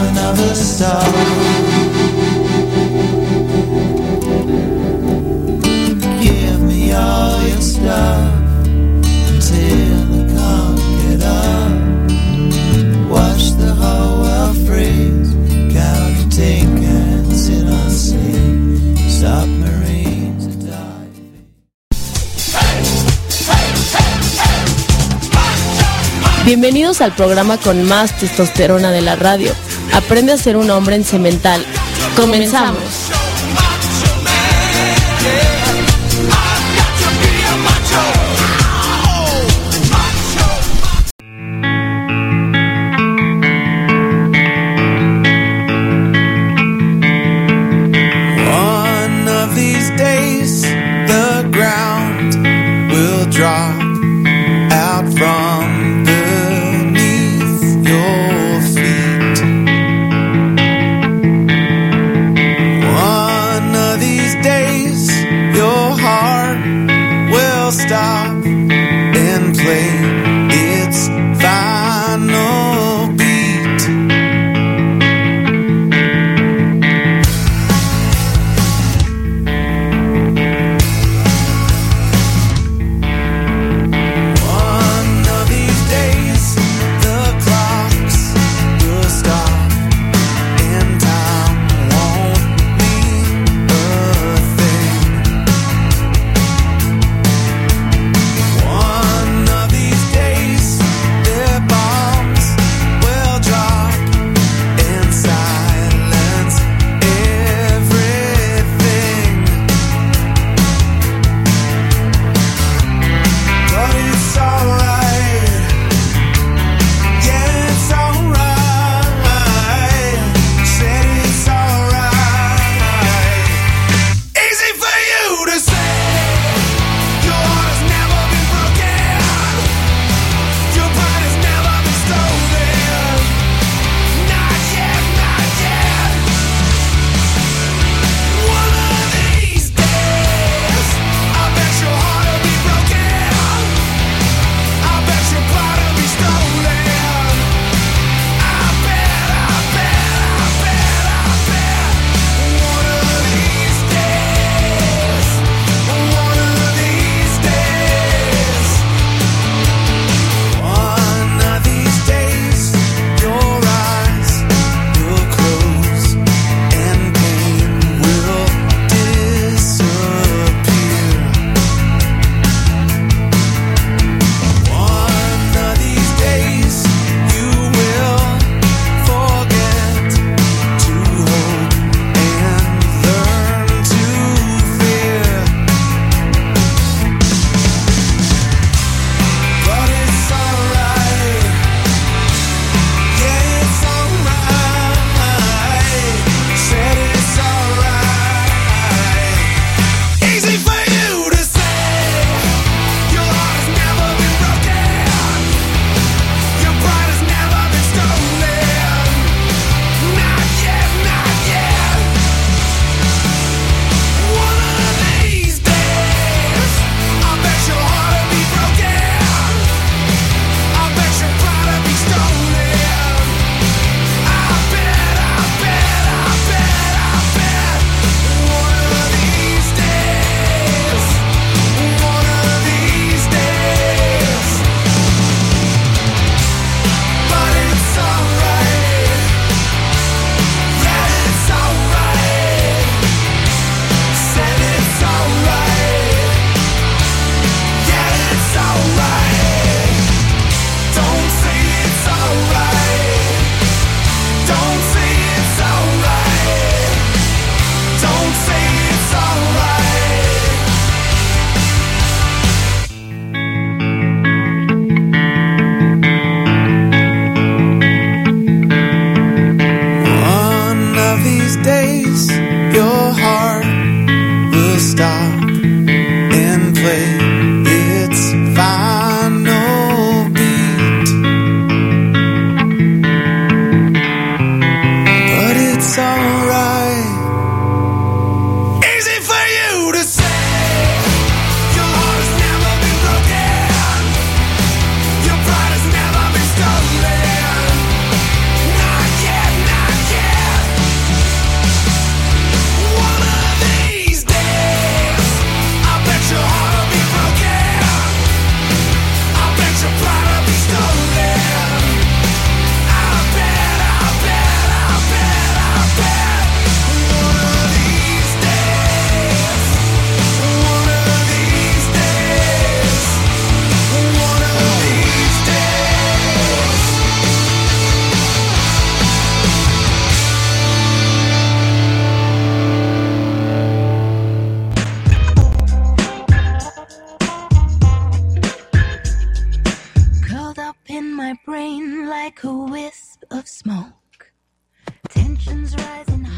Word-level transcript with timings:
another 0.00 0.54
star. 0.54 1.02
Give 6.22 6.60
me 6.62 6.92
all 6.92 7.42
your 7.42 7.60
stuff 7.60 8.32
until 9.28 9.98
I 10.14 10.24
can't 10.34 10.78
get 11.00 11.22
up. 11.22 11.72
Watch 13.10 13.44
the 13.62 13.72
whole 13.74 14.22
world 14.22 14.56
freeze, 14.66 15.32
counting 15.74 16.30
tin 16.30 16.68
cans 16.82 17.48
in 17.48 17.68
our 17.68 17.90
sleep. 17.90 18.98
Submarines 19.08 20.46
are. 20.70 20.98
Bienvenidos 26.44 27.00
al 27.00 27.14
programa 27.14 27.58
con 27.58 27.82
más 27.86 28.18
testosterona 28.18 28.90
de 28.90 29.02
la 29.02 29.16
radio. 29.16 29.52
Aprende 29.98 30.32
a 30.32 30.36
ser 30.36 30.56
un 30.56 30.70
hombre 30.70 30.94
en 30.94 31.04
cemental. 31.04 31.60
Comenzamos. 32.14 33.17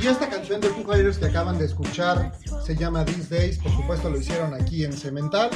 Y 0.01 0.07
esta 0.07 0.29
canción 0.29 0.61
de 0.61 0.69
Foo 0.69 0.85
Fighters 0.85 1.19
que 1.19 1.27
acaban 1.27 1.59
de 1.59 1.65
escuchar 1.65 2.33
se 2.65 2.77
llama 2.77 3.05
These 3.05 3.35
Days, 3.35 3.59
por 3.59 3.73
supuesto 3.73 4.09
lo 4.09 4.19
hicieron 4.19 4.55
aquí 4.55 4.85
en 4.85 4.93
Cemental. 4.93 5.51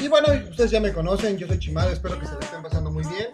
Y 0.00 0.08
bueno, 0.08 0.28
ustedes 0.50 0.70
ya 0.70 0.80
me 0.80 0.92
conocen, 0.92 1.36
yo 1.36 1.46
soy 1.46 1.58
Chimal, 1.58 1.92
espero 1.92 2.18
que 2.18 2.26
se 2.26 2.32
la 2.32 2.40
estén 2.40 2.62
pasando 2.62 2.90
muy 2.90 3.04
bien. 3.04 3.28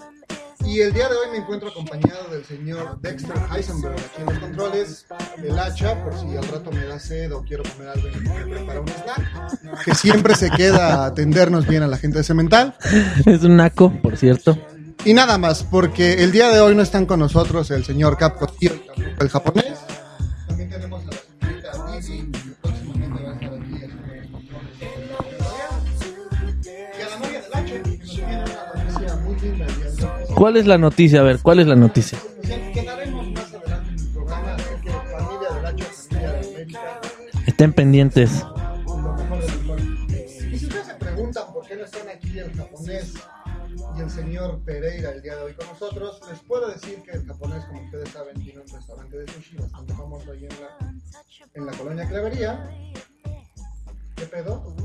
Y 0.67 0.81
el 0.81 0.93
día 0.93 1.09
de 1.09 1.15
hoy 1.15 1.31
me 1.31 1.39
encuentro 1.39 1.69
acompañado 1.69 2.29
del 2.31 2.45
señor 2.45 3.01
Dexter 3.01 3.37
Heisenberg, 3.51 3.95
aquí 3.95 4.21
en 4.21 4.27
los 4.27 4.39
controles, 4.39 5.07
el 5.39 5.59
hacha, 5.59 6.03
por 6.05 6.13
si 6.19 6.37
al 6.37 6.47
rato 6.49 6.71
me 6.73 6.85
da 6.85 6.99
sed 6.99 7.33
o 7.33 7.43
quiero 7.43 7.63
comer 7.63 7.89
algo 7.89 8.09
y 8.09 8.21
me 8.21 8.57
prepara 8.57 8.81
un 8.81 8.89
snack, 8.89 9.85
que 9.85 9.95
siempre 9.95 10.35
se 10.35 10.51
queda 10.51 11.05
a 11.05 11.07
atendernos 11.07 11.67
bien 11.67 11.85
a 11.85 11.87
la 11.87 11.97
gente 11.97 12.19
de 12.19 12.25
Cemental. 12.25 12.75
Es 13.25 13.45
un 13.45 13.57
naco, 13.57 13.93
por 14.03 14.17
cierto. 14.17 14.59
Y 15.05 15.15
nada 15.15 15.39
más, 15.39 15.63
porque 15.63 16.15
el 16.25 16.33
día 16.33 16.49
de 16.51 16.61
hoy 16.61 16.75
no 16.75 16.83
están 16.83 17.07
con 17.07 17.21
nosotros 17.21 17.71
el 17.71 17.85
señor 17.85 18.19
Cap 18.19 18.37
Cotillo 18.39 18.75
y 18.75 18.79
tampoco 18.87 19.23
el 19.23 19.29
japonés. 19.29 19.79
También 20.47 20.69
tenemos 20.69 21.03
a 21.03 21.07
la 21.07 21.13
señorita 21.41 21.73
Didi, 21.99 22.31
que 22.33 22.39
próximamente 22.61 23.23
va 23.23 23.31
a 23.31 23.35
estar 23.35 23.55
aquí 23.55 23.65
en 23.65 23.89
Y 26.99 27.03
a 27.03 27.09
la 27.09 27.17
novia 27.19 27.41
del 27.41 27.55
Hacha, 27.55 27.83
que 27.83 27.97
nos 27.97 28.11
tiene 28.11 28.37
una 28.37 28.55
noticia 28.75 29.17
muy 29.17 29.35
linda 29.41 29.67
el 29.67 29.77
día 29.77 29.85
de 29.85 30.03
hoy. 30.03 30.35
¿Cuál 30.35 30.57
es 30.57 30.67
la 30.67 30.79
noticia? 30.79 31.21
A 31.21 31.23
ver, 31.23 31.39
¿cuál 31.41 31.61
es 31.61 31.67
la 31.67 31.77
noticia? 31.77 32.19
Que 32.43 32.73
quedaremos 32.73 33.31
más 33.31 33.55
adelante 33.55 33.91
en 33.91 33.99
el 33.99 34.09
programa, 34.13 34.55
así 34.57 34.65
que 34.83 34.91
familia 34.91 35.49
del 35.55 35.67
Hacha, 35.67 35.85
familia 35.85 36.33
de 36.33 36.39
América, 36.49 37.01
Estén 37.47 37.73
pendientes. 37.73 38.45
Señor 44.39 44.61
Pereira 44.61 45.11
el 45.11 45.23
día 45.23 45.35
de 45.35 45.43
hoy 45.43 45.53
con 45.53 45.67
nosotros, 45.67 46.21
les 46.31 46.39
puedo 46.41 46.69
decir 46.69 47.03
que 47.03 47.11
el 47.11 47.27
japonés, 47.27 47.65
como 47.65 47.83
ustedes 47.83 48.09
saben, 48.11 48.41
tiene 48.41 48.61
un 48.61 48.69
restaurante 48.69 49.19
de 49.19 49.33
sushi 49.33 49.57
bastante 49.57 49.95
famoso 49.95 50.31
ahí 50.31 50.45
en 50.45 50.61
la, 50.61 50.95
en 51.55 51.67
la 51.67 51.73
colonia 51.73 52.09
Clavería. 52.09 52.71
¿Qué 54.15 54.27
pedo? 54.27 54.77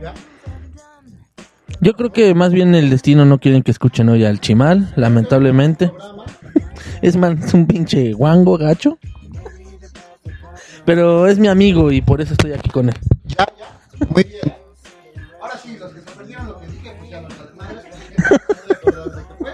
¿Ya? 0.00 0.14
Yo 1.80 1.92
creo 1.92 2.12
que 2.12 2.34
más 2.34 2.52
bien 2.52 2.74
el 2.74 2.88
destino 2.88 3.26
no 3.26 3.38
quieren 3.38 3.62
que 3.62 3.72
escuchen 3.72 4.08
hoy 4.08 4.24
al 4.24 4.40
Chimal, 4.40 4.92
lamentablemente. 4.96 5.92
Es 7.02 7.16
más, 7.16 7.52
un 7.52 7.66
pinche 7.66 8.14
guango 8.14 8.56
gacho. 8.56 8.98
Pero 10.86 11.26
es 11.26 11.38
mi 11.38 11.48
amigo 11.48 11.92
y 11.92 12.00
por 12.00 12.22
eso 12.22 12.32
estoy 12.32 12.52
aquí 12.54 12.70
con 12.70 12.88
él. 12.88 12.94
Ya, 13.26 13.46
ya. 13.58 13.73
Muy 14.08 14.24
bien. 14.24 14.54
Ahora 15.40 15.58
sí, 15.62 15.76
los 15.78 15.92
que 15.92 16.00
se 16.00 16.06
perdieron 16.16 16.46
lo 16.46 16.58
que 16.60 16.66
dije, 16.68 16.94
pues 16.98 17.10
ya 17.10 17.20
salen 17.22 17.56
madres, 17.56 17.84
así 17.92 18.00
que 18.08 18.90
no 18.92 19.04
de 19.04 19.22
qué 19.22 19.34
fue. 19.38 19.50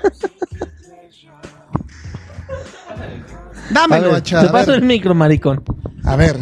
A 2.89 3.73
Dámelo, 3.73 4.07
ver, 4.09 4.15
Hacha, 4.17 4.41
te 4.43 4.49
a 4.49 4.53
paso 4.53 4.71
ver. 4.73 4.81
el 4.81 4.87
micro, 4.87 5.15
maricón. 5.15 5.63
A 6.05 6.17
ver. 6.17 6.39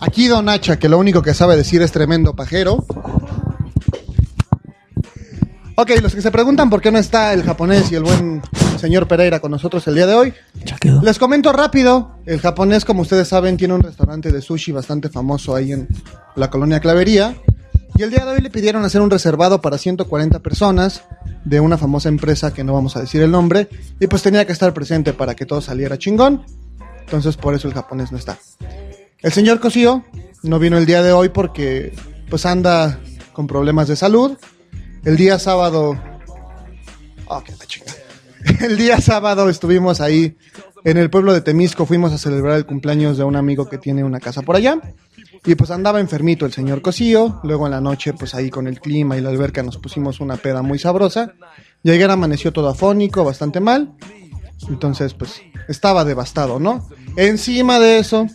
Aquí 0.00 0.26
Don 0.28 0.48
Hacha, 0.48 0.78
que 0.78 0.88
lo 0.88 0.98
único 0.98 1.22
que 1.22 1.34
sabe 1.34 1.56
decir 1.56 1.82
es 1.82 1.92
tremendo 1.92 2.34
pajero. 2.34 2.84
Ok, 5.76 5.90
los 6.02 6.14
que 6.14 6.22
se 6.22 6.30
preguntan 6.30 6.70
por 6.70 6.80
qué 6.80 6.90
no 6.90 6.98
está 6.98 7.32
el 7.32 7.42
japonés 7.42 7.92
y 7.92 7.96
el 7.96 8.02
buen 8.04 8.42
señor 8.78 9.08
Pereira 9.08 9.40
con 9.40 9.50
nosotros 9.50 9.86
el 9.88 9.94
día 9.94 10.06
de 10.06 10.14
hoy, 10.14 10.34
Ya 10.64 10.76
quedó. 10.76 11.00
les 11.02 11.18
comento 11.18 11.52
rápido. 11.52 12.16
El 12.26 12.40
japonés, 12.40 12.84
como 12.84 13.02
ustedes 13.02 13.28
saben, 13.28 13.56
tiene 13.56 13.74
un 13.74 13.82
restaurante 13.82 14.32
de 14.32 14.40
sushi 14.42 14.72
bastante 14.72 15.08
famoso 15.08 15.54
ahí 15.54 15.72
en 15.72 15.88
la 16.34 16.50
colonia 16.50 16.80
Clavería. 16.80 17.34
Y 17.98 18.02
el 18.02 18.10
día 18.10 18.24
de 18.26 18.32
hoy 18.32 18.40
le 18.40 18.50
pidieron 18.50 18.84
hacer 18.84 19.00
un 19.00 19.10
reservado 19.10 19.60
para 19.62 19.78
140 19.78 20.40
personas 20.40 21.02
de 21.44 21.60
una 21.60 21.78
famosa 21.78 22.08
empresa 22.10 22.52
que 22.52 22.62
no 22.62 22.74
vamos 22.74 22.94
a 22.96 23.00
decir 23.00 23.22
el 23.22 23.30
nombre. 23.30 23.68
Y 24.00 24.06
pues 24.06 24.22
tenía 24.22 24.44
que 24.46 24.52
estar 24.52 24.74
presente 24.74 25.12
para 25.14 25.34
que 25.34 25.46
todo 25.46 25.60
saliera 25.62 25.96
chingón. 25.96 26.44
Entonces 27.00 27.36
por 27.36 27.54
eso 27.54 27.68
el 27.68 27.74
japonés 27.74 28.12
no 28.12 28.18
está. 28.18 28.38
El 29.22 29.32
señor 29.32 29.60
Cosío 29.60 30.04
no 30.42 30.58
vino 30.58 30.76
el 30.76 30.84
día 30.84 31.02
de 31.02 31.12
hoy 31.12 31.30
porque 31.30 31.94
pues 32.28 32.44
anda 32.44 32.98
con 33.32 33.46
problemas 33.46 33.88
de 33.88 33.96
salud. 33.96 34.36
El 35.04 35.16
día 35.16 35.38
sábado... 35.38 35.98
Oh, 37.28 37.42
qué 37.42 37.52
la 37.58 37.66
chinga. 37.66 37.92
El 38.60 38.76
día 38.76 39.00
sábado 39.00 39.48
estuvimos 39.48 40.00
ahí 40.00 40.36
en 40.84 40.96
el 40.98 41.10
pueblo 41.10 41.32
de 41.32 41.40
Temisco, 41.40 41.84
fuimos 41.84 42.12
a 42.12 42.18
celebrar 42.18 42.56
el 42.56 42.66
cumpleaños 42.66 43.18
de 43.18 43.24
un 43.24 43.34
amigo 43.34 43.68
que 43.68 43.78
tiene 43.78 44.04
una 44.04 44.20
casa 44.20 44.42
por 44.42 44.56
allá. 44.56 44.78
Y 45.44 45.54
pues 45.54 45.70
andaba 45.70 46.00
enfermito 46.00 46.46
el 46.46 46.52
señor 46.52 46.80
Cosío. 46.80 47.40
Luego 47.42 47.66
en 47.66 47.72
la 47.72 47.80
noche, 47.80 48.12
pues 48.12 48.34
ahí 48.34 48.50
con 48.50 48.66
el 48.66 48.80
clima 48.80 49.16
y 49.16 49.20
la 49.20 49.30
alberca 49.30 49.62
nos 49.62 49.78
pusimos 49.78 50.20
una 50.20 50.36
peda 50.36 50.62
muy 50.62 50.78
sabrosa. 50.78 51.34
Y 51.82 52.02
amaneció 52.02 52.52
todo 52.52 52.68
afónico, 52.68 53.24
bastante 53.24 53.60
mal. 53.60 53.94
Entonces, 54.68 55.14
pues 55.14 55.42
estaba 55.68 56.04
devastado, 56.04 56.58
¿no? 56.58 56.88
Encima 57.16 57.78
de 57.78 57.98
eso, 57.98 58.26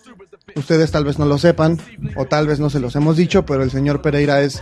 ustedes 0.55 0.91
tal 0.91 1.05
vez 1.05 1.19
no 1.19 1.25
lo 1.25 1.37
sepan, 1.37 1.79
o 2.15 2.25
tal 2.25 2.47
vez 2.47 2.59
no 2.59 2.69
se 2.69 2.79
los 2.79 2.95
hemos 2.95 3.17
dicho, 3.17 3.45
pero 3.45 3.63
el 3.63 3.71
señor 3.71 4.01
Pereira 4.01 4.41
es 4.41 4.61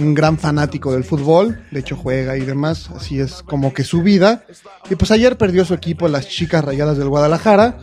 un 0.00 0.14
gran 0.14 0.38
fanático 0.38 0.92
del 0.92 1.04
fútbol, 1.04 1.62
de 1.70 1.80
hecho 1.80 1.96
juega 1.96 2.36
y 2.36 2.40
demás, 2.40 2.90
así 2.96 3.20
es 3.20 3.42
como 3.42 3.72
que 3.72 3.84
su 3.84 4.02
vida. 4.02 4.44
Y 4.88 4.96
pues 4.96 5.10
ayer 5.10 5.36
perdió 5.36 5.64
su 5.64 5.74
equipo 5.74 6.08
las 6.08 6.28
chicas 6.28 6.64
rayadas 6.64 6.98
del 6.98 7.08
Guadalajara, 7.08 7.78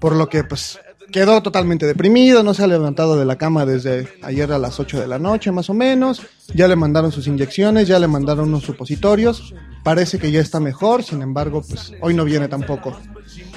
por 0.00 0.14
lo 0.14 0.28
que 0.28 0.44
pues 0.44 0.78
quedó 1.12 1.42
totalmente 1.42 1.86
deprimido, 1.86 2.42
no 2.42 2.54
se 2.54 2.64
ha 2.64 2.66
levantado 2.66 3.16
de 3.16 3.24
la 3.24 3.36
cama 3.36 3.64
desde 3.64 4.08
ayer 4.22 4.50
a 4.52 4.58
las 4.58 4.80
8 4.80 5.00
de 5.00 5.06
la 5.06 5.18
noche 5.18 5.52
más 5.52 5.70
o 5.70 5.74
menos, 5.74 6.22
ya 6.54 6.66
le 6.66 6.76
mandaron 6.76 7.12
sus 7.12 7.26
inyecciones, 7.26 7.86
ya 7.86 7.98
le 7.98 8.08
mandaron 8.08 8.48
unos 8.48 8.64
supositorios, 8.64 9.54
parece 9.84 10.18
que 10.18 10.32
ya 10.32 10.40
está 10.40 10.60
mejor, 10.60 11.04
sin 11.04 11.22
embargo 11.22 11.62
pues 11.66 11.92
hoy 12.00 12.14
no 12.14 12.24
viene 12.24 12.48
tampoco. 12.48 12.98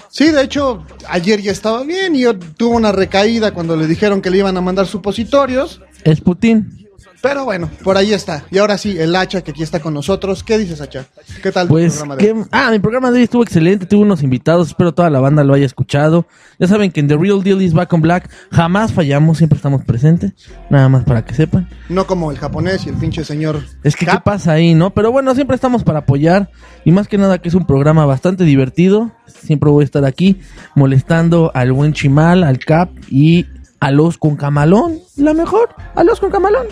Sí, 0.10 0.31
de 0.31 0.43
hecho, 0.43 0.86
ayer 1.10 1.41
ya 1.41 1.51
estaba 1.51 1.83
bien 1.83 2.15
y 2.15 2.22
yo 2.22 2.38
tuvo 2.38 2.75
una 2.75 2.91
recaída 2.91 3.53
cuando 3.53 3.75
le 3.75 3.88
dijeron 3.88 4.22
que 4.22 4.29
le 4.29 4.38
iban 4.38 4.55
a 4.55 4.62
mandar 4.62 4.88
supositorios. 4.88 5.81
Es 6.03 6.22
Putin. 6.22 6.87
Pero 7.21 7.45
bueno, 7.45 7.69
por 7.83 7.97
ahí 7.97 8.13
está. 8.13 8.43
Y 8.51 8.59
ahora 8.59 8.77
sí, 8.77 8.97
el 9.00 9.15
Hacha 9.15 9.41
que 9.41 9.51
aquí 9.51 9.63
está 9.63 9.79
con 9.79 9.93
nosotros. 9.93 10.43
¿Qué 10.43 10.57
dices, 10.57 10.79
Hacha? 10.81 11.05
¿Qué 11.41 11.51
tal 11.51 11.67
tu 11.67 11.74
Pues, 11.74 11.93
programa 11.95 12.15
de 12.15 12.24
¿qué? 12.24 12.43
ah, 12.51 12.69
mi 12.71 12.79
programa 12.79 13.09
de 13.12 13.17
hoy 13.17 13.24
estuvo 13.24 13.41
excelente, 13.43 13.86
tuve 13.88 14.01
unos 14.03 14.21
invitados, 14.24 14.67
espero 14.67 14.93
toda 14.93 15.09
la 15.09 15.19
banda 15.19 15.43
lo 15.43 15.53
haya 15.55 15.65
escuchado. 15.65 16.27
Ya 16.59 16.67
saben 16.67 16.91
que 16.91 17.00
en 17.00 17.07
The 17.07 17.17
Real 17.17 17.41
Deal 17.43 17.62
is 17.62 17.74
Back 17.74 17.91
on 17.93 18.01
Black 18.01 18.29
jamás 18.51 18.93
fallamos, 18.93 19.39
siempre 19.39 19.57
estamos 19.57 19.83
presentes, 19.83 20.33
nada 20.69 20.89
más 20.89 21.03
para 21.05 21.25
que 21.25 21.33
sepan. 21.33 21.67
No 21.89 22.05
como 22.05 22.31
el 22.31 22.38
japonés 22.38 22.86
y 22.86 22.89
el 22.89 22.95
pinche 22.95 23.24
señor. 23.24 23.63
Es 23.83 23.95
que, 23.95 24.05
¿qué 24.05 24.17
pasa 24.24 24.51
ahí, 24.53 24.75
no? 24.75 24.91
Pero 24.91 25.12
bueno, 25.12 25.33
siempre 25.33 25.55
estamos 25.55 25.83
para 25.83 26.00
apoyar. 26.00 26.50
Y 26.86 26.91
más 26.91 27.07
que 27.07 27.17
nada 27.17 27.39
que 27.39 27.50
es 27.50 27.55
un 27.55 27.65
programa 27.65 28.05
bastante 28.05 28.43
divertido. 28.43 29.12
Siempre 29.25 29.69
voy 29.71 29.81
a 29.81 29.86
estar 29.86 30.05
aquí 30.05 30.39
molestando 30.75 31.51
al 31.53 31.71
buen 31.71 31.93
Chimal, 31.93 32.43
al 32.43 32.59
Cap 32.59 32.89
y 33.09 33.45
a 33.79 33.91
los 33.91 34.17
con 34.17 34.36
camalón. 34.36 35.00
La 35.15 35.33
mejor, 35.33 35.69
a 35.95 36.03
los 36.03 36.19
con 36.19 36.29
camalón. 36.31 36.67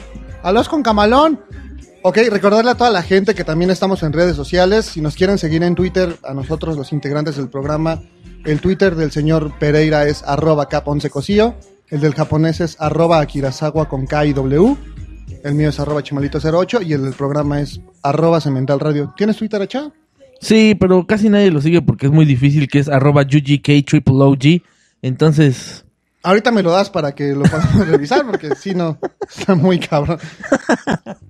A 0.45 0.51
los 0.51 0.69
con 0.69 0.83
camalón. 0.83 1.39
Ok, 2.03 2.19
recordarle 2.29 2.69
a 2.69 2.75
toda 2.75 2.91
la 2.91 3.01
gente 3.01 3.33
que 3.33 3.43
también 3.43 3.71
estamos 3.71 4.03
en 4.03 4.13
redes 4.13 4.35
sociales. 4.35 4.85
Si 4.85 5.01
nos 5.01 5.15
quieren 5.15 5.39
seguir 5.39 5.63
en 5.63 5.73
Twitter, 5.73 6.17
a 6.23 6.35
nosotros 6.35 6.77
los 6.77 6.93
integrantes 6.93 7.37
del 7.37 7.49
programa, 7.49 8.03
el 8.43 8.61
Twitter 8.61 8.95
del 8.95 9.11
señor 9.11 9.57
Pereira 9.57 10.07
es 10.07 10.21
arroba 10.21 10.69
cap11 10.69 11.09
cosío. 11.09 11.55
El 11.89 11.99
del 12.01 12.13
japonés 12.13 12.61
es 12.61 12.79
arroba 12.79 13.21
akirazawa 13.21 13.89
con 13.89 14.05
K 14.05 14.23
y 14.27 14.33
W. 14.33 14.77
El 15.43 15.55
mío 15.55 15.69
es 15.69 15.79
arroba 15.79 16.03
chimalito08 16.03 16.85
y 16.85 16.93
el 16.93 17.01
del 17.01 17.13
programa 17.13 17.59
es 17.59 17.81
arroba 18.03 18.39
cemental 18.39 18.79
radio. 18.79 19.15
¿Tienes 19.17 19.37
Twitter, 19.37 19.59
Hacha? 19.63 19.91
Sí, 20.41 20.77
pero 20.79 21.07
casi 21.07 21.27
nadie 21.27 21.49
lo 21.49 21.59
sigue 21.59 21.81
porque 21.81 22.05
es 22.05 22.11
muy 22.11 22.25
difícil, 22.25 22.67
que 22.67 22.77
es 22.77 22.87
arroba 22.87 23.23
UGK. 23.23 24.61
Entonces, 25.01 25.84
Ahorita 26.25 26.51
me 26.51 26.63
lo 26.63 26.71
das 26.71 26.89
para 26.89 27.13
que 27.13 27.33
lo 27.33 27.43
podamos 27.43 27.87
revisar, 27.87 28.25
porque 28.25 28.55
si 28.55 28.73
no, 28.73 28.97
está 29.29 29.53
muy 29.53 29.79
cabrón. 29.79 30.17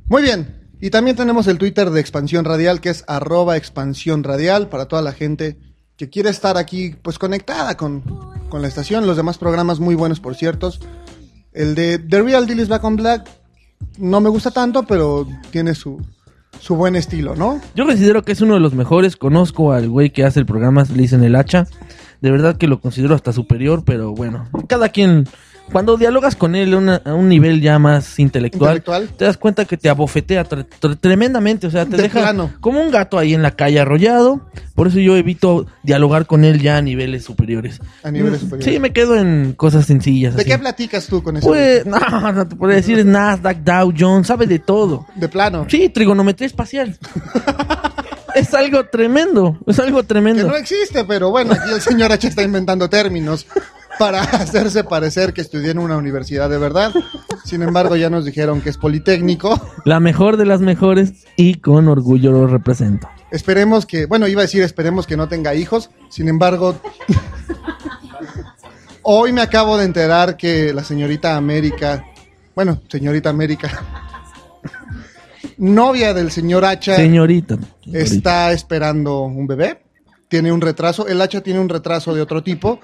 Muy 0.07 0.23
bien. 0.23 0.63
Y 0.79 0.89
también 0.89 1.17
tenemos 1.17 1.47
el 1.47 1.57
Twitter 1.57 1.89
de 1.89 1.99
Expansión 1.99 2.45
Radial, 2.45 2.79
que 2.79 2.89
es 2.89 3.03
arroba 3.07 3.57
expansión 3.57 4.23
radial, 4.23 4.69
para 4.69 4.85
toda 4.85 5.01
la 5.01 5.11
gente 5.11 5.57
que 5.97 6.09
quiere 6.09 6.29
estar 6.29 6.57
aquí, 6.57 6.95
pues 7.01 7.19
conectada 7.19 7.75
con, 7.75 8.03
con 8.49 8.61
la 8.61 8.67
estación. 8.67 9.05
Los 9.05 9.17
demás 9.17 9.37
programas 9.37 9.79
muy 9.79 9.95
buenos, 9.95 10.19
por 10.19 10.35
cierto. 10.35 10.71
El 11.51 11.75
de 11.75 11.99
The 11.99 12.21
Real 12.21 12.47
Deal 12.47 12.61
is 12.61 12.69
Back 12.69 12.83
on 12.83 12.95
Black 12.95 13.29
no 13.97 14.21
me 14.21 14.29
gusta 14.29 14.51
tanto, 14.51 14.83
pero 14.83 15.27
tiene 15.51 15.75
su, 15.75 16.01
su 16.59 16.75
buen 16.75 16.95
estilo, 16.95 17.35
¿no? 17.35 17.61
yo 17.75 17.85
considero 17.85 18.23
que 18.23 18.31
es 18.31 18.41
uno 18.41 18.55
de 18.55 18.59
los 18.59 18.73
mejores. 18.73 19.15
Conozco 19.15 19.73
al 19.73 19.89
güey 19.89 20.11
que 20.11 20.23
hace 20.23 20.39
el 20.39 20.45
programa, 20.45 20.83
le 20.83 21.01
dicen 21.01 21.23
el 21.23 21.35
hacha. 21.35 21.67
De 22.21 22.31
verdad 22.31 22.57
que 22.57 22.67
lo 22.67 22.79
considero 22.79 23.15
hasta 23.15 23.31
superior, 23.33 23.83
pero 23.85 24.13
bueno, 24.13 24.47
cada 24.67 24.89
quien 24.89 25.27
cuando 25.71 25.97
dialogas 25.97 26.35
con 26.35 26.53
él 26.55 26.75
una- 26.75 27.01
a 27.05 27.15
un 27.15 27.27
nivel 27.27 27.59
ya 27.59 27.79
más 27.79 28.19
intelectual, 28.19 28.77
Intelectual. 28.77 29.09
te 29.17 29.25
das 29.25 29.35
cuenta 29.37 29.65
que 29.65 29.77
te 29.77 29.89
abofetea 29.89 30.43
tre- 30.47 30.65
tre- 30.79 30.95
tremendamente, 30.95 31.65
o 31.65 31.71
sea, 31.71 31.85
te 31.87 31.97
De 31.97 32.03
deja 32.03 32.19
plano. 32.21 32.51
como 32.61 32.79
un 32.79 32.91
gato 32.91 33.17
ahí 33.17 33.33
en 33.33 33.41
la 33.41 33.49
calle 33.51 33.79
arrollado. 33.79 34.41
Por 34.75 34.87
eso 34.87 34.99
yo 34.99 35.15
evito 35.17 35.65
dialogar 35.81 36.27
con 36.27 36.43
él 36.45 36.61
ya 36.61 36.77
a 36.77 36.81
niveles 36.83 37.23
superiores. 37.23 37.79
A 38.03 38.11
niveles 38.11 38.41
Mm, 38.41 38.43
superiores. 38.45 38.73
Sí, 38.75 38.79
me 38.79 38.91
quedo 38.93 39.15
en 39.17 39.53
cosas 39.53 39.87
sencillas. 39.87 40.35
¿De 40.35 40.41
así. 40.43 40.51
qué 40.51 40.59
platicas 40.59 41.07
tú 41.07 41.23
con 41.23 41.37
eso? 41.37 41.47
Pues, 41.47 41.83
no, 41.87 41.97
no 42.31 42.47
te 42.47 42.55
podría 42.55 42.75
decir 42.77 42.99
es 42.99 43.05
Nasdaq, 43.05 43.57
Dow 43.63 43.91
Jones, 43.97 44.27
sabe 44.27 44.45
de 44.45 44.59
todo. 44.59 45.07
De 45.15 45.27
plano. 45.29 45.65
Sí, 45.67 45.89
trigonometría 45.89 46.45
espacial. 46.45 46.95
es 48.35 48.53
algo 48.53 48.85
tremendo, 48.85 49.57
es 49.65 49.79
algo 49.79 50.01
Que 50.01 50.07
tremendo. 50.07 50.47
no 50.47 50.55
existe, 50.55 51.03
pero 51.05 51.31
bueno, 51.31 51.53
aquí 51.53 51.71
el 51.71 51.81
señor 51.81 52.11
H 52.11 52.27
está 52.27 52.43
inventando 52.43 52.89
términos 52.89 53.47
para 53.97 54.21
hacerse 54.21 54.83
parecer 54.83 55.33
que 55.33 55.41
estudié 55.41 55.71
en 55.71 55.79
una 55.79 55.97
universidad 55.97 56.49
de 56.49 56.57
verdad. 56.57 56.93
Sin 57.45 57.61
embargo, 57.63 57.95
ya 57.95 58.09
nos 58.09 58.25
dijeron 58.25 58.61
que 58.61 58.69
es 58.69 58.77
Politécnico. 58.77 59.59
La 59.85 59.99
mejor 59.99 60.37
de 60.37 60.45
las 60.45 60.61
mejores 60.61 61.25
y 61.37 61.55
con 61.55 61.87
orgullo 61.87 62.31
lo 62.31 62.47
represento. 62.47 63.07
Esperemos 63.31 63.85
que, 63.85 64.05
bueno, 64.05 64.27
iba 64.27 64.41
a 64.41 64.45
decir 64.45 64.61
esperemos 64.63 65.07
que 65.07 65.17
no 65.17 65.27
tenga 65.27 65.53
hijos. 65.55 65.89
Sin 66.09 66.27
embargo, 66.29 66.75
hoy 69.01 69.31
me 69.33 69.41
acabo 69.41 69.77
de 69.77 69.85
enterar 69.85 70.37
que 70.37 70.73
la 70.73 70.83
señorita 70.83 71.35
América, 71.35 72.05
bueno, 72.55 72.81
señorita 72.89 73.29
América, 73.29 73.69
novia 75.57 76.13
del 76.13 76.31
señor 76.31 76.65
Hacha, 76.65 76.95
Señorita. 76.95 77.55
señorita. 77.55 77.99
está 77.99 78.51
esperando 78.51 79.21
un 79.21 79.47
bebé. 79.47 79.81
Tiene 80.27 80.51
un 80.51 80.61
retraso. 80.61 81.07
El 81.07 81.21
Hacha 81.21 81.41
tiene 81.41 81.59
un 81.59 81.69
retraso 81.69 82.13
de 82.13 82.21
otro 82.21 82.43
tipo. 82.43 82.79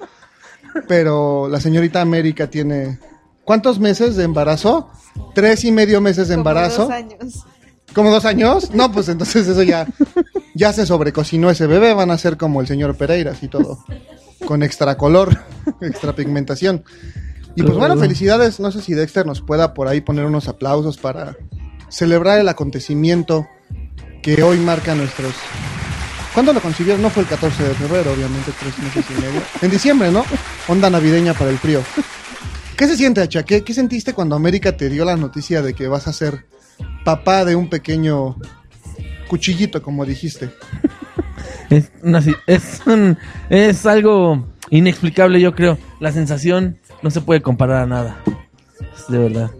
Pero 0.88 1.48
la 1.48 1.60
señorita 1.60 2.00
América 2.00 2.48
tiene. 2.48 2.98
¿Cuántos 3.44 3.78
meses 3.78 4.16
de 4.16 4.24
embarazo? 4.24 4.88
Tres 5.34 5.64
y 5.64 5.72
medio 5.72 6.00
meses 6.00 6.28
de 6.28 6.34
embarazo. 6.34 6.88
Como 6.88 6.90
dos 6.90 6.96
años. 6.96 7.44
¿Como 7.94 8.10
dos 8.10 8.24
años? 8.24 8.70
No, 8.74 8.90
pues 8.92 9.08
entonces 9.08 9.46
eso 9.46 9.62
ya, 9.62 9.86
ya 10.54 10.72
se 10.72 10.86
sobrecocinó 10.86 11.50
ese 11.50 11.66
bebé. 11.66 11.92
Van 11.92 12.10
a 12.10 12.16
ser 12.16 12.36
como 12.36 12.60
el 12.60 12.66
señor 12.66 12.96
Pereira, 12.96 13.32
así 13.32 13.48
todo. 13.48 13.84
Con 14.46 14.62
extra 14.62 14.96
color, 14.96 15.38
extra 15.82 16.14
pigmentación. 16.14 16.84
Y 17.54 17.62
pues 17.62 17.76
bueno, 17.76 17.98
felicidades. 17.98 18.60
No 18.60 18.70
sé 18.72 18.80
si 18.80 18.94
Dexter 18.94 19.26
nos 19.26 19.42
pueda 19.42 19.74
por 19.74 19.88
ahí 19.88 20.00
poner 20.00 20.24
unos 20.24 20.48
aplausos 20.48 20.96
para 20.96 21.36
celebrar 21.92 22.40
el 22.40 22.48
acontecimiento 22.48 23.46
que 24.22 24.42
hoy 24.42 24.58
marca 24.58 24.94
nuestros. 24.94 25.34
¿Cuándo 26.32 26.52
lo 26.52 26.60
concibieron? 26.60 27.02
No 27.02 27.10
fue 27.10 27.24
el 27.24 27.28
14 27.28 27.62
de 27.62 27.74
febrero, 27.74 28.12
obviamente, 28.12 28.50
tres 28.58 28.78
meses 28.78 29.04
y 29.10 29.20
medio. 29.20 29.42
En 29.60 29.70
diciembre, 29.70 30.10
¿no? 30.10 30.24
Onda 30.66 30.88
navideña 30.88 31.34
para 31.34 31.50
el 31.50 31.58
frío. 31.58 31.82
¿Qué 32.76 32.86
se 32.86 32.96
siente, 32.96 33.20
Hacha? 33.20 33.42
¿Qué, 33.42 33.62
sentiste 33.74 34.14
cuando 34.14 34.34
América 34.34 34.74
te 34.74 34.88
dio 34.88 35.04
la 35.04 35.16
noticia 35.16 35.60
de 35.60 35.74
que 35.74 35.88
vas 35.88 36.08
a 36.08 36.12
ser 36.12 36.46
papá 37.04 37.44
de 37.44 37.54
un 37.54 37.68
pequeño 37.68 38.36
cuchillito, 39.28 39.82
como 39.82 40.06
dijiste? 40.06 40.50
Es, 41.68 41.90
una 42.02 42.22
es, 42.46 42.80
es 43.50 43.86
algo 43.86 44.46
inexplicable, 44.70 45.40
yo 45.40 45.54
creo. 45.54 45.78
La 46.00 46.12
sensación 46.12 46.78
no 47.02 47.10
se 47.10 47.20
puede 47.20 47.42
comparar 47.42 47.82
a 47.82 47.86
nada. 47.86 48.22
De 49.08 49.18
verdad. 49.18 49.50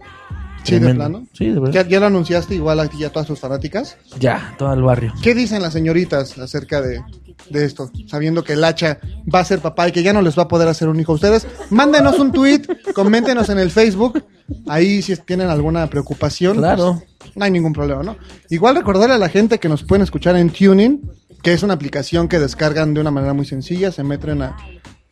Sí, 0.63 0.79
de 0.79 0.93
plano. 0.93 1.25
Sí, 1.33 1.49
de 1.49 1.59
verdad. 1.59 1.73
¿Ya, 1.73 1.87
ya 1.87 1.99
lo 1.99 2.05
anunciaste 2.07 2.55
igual 2.55 2.79
aquí 2.79 3.03
a 3.03 3.11
todas 3.11 3.27
tus 3.27 3.39
fanáticas? 3.39 3.97
Ya, 4.19 4.55
todo 4.57 4.73
el 4.73 4.81
barrio. 4.81 5.13
¿Qué 5.21 5.33
dicen 5.35 5.61
las 5.61 5.73
señoritas 5.73 6.37
acerca 6.39 6.81
de, 6.81 7.01
de 7.49 7.65
esto? 7.65 7.91
Sabiendo 8.07 8.43
que 8.43 8.53
el 8.53 8.63
hacha 8.63 8.99
va 9.33 9.39
a 9.39 9.45
ser 9.45 9.59
papá 9.59 9.89
y 9.89 9.91
que 9.91 10.03
ya 10.03 10.13
no 10.13 10.21
les 10.21 10.37
va 10.37 10.43
a 10.43 10.47
poder 10.47 10.67
hacer 10.67 10.87
un 10.87 10.99
hijo 10.99 11.11
a 11.11 11.15
ustedes. 11.15 11.47
Mándenos 11.69 12.17
un 12.19 12.31
tweet, 12.31 12.61
coméntenos 12.93 13.49
en 13.49 13.59
el 13.59 13.71
Facebook. 13.71 14.23
Ahí 14.67 15.01
si 15.01 15.15
tienen 15.17 15.49
alguna 15.49 15.87
preocupación. 15.87 16.57
Claro. 16.57 17.01
pues, 17.17 17.35
no 17.35 17.45
hay 17.45 17.51
ningún 17.51 17.73
problema, 17.73 18.03
¿no? 18.03 18.17
Igual 18.49 18.75
recordarle 18.75 19.15
a 19.15 19.19
la 19.19 19.29
gente 19.29 19.59
que 19.59 19.69
nos 19.69 19.83
pueden 19.83 20.03
escuchar 20.03 20.35
en 20.37 20.49
Tuning, 20.49 21.01
que 21.41 21.53
es 21.53 21.63
una 21.63 21.73
aplicación 21.73 22.27
que 22.27 22.39
descargan 22.39 22.93
de 22.93 23.01
una 23.01 23.11
manera 23.11 23.33
muy 23.33 23.45
sencilla. 23.45 23.91
Se 23.91 24.03
meten 24.03 24.41
a 24.41 24.55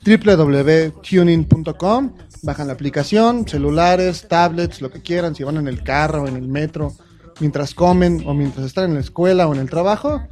www.tuning.com, 0.03 2.13
bajan 2.41 2.67
la 2.67 2.73
aplicación, 2.73 3.47
celulares, 3.47 4.27
tablets, 4.27 4.81
lo 4.81 4.89
que 4.89 5.01
quieran, 5.01 5.35
si 5.35 5.43
van 5.43 5.57
en 5.57 5.67
el 5.67 5.83
carro, 5.83 6.27
en 6.27 6.35
el 6.35 6.47
metro, 6.47 6.93
mientras 7.39 7.73
comen 7.73 8.23
o 8.25 8.33
mientras 8.33 8.65
están 8.65 8.85
en 8.85 8.95
la 8.95 9.01
escuela 9.01 9.47
o 9.47 9.53
en 9.53 9.59
el 9.59 9.69
trabajo, 9.69 10.27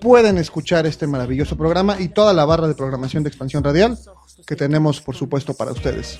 pueden 0.00 0.38
escuchar 0.38 0.86
este 0.86 1.06
maravilloso 1.06 1.56
programa 1.56 2.00
y 2.00 2.08
toda 2.08 2.32
la 2.32 2.44
barra 2.44 2.68
de 2.68 2.74
programación 2.74 3.22
de 3.22 3.28
expansión 3.28 3.62
radial 3.62 3.98
que 4.46 4.56
tenemos, 4.56 5.00
por 5.00 5.14
supuesto, 5.14 5.54
para 5.54 5.72
ustedes. 5.72 6.18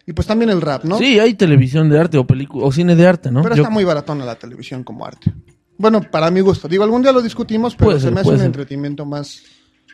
y 0.05 0.13
pues 0.13 0.27
también 0.27 0.49
el 0.49 0.61
rap, 0.61 0.85
¿no? 0.85 0.97
Sí, 0.97 1.19
hay 1.19 1.33
televisión 1.35 1.89
de 1.89 1.99
arte 1.99 2.17
o 2.17 2.25
o 2.53 2.71
cine 2.71 2.95
de 2.95 3.05
arte, 3.05 3.31
¿no? 3.31 3.43
Pero 3.43 3.55
Yo- 3.55 3.63
está 3.63 3.69
muy 3.69 3.83
baratona 3.83 4.25
la 4.25 4.35
televisión 4.35 4.83
como 4.83 5.05
arte. 5.05 5.33
Bueno, 5.79 6.01
para 6.01 6.29
mi 6.29 6.41
gusto. 6.41 6.67
Digo, 6.67 6.83
algún 6.83 7.01
día 7.01 7.13
lo 7.13 7.21
discutimos, 7.21 7.73
pero 7.73 7.87
Puede 7.87 7.99
se 7.99 8.07
ser, 8.07 8.13
me 8.13 8.19
hace 8.19 8.29
un 8.31 8.37
ser. 8.37 8.45
entretenimiento 8.47 9.05
más. 9.05 9.41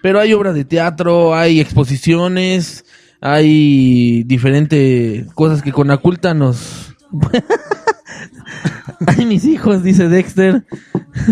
Pero 0.01 0.19
hay 0.19 0.33
obras 0.33 0.55
de 0.55 0.65
teatro, 0.65 1.35
hay 1.35 1.59
exposiciones, 1.59 2.83
hay 3.21 4.23
diferentes 4.23 5.31
cosas 5.33 5.61
que 5.61 5.71
con 5.71 5.87
la 5.87 5.97
culta 5.97 6.33
nos... 6.33 6.95
Ay, 9.07 9.25
mis 9.25 9.45
hijos, 9.45 9.83
dice 9.83 10.07
Dexter. 10.09 10.65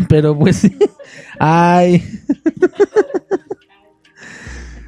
Pero 0.07 0.38
pues 0.38 0.57
sí. 0.57 0.77
Ay. 1.39 2.03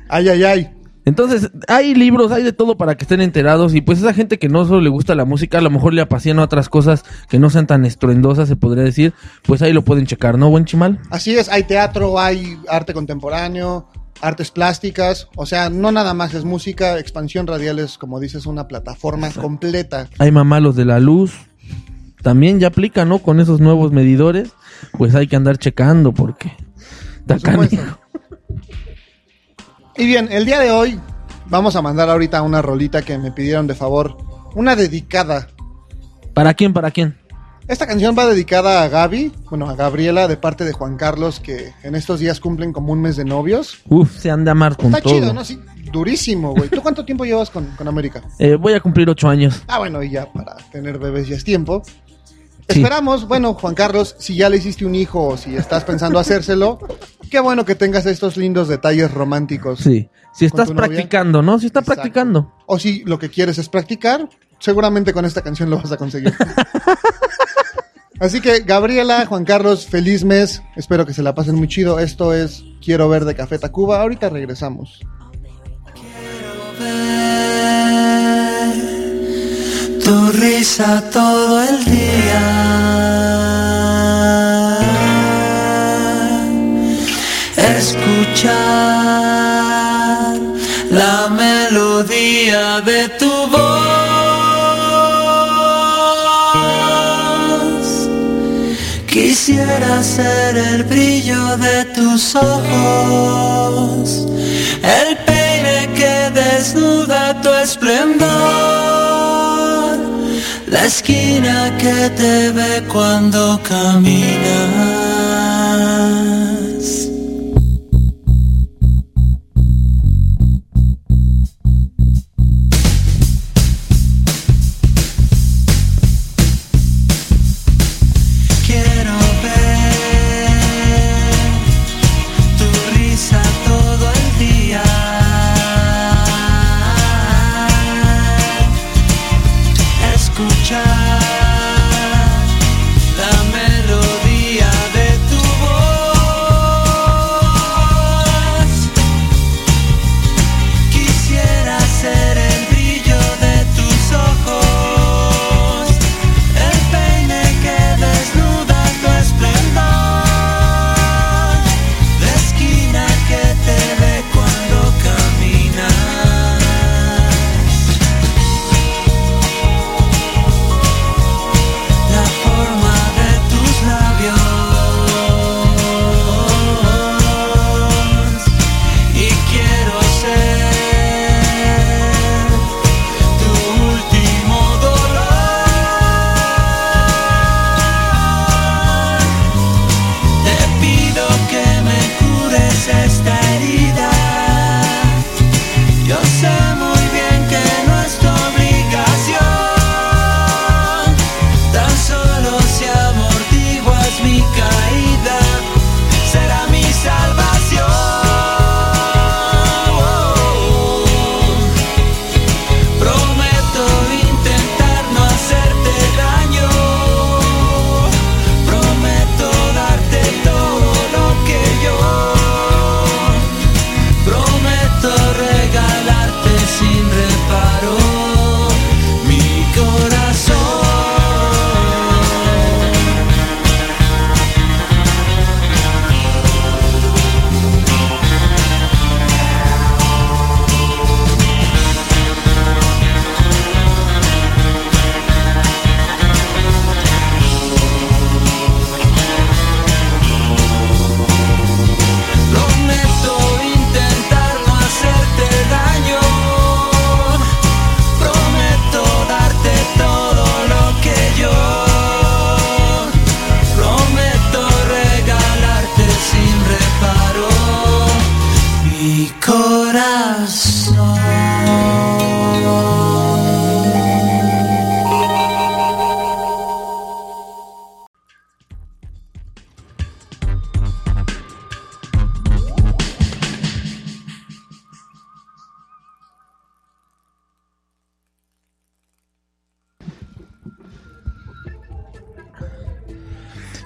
Ay, 0.07 0.29
ay, 0.29 0.43
ay. 0.43 0.69
Entonces, 1.05 1.51
hay 1.67 1.93
libros, 1.93 2.31
hay 2.31 2.43
de 2.43 2.51
todo 2.51 2.77
para 2.77 2.95
que 2.95 3.03
estén 3.03 3.21
enterados. 3.21 3.75
Y 3.75 3.81
pues 3.81 3.99
esa 3.99 4.13
gente 4.13 4.39
que 4.39 4.49
no 4.49 4.65
solo 4.65 4.81
le 4.81 4.89
gusta 4.89 5.13
la 5.13 5.25
música, 5.25 5.59
a 5.59 5.61
lo 5.61 5.69
mejor 5.69 5.93
le 5.93 6.01
apasiona 6.01 6.43
otras 6.43 6.67
cosas 6.67 7.03
que 7.29 7.37
no 7.37 7.51
sean 7.51 7.67
tan 7.67 7.85
estruendosas, 7.85 8.47
se 8.49 8.55
podría 8.55 8.83
decir. 8.83 9.13
Pues 9.43 9.61
ahí 9.61 9.71
lo 9.71 9.83
pueden 9.83 10.07
checar, 10.07 10.37
¿no, 10.37 10.49
buen 10.49 10.65
chimal? 10.65 10.99
Así 11.11 11.35
es, 11.35 11.47
hay 11.49 11.63
teatro, 11.63 12.19
hay 12.19 12.57
arte 12.67 12.93
contemporáneo, 12.93 13.87
artes 14.21 14.49
plásticas. 14.49 15.27
O 15.35 15.45
sea, 15.45 15.69
no 15.69 15.91
nada 15.91 16.15
más 16.15 16.33
es 16.33 16.43
música. 16.43 16.97
Expansión 16.97 17.45
Radial 17.45 17.77
es, 17.77 17.99
como 17.99 18.19
dices, 18.19 18.47
una 18.47 18.67
plataforma 18.67 19.29
completa. 19.29 20.09
Hay 20.17 20.31
mamalos 20.31 20.75
de 20.75 20.85
la 20.85 20.99
luz. 20.99 21.33
También 22.23 22.59
ya 22.59 22.67
aplica, 22.67 23.05
¿no? 23.05 23.19
Con 23.19 23.39
esos 23.39 23.59
nuevos 23.59 23.91
medidores. 23.91 24.49
Pues 24.97 25.13
hay 25.13 25.27
que 25.27 25.35
andar 25.35 25.59
checando 25.59 26.11
porque... 26.13 26.51
Por. 27.27 27.69
Y 29.97 30.05
bien, 30.05 30.29
el 30.31 30.45
día 30.45 30.59
de 30.59 30.71
hoy 30.71 30.99
vamos 31.47 31.75
a 31.75 31.81
mandar 31.81 32.09
ahorita 32.09 32.41
una 32.41 32.61
rolita 32.61 33.01
que 33.01 33.17
me 33.17 33.31
pidieron 33.31 33.67
de 33.67 33.75
favor. 33.75 34.17
Una 34.55 34.75
dedicada. 34.75 35.47
¿Para 36.33 36.53
quién? 36.53 36.73
¿Para 36.73 36.91
quién? 36.91 37.17
Esta 37.67 37.87
canción 37.87 38.15
va 38.17 38.27
dedicada 38.27 38.83
a 38.83 38.89
Gaby, 38.89 39.31
bueno, 39.49 39.67
a 39.67 39.75
Gabriela, 39.75 40.27
de 40.27 40.37
parte 40.37 40.65
de 40.65 40.71
Juan 40.71 40.97
Carlos, 40.97 41.39
que 41.39 41.73
en 41.81 41.95
estos 41.95 42.19
días 42.19 42.39
cumplen 42.39 42.71
como 42.71 42.93
un 42.93 43.01
mes 43.01 43.15
de 43.15 43.25
novios. 43.25 43.79
Uf, 43.89 44.19
se 44.19 44.29
han 44.29 44.45
de 44.45 44.51
amar 44.51 44.77
con 44.77 44.87
Está 44.87 45.01
todo. 45.01 45.13
chido, 45.13 45.33
¿no? 45.33 45.43
Sí, 45.43 45.59
durísimo, 45.91 46.53
güey. 46.53 46.69
¿Tú 46.69 46.81
cuánto 46.83 47.03
tiempo 47.03 47.25
llevas 47.25 47.49
con, 47.49 47.65
con 47.75 47.87
América? 47.87 48.21
Eh, 48.37 48.55
voy 48.55 48.73
a 48.73 48.79
cumplir 48.81 49.09
ocho 49.09 49.27
años. 49.29 49.63
Ah, 49.67 49.79
bueno, 49.79 50.03
y 50.03 50.11
ya 50.11 50.31
para 50.31 50.57
tener 50.71 50.99
bebés 50.99 51.27
ya 51.27 51.35
es 51.37 51.43
tiempo. 51.43 51.81
Sí. 52.69 52.79
Esperamos, 52.81 53.27
bueno, 53.27 53.53
Juan 53.55 53.73
Carlos, 53.73 54.15
si 54.19 54.35
ya 54.35 54.49
le 54.49 54.57
hiciste 54.57 54.85
un 54.85 54.93
hijo 54.93 55.23
o 55.29 55.37
si 55.37 55.55
estás 55.55 55.83
pensando 55.85 56.19
hacérselo, 56.19 56.79
qué 57.29 57.39
bueno 57.39 57.65
que 57.65 57.75
tengas 57.75 58.05
estos 58.05 58.37
lindos 58.37 58.67
detalles 58.67 59.11
románticos. 59.11 59.79
Sí. 59.79 60.09
Si 60.33 60.45
estás 60.45 60.69
novia? 60.69 60.87
practicando, 60.87 61.41
¿no? 61.41 61.59
Si 61.59 61.67
está 61.67 61.79
Exacto. 61.79 62.01
practicando. 62.01 62.53
O 62.65 62.77
si 62.79 63.03
lo 63.05 63.19
que 63.19 63.29
quieres 63.29 63.57
es 63.57 63.69
practicar, 63.69 64.27
seguramente 64.59 65.13
con 65.13 65.25
esta 65.25 65.41
canción 65.41 65.69
lo 65.69 65.77
vas 65.77 65.91
a 65.91 65.97
conseguir. 65.97 66.33
Así 68.19 68.39
que, 68.41 68.59
Gabriela, 68.59 69.25
Juan 69.25 69.43
Carlos, 69.43 69.85
feliz 69.87 70.23
mes. 70.23 70.61
Espero 70.75 71.05
que 71.05 71.13
se 71.13 71.21
la 71.23 71.35
pasen 71.35 71.55
muy 71.55 71.67
chido. 71.67 71.99
Esto 71.99 72.33
es 72.33 72.63
Quiero 72.83 73.09
ver 73.09 73.25
de 73.25 73.35
Café 73.35 73.59
Tacuba. 73.59 74.01
Ahorita 74.01 74.29
regresamos. 74.29 75.01
tu 80.05 80.31
risa 80.33 81.03
todo 81.11 81.63
el 81.63 81.83
día. 81.85 82.43
Escuchar 87.73 88.55
la 90.91 91.27
melodía 91.29 92.81
de 92.81 93.09
tu 93.19 93.31
voz. 93.47 93.65
Quisiera 99.07 100.03
ser 100.03 100.57
el 100.57 100.83
brillo 100.83 101.57
de 101.57 101.85
tus 101.85 102.35
ojos, 102.35 104.27
el 104.83 105.17
peine 105.25 105.89
que 105.95 106.29
desnuda 106.39 107.41
tu 107.41 107.49
esplendor, 107.49 108.29
la 110.67 110.85
esquina 110.85 111.75
que 111.77 112.09
te 112.11 112.51
ve 112.51 112.83
cuando 112.91 113.59
caminas. 113.63 115.05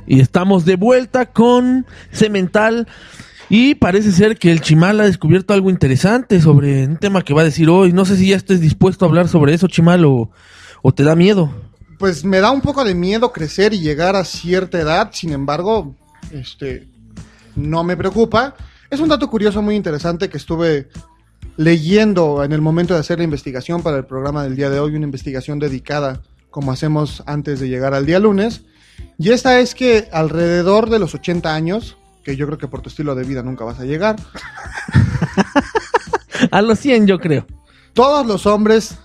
Y 0.10 0.20
estamos 0.20 0.66
de 0.66 0.76
vuelta 0.76 1.28
con 1.28 1.86
Cemental. 2.12 2.88
Y 3.48 3.76
parece 3.76 4.12
ser 4.12 4.38
que 4.38 4.52
el 4.52 4.60
Chimal 4.60 5.00
ha 5.00 5.06
descubierto 5.06 5.54
algo 5.54 5.70
interesante 5.70 6.42
sobre 6.42 6.86
un 6.88 6.98
tema 6.98 7.22
que 7.22 7.34
va 7.34 7.42
a 7.42 7.46
decir 7.46 7.70
hoy. 7.70 7.94
No 7.94 8.06
sé 8.06 8.18
si 8.18 8.30
ya 8.30 8.36
estés 8.36 8.60
dispuesto 8.60 9.06
a 9.06 9.08
hablar 9.08 9.28
sobre 9.28 9.54
eso, 9.54 9.68
Chimal, 9.68 10.04
o, 10.06 10.32
o 10.82 10.92
te 10.92 11.04
da 11.04 11.16
miedo. 11.16 11.54
Pues 12.00 12.26
me 12.26 12.40
da 12.40 12.50
un 12.50 12.62
poco 12.62 12.84
de 12.84 12.96
miedo 12.96 13.32
crecer 13.32 13.74
y 13.74 13.80
llegar 13.80 14.16
a 14.16 14.26
cierta 14.26 14.80
edad, 14.80 15.12
sin 15.14 15.32
embargo, 15.32 15.96
este 16.32 16.88
no 17.56 17.84
me 17.84 17.96
preocupa. 17.96 18.56
Es 18.90 19.00
un 19.00 19.10
dato 19.10 19.30
curioso 19.30 19.62
muy 19.62 19.76
interesante 19.76 20.28
que 20.28 20.38
estuve 20.38 20.90
leyendo 21.56 22.44
en 22.44 22.52
el 22.52 22.62
momento 22.62 22.96
de 22.96 23.02
hacer 23.02 23.20
la 23.20 23.26
investigación 23.26 23.84
para 23.84 23.98
el 23.98 24.06
programa 24.06 24.44
del 24.44 24.56
día 24.56 24.72
de 24.72 24.80
hoy, 24.80 24.96
una 24.96 25.06
investigación 25.06 25.60
dedicada 25.60 26.24
como 26.50 26.72
hacemos 26.72 27.22
antes 27.28 27.60
de 27.60 27.70
llegar 27.70 27.94
al 27.94 28.08
día 28.08 28.20
lunes. 28.20 28.64
Y 29.20 29.32
esta 29.32 29.60
es 29.60 29.76
que 29.76 30.08
alrededor 30.12 30.90
de 30.90 30.98
los 30.98 31.14
80 31.14 31.54
años, 31.54 31.98
que 32.24 32.36
yo 32.38 32.48
creo 32.48 32.58
que 32.58 32.68
por 32.70 32.82
tu 32.82 32.90
estilo 32.90 33.14
de 33.16 33.26
vida 33.26 33.44
nunca 33.44 33.66
vas 33.66 33.80
a 33.80 33.86
llegar, 33.86 34.16
A 36.52 36.62
los 36.62 36.80
100 36.80 37.08
yo 37.08 37.20
creo. 37.20 37.46
todos 37.94 38.26
los 38.26 38.46
hombres 38.46 38.96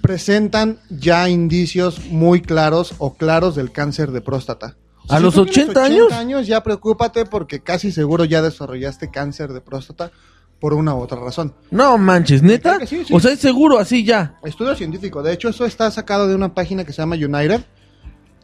presentan 0.00 0.78
ya 0.90 1.28
indicios 1.28 2.06
muy 2.06 2.40
claros 2.40 2.94
o 2.98 3.14
claros 3.14 3.56
del 3.56 3.72
cáncer 3.72 4.12
de 4.12 4.20
próstata. 4.20 4.76
¿A 5.08 5.18
si 5.18 5.22
los 5.24 5.34
tú 5.34 5.46
tienes 5.46 5.76
80 5.76 6.18
años? 6.18 6.46
ya 6.46 6.62
preocúpate 6.62 7.26
porque 7.26 7.60
casi 7.60 7.90
seguro 7.90 8.24
ya 8.24 8.42
desarrollaste 8.42 9.10
cáncer 9.10 9.52
de 9.52 9.60
próstata 9.60 10.12
por 10.60 10.74
una 10.74 10.94
u 10.94 11.00
otra 11.00 11.18
razón. 11.18 11.54
No 11.72 11.98
manches, 11.98 12.42
neta. 12.42 12.86
Sí, 12.86 13.04
sí. 13.04 13.12
O 13.12 13.18
sea, 13.18 13.32
es 13.32 13.40
seguro, 13.40 13.80
así 13.80 14.04
ya. 14.04 14.36
Estudio 14.44 14.76
científico. 14.76 15.22
De 15.22 15.32
hecho, 15.32 15.48
eso 15.48 15.66
está 15.66 15.90
sacado 15.90 16.28
de 16.28 16.36
una 16.36 16.54
página 16.54 16.84
que 16.84 16.92
se 16.92 17.02
llama 17.02 17.16
United, 17.16 17.64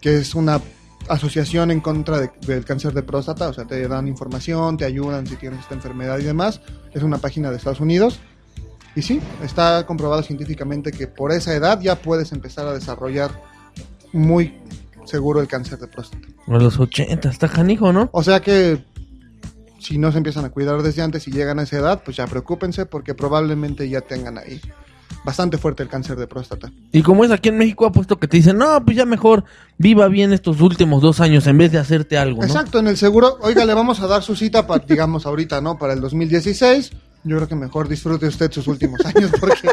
que 0.00 0.18
es 0.18 0.34
una 0.34 0.60
asociación 1.08 1.70
en 1.70 1.80
contra 1.80 2.18
de- 2.20 2.30
del 2.46 2.64
cáncer 2.64 2.92
de 2.92 3.02
próstata, 3.02 3.48
o 3.48 3.52
sea, 3.52 3.64
te 3.64 3.86
dan 3.88 4.08
información, 4.08 4.76
te 4.76 4.84
ayudan 4.84 5.26
si 5.26 5.36
tienes 5.36 5.60
esta 5.60 5.74
enfermedad 5.74 6.18
y 6.18 6.24
demás. 6.24 6.60
Es 6.92 7.02
una 7.02 7.18
página 7.18 7.50
de 7.50 7.56
Estados 7.56 7.80
Unidos. 7.80 8.18
Y 8.94 9.02
sí, 9.02 9.20
está 9.44 9.84
comprobado 9.86 10.22
científicamente 10.22 10.90
que 10.90 11.06
por 11.06 11.30
esa 11.32 11.54
edad 11.54 11.80
ya 11.80 11.96
puedes 11.96 12.32
empezar 12.32 12.66
a 12.66 12.72
desarrollar 12.72 13.30
muy 14.12 14.58
seguro 15.04 15.40
el 15.40 15.46
cáncer 15.48 15.78
de 15.78 15.86
próstata. 15.86 16.26
A 16.46 16.58
los 16.58 16.78
80, 16.78 17.28
está 17.28 17.48
canijo, 17.48 17.92
¿no? 17.92 18.08
O 18.12 18.22
sea 18.22 18.40
que 18.40 18.84
si 19.78 19.98
no 19.98 20.10
se 20.10 20.18
empiezan 20.18 20.44
a 20.44 20.50
cuidar 20.50 20.82
desde 20.82 21.02
antes 21.02 21.28
y 21.28 21.30
llegan 21.30 21.58
a 21.58 21.62
esa 21.62 21.78
edad, 21.78 22.02
pues 22.04 22.16
ya 22.16 22.26
preocúpense 22.26 22.86
porque 22.86 23.14
probablemente 23.14 23.88
ya 23.88 24.00
tengan 24.00 24.38
ahí 24.38 24.60
bastante 25.28 25.58
fuerte 25.58 25.82
el 25.82 25.90
cáncer 25.90 26.16
de 26.16 26.26
próstata. 26.26 26.72
Y 26.90 27.02
como 27.02 27.22
es 27.22 27.30
aquí 27.30 27.50
en 27.50 27.58
México, 27.58 27.84
apuesto 27.84 28.18
que 28.18 28.26
te 28.26 28.38
dicen, 28.38 28.56
no, 28.56 28.82
pues 28.82 28.96
ya 28.96 29.04
mejor 29.04 29.44
viva 29.76 30.08
bien 30.08 30.32
estos 30.32 30.62
últimos 30.62 31.02
dos 31.02 31.20
años 31.20 31.46
en 31.46 31.58
vez 31.58 31.70
de 31.70 31.76
hacerte 31.78 32.16
algo, 32.16 32.40
¿no? 32.40 32.46
Exacto, 32.46 32.78
en 32.78 32.88
el 32.88 32.96
seguro, 32.96 33.36
oiga, 33.42 33.66
le 33.66 33.74
vamos 33.74 34.00
a 34.00 34.06
dar 34.06 34.22
su 34.22 34.34
cita 34.34 34.66
para, 34.66 34.82
digamos, 34.86 35.26
ahorita, 35.26 35.60
¿no? 35.60 35.76
Para 35.78 35.92
el 35.92 36.00
2016. 36.00 36.92
Yo 37.24 37.36
creo 37.36 37.48
que 37.48 37.56
mejor 37.56 37.88
disfrute 37.88 38.26
usted 38.26 38.50
sus 38.50 38.66
últimos 38.68 39.04
años 39.04 39.30
porque 39.38 39.68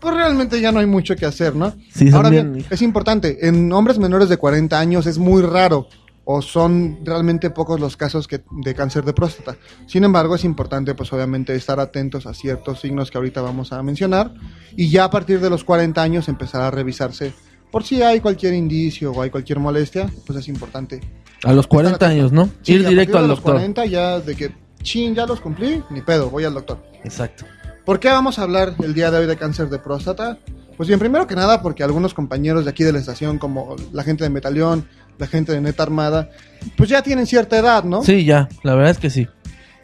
pues 0.00 0.14
realmente 0.14 0.60
ya 0.60 0.72
no 0.72 0.80
hay 0.80 0.86
mucho 0.86 1.14
que 1.14 1.26
hacer, 1.26 1.54
¿no? 1.54 1.72
Sí, 1.94 2.10
Ahora 2.12 2.28
bien- 2.30 2.54
bien, 2.54 2.66
es 2.68 2.82
importante, 2.82 3.46
en 3.46 3.70
hombres 3.72 3.98
menores 3.98 4.28
de 4.28 4.36
40 4.36 4.80
años 4.80 5.06
es 5.06 5.18
muy 5.18 5.42
raro 5.42 5.86
o 6.24 6.40
son 6.42 7.00
realmente 7.04 7.50
pocos 7.50 7.80
los 7.80 7.96
casos 7.96 8.28
que, 8.28 8.42
de 8.50 8.74
cáncer 8.74 9.04
de 9.04 9.12
próstata. 9.12 9.56
Sin 9.86 10.04
embargo, 10.04 10.36
es 10.36 10.44
importante 10.44 10.94
pues 10.94 11.12
obviamente 11.12 11.54
estar 11.54 11.80
atentos 11.80 12.26
a 12.26 12.34
ciertos 12.34 12.80
signos 12.80 13.10
que 13.10 13.18
ahorita 13.18 13.40
vamos 13.42 13.72
a 13.72 13.82
mencionar 13.82 14.32
y 14.76 14.88
ya 14.90 15.04
a 15.04 15.10
partir 15.10 15.40
de 15.40 15.50
los 15.50 15.64
40 15.64 16.00
años 16.00 16.28
empezar 16.28 16.62
a 16.62 16.70
revisarse 16.70 17.32
por 17.72 17.84
si 17.84 18.02
hay 18.02 18.20
cualquier 18.20 18.54
indicio 18.54 19.12
o 19.12 19.22
hay 19.22 19.30
cualquier 19.30 19.58
molestia, 19.58 20.06
pues 20.26 20.38
es 20.38 20.48
importante 20.48 21.00
A 21.42 21.54
los 21.54 21.66
40 21.66 22.06
años, 22.06 22.30
¿no? 22.30 22.50
Sí, 22.60 22.74
Ir 22.74 22.86
a 22.86 22.90
directo 22.90 23.12
partir 23.12 23.12
de 23.12 23.18
al 23.18 23.28
los 23.28 23.38
doctor. 23.38 23.54
40 23.54 23.86
ya 23.86 24.20
de 24.20 24.36
que, 24.36 24.54
chin, 24.82 25.14
ya 25.14 25.26
los 25.26 25.40
cumplí, 25.40 25.82
ni 25.90 26.02
pedo, 26.02 26.28
voy 26.28 26.44
al 26.44 26.54
doctor. 26.54 26.84
Exacto. 27.02 27.46
¿Por 27.84 27.98
qué 27.98 28.08
vamos 28.08 28.38
a 28.38 28.42
hablar 28.42 28.74
el 28.80 28.94
día 28.94 29.10
de 29.10 29.18
hoy 29.18 29.26
de 29.26 29.36
cáncer 29.36 29.68
de 29.68 29.78
próstata? 29.78 30.38
Pues 30.76 30.86
bien, 30.88 30.98
primero 30.98 31.26
que 31.26 31.34
nada 31.34 31.62
porque 31.62 31.82
algunos 31.82 32.14
compañeros 32.14 32.64
de 32.64 32.70
aquí 32.70 32.84
de 32.84 32.92
la 32.92 32.98
estación, 32.98 33.38
como 33.38 33.76
la 33.92 34.04
gente 34.04 34.24
de 34.24 34.30
Metalión, 34.30 34.86
la 35.18 35.26
gente 35.26 35.52
de 35.52 35.60
Neta 35.60 35.82
Armada, 35.82 36.30
pues 36.76 36.88
ya 36.90 37.02
tienen 37.02 37.26
cierta 37.26 37.58
edad, 37.58 37.84
¿no? 37.84 38.02
Sí, 38.02 38.24
ya, 38.24 38.48
la 38.62 38.74
verdad 38.74 38.90
es 38.92 38.98
que 38.98 39.10
sí. 39.10 39.28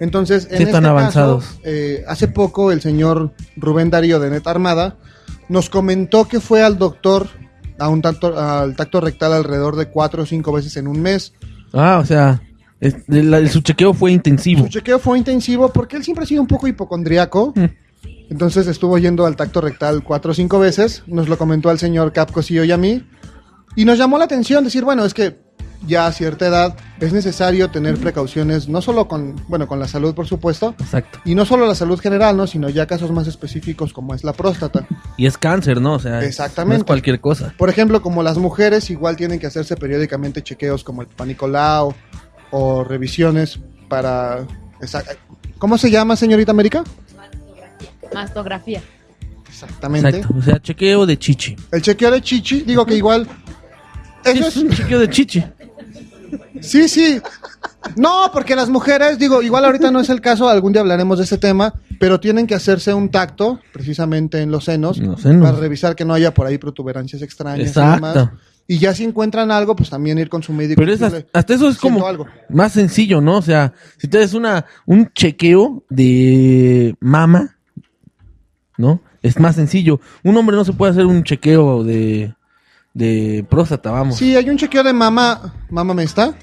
Entonces, 0.01 0.47
en 0.51 0.63
están 0.63 0.85
este 0.85 0.89
avanzados. 0.89 1.45
caso, 1.45 1.61
eh, 1.65 2.05
hace 2.07 2.29
poco 2.29 2.71
el 2.73 2.81
señor 2.81 3.33
Rubén 3.57 3.91
Darío 3.91 4.21
de 4.21 4.31
Neta 4.31 4.51
Armada 4.51 4.97
nos 5.49 5.71
comentó 5.71 6.27
que 6.29 6.41
fue 6.41 6.63
al 6.63 6.79
doctor 6.79 7.29
a 7.79 7.89
un 7.89 8.01
tacto, 8.03 8.39
al 8.39 8.77
tacto 8.77 9.01
rectal 9.01 9.33
alrededor 9.33 9.77
de 9.77 9.87
cuatro 9.89 10.23
o 10.23 10.27
cinco 10.27 10.53
veces 10.53 10.77
en 10.77 10.87
un 10.89 11.01
mes. 11.01 11.33
Ah, 11.73 11.99
o 12.01 12.05
sea, 12.05 12.43
es- 12.81 12.97
el, 13.09 13.33
el- 13.35 13.51
su 13.51 13.61
chequeo 13.61 13.93
fue 13.95 14.13
intensivo. 14.13 14.63
Su 14.65 14.69
chequeo 14.69 14.99
fue 15.01 15.19
intensivo 15.19 15.73
porque 15.73 15.97
él 15.97 16.05
siempre 16.05 16.25
ha 16.25 16.27
sido 16.29 16.43
un 16.43 16.49
poco 16.49 16.69
hipocondriaco. 16.69 17.53
Mm. 17.57 17.65
Entonces 18.31 18.67
estuvo 18.67 18.99
yendo 18.99 19.27
al 19.27 19.37
tacto 19.37 19.61
rectal 19.61 20.03
cuatro 20.05 20.31
o 20.33 20.35
cinco 20.35 20.59
veces. 20.61 21.03
Nos 21.07 21.29
lo 21.29 21.39
comentó 21.39 21.71
al 21.71 21.79
señor 21.79 22.13
Cap 22.13 22.31
Cosillo 22.31 22.63
y 22.65 22.71
a 22.73 22.77
mí. 22.77 23.03
Y 23.77 23.85
nos 23.85 23.99
llamó 23.99 24.19
la 24.19 24.25
atención 24.25 24.65
decir, 24.65 24.85
bueno, 24.85 25.05
es 25.05 25.15
que 25.15 25.37
ya 25.87 26.09
a 26.09 26.13
cierta 26.13 26.49
edad 26.49 26.77
es 26.99 27.13
necesario 27.13 27.71
tener 27.71 27.97
precauciones, 27.99 28.69
no 28.69 28.83
solo 28.83 29.07
con, 29.07 29.37
bueno, 29.47 29.69
con 29.69 29.79
la 29.79 29.87
salud, 29.87 30.13
por 30.13 30.27
supuesto. 30.27 30.75
Exacto. 30.81 31.21
Y 31.25 31.37
no 31.37 31.45
solo 31.45 31.67
la 31.69 31.77
salud 31.77 32.01
general, 32.01 32.37
¿no? 32.37 32.49
Sino 32.49 32.69
ya 32.69 32.87
casos 32.87 33.13
más 33.13 33.29
específicos 33.29 33.93
como 33.93 34.13
es 34.15 34.25
la 34.25 34.33
próstata. 34.33 34.85
Y 35.17 35.27
es 35.27 35.39
cáncer, 35.39 35.81
¿no? 35.81 35.95
O 35.95 35.99
sea, 36.01 36.25
Exactamente. 36.25 36.79
no 36.79 36.83
es 36.83 36.85
cualquier 36.87 37.21
cosa. 37.21 37.55
Por 37.57 37.69
ejemplo, 37.71 38.03
como 38.03 38.25
las 38.25 38.39
mujeres 38.39 38.91
igual 38.91 39.15
tienen 39.17 39.39
que 39.39 39.47
hacerse 39.47 39.77
periódicamente 39.77 40.43
chequeos 40.43 40.83
como 40.83 41.03
el 41.03 41.09
panicolao 41.09 41.95
o 42.51 42.83
revisiones 42.83 43.61
para... 43.89 44.45
esa- 44.81 45.05
¿Cómo 45.59 45.79
se 45.79 45.91
llama, 45.93 46.17
señorita 46.17 46.51
América? 46.51 46.83
Mastografía. 48.13 48.83
Exactamente. 49.49 50.09
Exacto. 50.09 50.35
O 50.39 50.43
sea, 50.43 50.61
chequeo 50.61 51.07
de 51.07 51.19
chichi. 51.19 51.57
El 51.73 51.83
chequeo 51.83 52.11
de 52.11 52.21
chichi, 52.23 52.63
digo 52.63 52.85
que 52.87 52.95
igual... 52.97 53.27
Eso 54.25 54.47
es 54.49 54.57
un 54.57 54.71
chequeo 54.71 54.99
de 54.99 55.09
chichi. 55.11 55.45
sí, 56.61 56.89
sí. 56.89 57.21
No, 57.97 58.31
porque 58.33 58.55
las 58.57 58.69
mujeres, 58.69 59.19
digo, 59.19 59.41
igual 59.43 59.65
ahorita 59.65 59.91
no 59.91 60.01
es 60.01 60.11
el 60.11 60.21
caso, 60.21 60.49
algún 60.49 60.73
día 60.73 60.83
hablaremos 60.83 61.19
de 61.19 61.25
ese 61.25 61.39
tema, 61.39 61.73
pero 61.99 62.21
tienen 62.21 62.47
que 62.47 62.55
hacerse 62.55 62.93
un 62.93 63.09
tacto, 63.11 63.61
precisamente 63.73 64.41
en 64.43 64.51
los 64.51 64.65
senos, 64.65 64.99
En 64.99 65.09
los 65.13 65.23
senos. 65.23 65.43
para 65.49 65.59
revisar 65.59 65.95
que 65.97 66.05
no 66.05 66.13
haya 66.15 66.35
por 66.35 66.47
ahí 66.47 66.59
protuberancias 66.59 67.23
extrañas. 67.23 67.71
y 67.75 67.81
demás. 67.81 68.31
Y 68.71 68.79
ya 68.79 68.93
si 68.95 69.05
encuentran 69.05 69.51
algo, 69.51 69.75
pues 69.75 69.89
también 69.89 70.19
ir 70.19 70.29
con 70.29 70.43
su 70.43 70.53
médico. 70.53 70.79
Pero 70.83 70.93
es 70.93 71.01
hasta, 71.01 71.25
hasta 71.33 71.55
eso 71.55 71.69
es 71.71 71.79
"Siento 71.79 72.01
como 72.01 72.07
algo". 72.07 72.27
más 72.51 72.73
sencillo, 72.73 73.23
¿no? 73.23 73.39
O 73.39 73.43
sea, 73.43 73.73
si 73.97 74.09
te 74.09 74.19
das 74.19 74.35
una, 74.35 74.67
un 74.85 75.11
chequeo 75.15 75.85
de 75.89 76.95
mama, 77.01 77.57
¿no? 78.77 79.01
Es 79.23 79.39
más 79.41 79.57
sencillo. 79.57 80.01
Un 80.23 80.37
hombre 80.37 80.55
no 80.55 80.65
se 80.67 80.75
puede 80.75 80.93
hacer 80.93 81.07
un 81.07 81.25
chequeo 81.25 81.83
de, 81.83 82.35
de 82.95 83.47
próstata, 83.49 83.91
vamos. 83.91 84.17
Sí, 84.17 84.35
hay 84.37 84.49
un 84.51 84.57
chequeo 84.57 84.83
de 84.83 84.93
mama. 84.93 85.55
¿Mama 85.71 85.95
Mesta? 85.95 86.35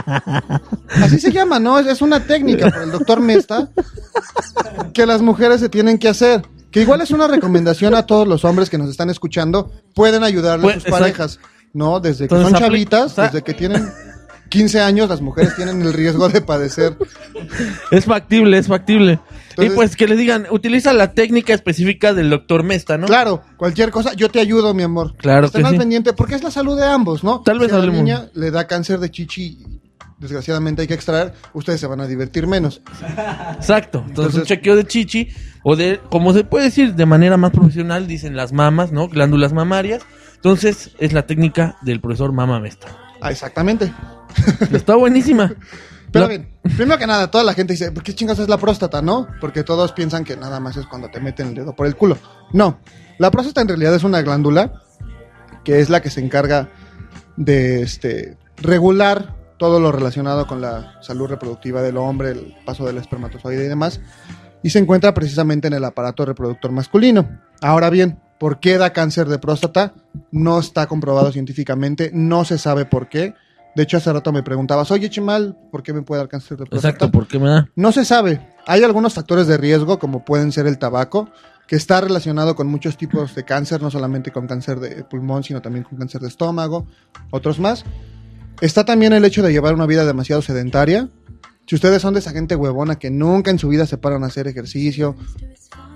Así 1.02 1.18
se 1.18 1.32
llama, 1.32 1.58
¿no? 1.58 1.78
Es, 1.78 2.02
una 2.02 2.20
técnica 2.20 2.70
por 2.70 2.82
el 2.82 2.90
doctor 2.90 3.20
Mesta 3.20 3.68
que 4.92 5.06
las 5.06 5.22
mujeres 5.22 5.60
se 5.60 5.68
tienen 5.68 5.98
que 5.98 6.08
hacer. 6.08 6.42
Que 6.70 6.82
igual 6.82 7.00
es 7.00 7.10
una 7.10 7.26
recomendación 7.26 7.94
a 7.94 8.06
todos 8.06 8.28
los 8.28 8.44
hombres 8.44 8.70
que 8.70 8.78
nos 8.78 8.90
están 8.90 9.10
escuchando. 9.10 9.72
Pueden 9.94 10.22
ayudarle 10.22 10.62
Pues, 10.62 10.76
a 10.76 10.78
sus 10.80 10.86
exacto. 10.86 11.02
parejas, 11.02 11.40
¿no? 11.72 11.98
Desde 11.98 12.28
que 12.28 12.34
Entonces, 12.34 12.50
son 12.50 12.60
chavitas, 12.60 13.16
desde 13.16 13.42
que 13.42 13.54
tienen 13.54 13.90
15 14.50 14.80
años, 14.80 15.08
las 15.08 15.22
mujeres 15.22 15.56
tienen 15.56 15.80
el 15.80 15.92
riesgo 15.94 16.28
de 16.28 16.42
padecer. 16.42 16.96
Es 17.90 18.04
factible, 18.04 18.58
es 18.58 18.66
factible. 18.68 19.18
Entonces- 19.50 19.72
y 19.72 19.76
pues 19.76 19.96
que 19.96 20.06
le 20.06 20.16
digan, 20.16 20.46
utiliza 20.50 20.92
la 20.92 21.12
técnica 21.12 21.54
específica 21.54 22.12
del 22.12 22.28
doctor 22.30 22.62
Mesta, 22.62 22.98
¿no? 22.98 23.06
Claro, 23.06 23.42
cualquier 23.56 23.90
cosa, 23.90 24.12
yo 24.14 24.28
te 24.30 24.40
ayudo, 24.40 24.74
mi 24.74 24.82
amor. 24.82 25.14
Claro 25.16 25.46
Estén 25.46 25.64
al 25.66 25.72
sí. 25.72 25.78
pendiente, 25.78 26.12
porque 26.12 26.34
es 26.34 26.42
la 26.42 26.50
salud 26.50 26.76
de 26.76 26.84
ambos, 26.84 27.24
¿no? 27.24 27.40
Tal 27.40 27.58
vez 27.58 27.70
si 27.70 27.74
a 27.76 27.78
la 27.78 27.86
niña 27.86 28.28
le 28.34 28.50
da 28.50 28.66
cáncer 28.66 28.98
de 29.00 29.10
chichi, 29.10 29.58
desgraciadamente 30.18 30.82
hay 30.82 30.88
que 30.88 30.94
extraer, 30.94 31.32
ustedes 31.54 31.80
se 31.80 31.86
van 31.86 32.00
a 32.00 32.06
divertir 32.06 32.46
menos. 32.46 32.82
Exacto. 33.56 33.98
Entonces, 34.06 34.34
Entonces- 34.34 34.40
un 34.42 34.46
chequeo 34.46 34.76
de 34.76 34.84
chichi, 34.84 35.28
o 35.62 35.76
de, 35.76 36.00
como 36.10 36.32
se 36.32 36.44
puede 36.44 36.64
decir 36.66 36.94
de 36.94 37.06
manera 37.06 37.36
más 37.36 37.50
profesional, 37.52 38.06
dicen 38.06 38.36
las 38.36 38.52
mamas, 38.52 38.92
¿no? 38.92 39.08
Glándulas 39.08 39.52
mamarias. 39.52 40.02
Entonces, 40.36 40.90
es 40.98 41.12
la 41.12 41.26
técnica 41.26 41.76
del 41.82 42.00
profesor 42.00 42.32
Mama 42.32 42.60
Mesta. 42.60 42.88
Ah, 43.20 43.30
exactamente. 43.30 43.92
Está 44.72 44.96
buenísima. 44.96 45.54
Pero 46.12 46.26
bien, 46.26 46.48
primero 46.76 46.98
que 46.98 47.06
nada, 47.06 47.30
toda 47.30 47.44
la 47.44 47.54
gente 47.54 47.74
dice, 47.74 47.92
¿por 47.92 48.02
qué 48.02 48.14
chingas 48.14 48.38
es 48.38 48.48
la 48.48 48.58
próstata, 48.58 49.00
no? 49.00 49.28
Porque 49.40 49.62
todos 49.62 49.92
piensan 49.92 50.24
que 50.24 50.36
nada 50.36 50.58
más 50.58 50.76
es 50.76 50.86
cuando 50.86 51.08
te 51.08 51.20
meten 51.20 51.48
el 51.48 51.54
dedo 51.54 51.76
por 51.76 51.86
el 51.86 51.94
culo. 51.94 52.18
No, 52.52 52.80
la 53.18 53.30
próstata 53.30 53.60
en 53.60 53.68
realidad 53.68 53.94
es 53.94 54.02
una 54.02 54.22
glándula 54.22 54.82
que 55.64 55.80
es 55.80 55.88
la 55.88 56.00
que 56.02 56.10
se 56.10 56.20
encarga 56.20 56.68
de 57.36 57.82
este, 57.82 58.36
regular 58.56 59.36
todo 59.56 59.78
lo 59.78 59.92
relacionado 59.92 60.46
con 60.46 60.60
la 60.60 61.00
salud 61.02 61.28
reproductiva 61.28 61.82
del 61.82 61.98
hombre, 61.98 62.30
el 62.30 62.56
paso 62.64 62.86
del 62.86 62.96
espermatozoide 62.96 63.66
y 63.66 63.68
demás, 63.68 64.00
y 64.62 64.70
se 64.70 64.78
encuentra 64.78 65.14
precisamente 65.14 65.68
en 65.68 65.74
el 65.74 65.84
aparato 65.84 66.24
reproductor 66.24 66.72
masculino. 66.72 67.40
Ahora 67.60 67.90
bien, 67.90 68.18
¿por 68.38 68.60
qué 68.60 68.78
da 68.78 68.92
cáncer 68.92 69.28
de 69.28 69.38
próstata? 69.38 69.94
No 70.30 70.58
está 70.58 70.86
comprobado 70.86 71.32
científicamente, 71.32 72.10
no 72.12 72.44
se 72.44 72.58
sabe 72.58 72.84
por 72.84 73.08
qué. 73.08 73.34
De 73.76 73.84
hecho, 73.84 73.98
hace 73.98 74.12
rato 74.12 74.32
me 74.32 74.42
preguntabas, 74.42 74.90
oye 74.90 75.08
Chimal, 75.10 75.56
¿por 75.70 75.82
qué 75.82 75.92
me 75.92 76.02
puede 76.02 76.20
dar 76.20 76.28
cáncer 76.28 76.58
de 76.58 76.66
próstata? 76.66 76.88
Exacto, 76.88 77.10
¿por 77.10 77.28
qué 77.28 77.38
me 77.38 77.48
da? 77.48 77.68
No 77.76 77.92
se 77.92 78.04
sabe. 78.04 78.48
Hay 78.66 78.82
algunos 78.82 79.14
factores 79.14 79.46
de 79.46 79.56
riesgo, 79.56 79.98
como 79.98 80.24
pueden 80.24 80.52
ser 80.52 80.66
el 80.66 80.78
tabaco, 80.78 81.30
que 81.68 81.76
está 81.76 82.00
relacionado 82.00 82.56
con 82.56 82.66
muchos 82.66 82.96
tipos 82.96 83.34
de 83.36 83.44
cáncer, 83.44 83.80
no 83.80 83.92
solamente 83.92 84.32
con 84.32 84.48
cáncer 84.48 84.80
de 84.80 85.04
pulmón, 85.04 85.44
sino 85.44 85.62
también 85.62 85.84
con 85.84 85.98
cáncer 85.98 86.20
de 86.20 86.26
estómago, 86.26 86.86
otros 87.30 87.60
más. 87.60 87.84
Está 88.60 88.84
también 88.84 89.12
el 89.12 89.24
hecho 89.24 89.42
de 89.42 89.52
llevar 89.52 89.74
una 89.74 89.86
vida 89.86 90.04
demasiado 90.04 90.42
sedentaria. 90.42 91.08
Si 91.70 91.76
ustedes 91.76 92.02
son 92.02 92.14
de 92.14 92.18
esa 92.18 92.32
gente 92.32 92.56
huevona 92.56 92.96
que 92.98 93.10
nunca 93.12 93.48
en 93.52 93.56
su 93.60 93.68
vida 93.68 93.86
se 93.86 93.96
paran 93.96 94.24
a 94.24 94.26
hacer 94.26 94.48
ejercicio, 94.48 95.14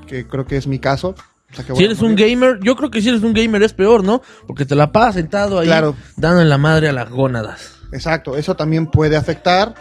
que 0.07 0.25
creo 0.25 0.47
que 0.47 0.57
es 0.57 0.69
mi 0.69 0.79
caso. 0.79 1.17
o 1.51 1.55
sea 1.57 1.65
que 1.65 1.73
voy 1.73 1.81
Si 1.81 1.85
eres 1.85 2.01
un 2.01 2.15
gamer, 2.15 2.61
yo 2.63 2.77
creo 2.77 2.93
que 2.93 3.03
si 3.03 3.09
eres 3.09 3.23
un 3.25 3.33
gamer 3.35 3.61
es 3.65 3.73
peor, 3.73 4.05
¿no? 4.05 4.23
Porque 4.47 4.65
te 4.67 4.77
la 4.77 4.93
pasas 4.93 5.17
sentado 5.17 5.59
ahí 5.59 5.67
Claro. 5.67 5.97
dando 6.17 6.43
en 6.43 6.49
la 6.49 6.59
madre 6.59 6.91
a 6.91 6.93
las 6.93 7.11
gónadas. 7.11 7.73
Exacto, 7.91 8.37
eso 8.37 8.55
también 8.55 8.87
puede 8.87 9.17
afectar. 9.17 9.75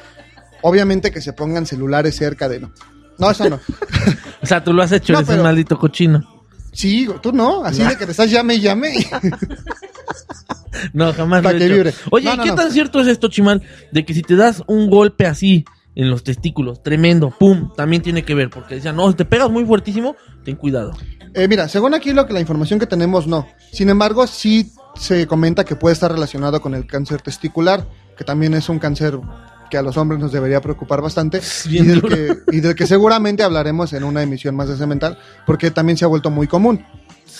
Obviamente 0.63 1.11
que 1.11 1.21
se 1.21 1.31
pongan 1.31 1.67
celulares 1.67 2.15
cerca 2.15 2.49
de... 2.49 2.61
No, 2.61 2.71
no 3.19 3.29
eso 3.29 3.47
no. 3.47 3.59
O 4.41 4.47
sea, 4.47 4.63
tú 4.63 4.73
lo 4.73 4.81
has 4.81 4.91
hecho, 4.93 5.13
No, 5.13 5.19
eres 5.19 5.27
pero- 5.27 5.41
un 5.41 5.45
maldito 5.45 5.77
cochino. 5.77 6.27
Sí, 6.71 7.07
tú 7.21 7.31
no, 7.31 7.63
así 7.63 7.83
de 7.83 7.95
que 7.97 8.05
te 8.07 8.11
estás 8.13 8.31
llame 8.31 8.55
y 8.55 8.61
llame. 8.61 8.93
No, 10.91 11.13
jamás 11.13 11.43
lo 11.43 11.49
Pa' 11.49 11.55
he 11.55 11.59
que 11.59 11.65
hecho. 11.65 11.73
vibre. 11.75 11.93
Oye, 12.11 12.25
No, 12.25 12.33
¿y 12.33 12.37
no, 12.37 12.43
qué 12.43 12.49
no. 12.49 12.55
tan 12.55 12.71
cierto 12.71 12.99
es 12.99 13.07
esto, 13.07 13.27
Chimal? 13.27 13.61
De 13.91 14.03
que 14.05 14.13
si 14.15 14.23
te 14.23 14.35
das 14.35 14.63
un 14.67 14.89
golpe 14.89 15.27
así 15.27 15.65
en 15.95 16.09
los 16.09 16.23
testículos, 16.23 16.81
tremendo, 16.81 17.33
pum, 17.37 17.71
también 17.75 18.01
tiene 18.01 18.23
que 18.23 18.33
ver. 18.33 18.49
Porque 18.49 18.75
decían, 18.75 18.95
no, 18.95 19.09
si 19.09 19.15
te 19.15 19.25
pegas 19.25 19.49
muy 19.49 19.65
fuertísimo, 19.65 20.15
ten 20.43 20.55
cuidado. 20.55 20.91
Eh, 21.33 21.47
mira, 21.47 21.67
según 21.67 21.93
aquí 21.93 22.13
lo 22.13 22.25
que 22.27 22.33
la 22.33 22.39
información 22.39 22.79
que 22.79 22.87
tenemos, 22.87 23.27
no. 23.27 23.47
Sin 23.71 23.89
embargo, 23.89 24.27
sí 24.27 24.71
se 24.95 25.27
comenta 25.27 25.63
que 25.63 25.75
puede 25.75 25.93
estar 25.93 26.11
relacionado 26.11 26.61
con 26.61 26.75
el 26.75 26.85
cáncer 26.85 27.21
testicular, 27.21 27.87
que 28.17 28.23
también 28.23 28.53
es 28.53 28.69
un 28.69 28.79
cáncer 28.79 29.19
que 29.69 29.77
a 29.77 29.81
los 29.81 29.97
hombres 29.97 30.19
nos 30.19 30.31
debería 30.31 30.61
preocupar 30.61 31.01
bastante 31.01 31.41
y 31.65 31.79
del, 31.83 32.03
que, 32.03 32.37
y 32.51 32.59
del 32.59 32.75
que 32.75 32.85
seguramente 32.85 33.41
hablaremos 33.41 33.91
en 33.93 34.03
una 34.03 34.21
emisión 34.21 34.55
más 34.55 34.69
de 34.69 34.77
Cemental, 34.77 35.17
porque 35.47 35.71
también 35.71 35.97
se 35.97 36.05
ha 36.05 36.07
vuelto 36.07 36.29
muy 36.29 36.47
común. 36.47 36.85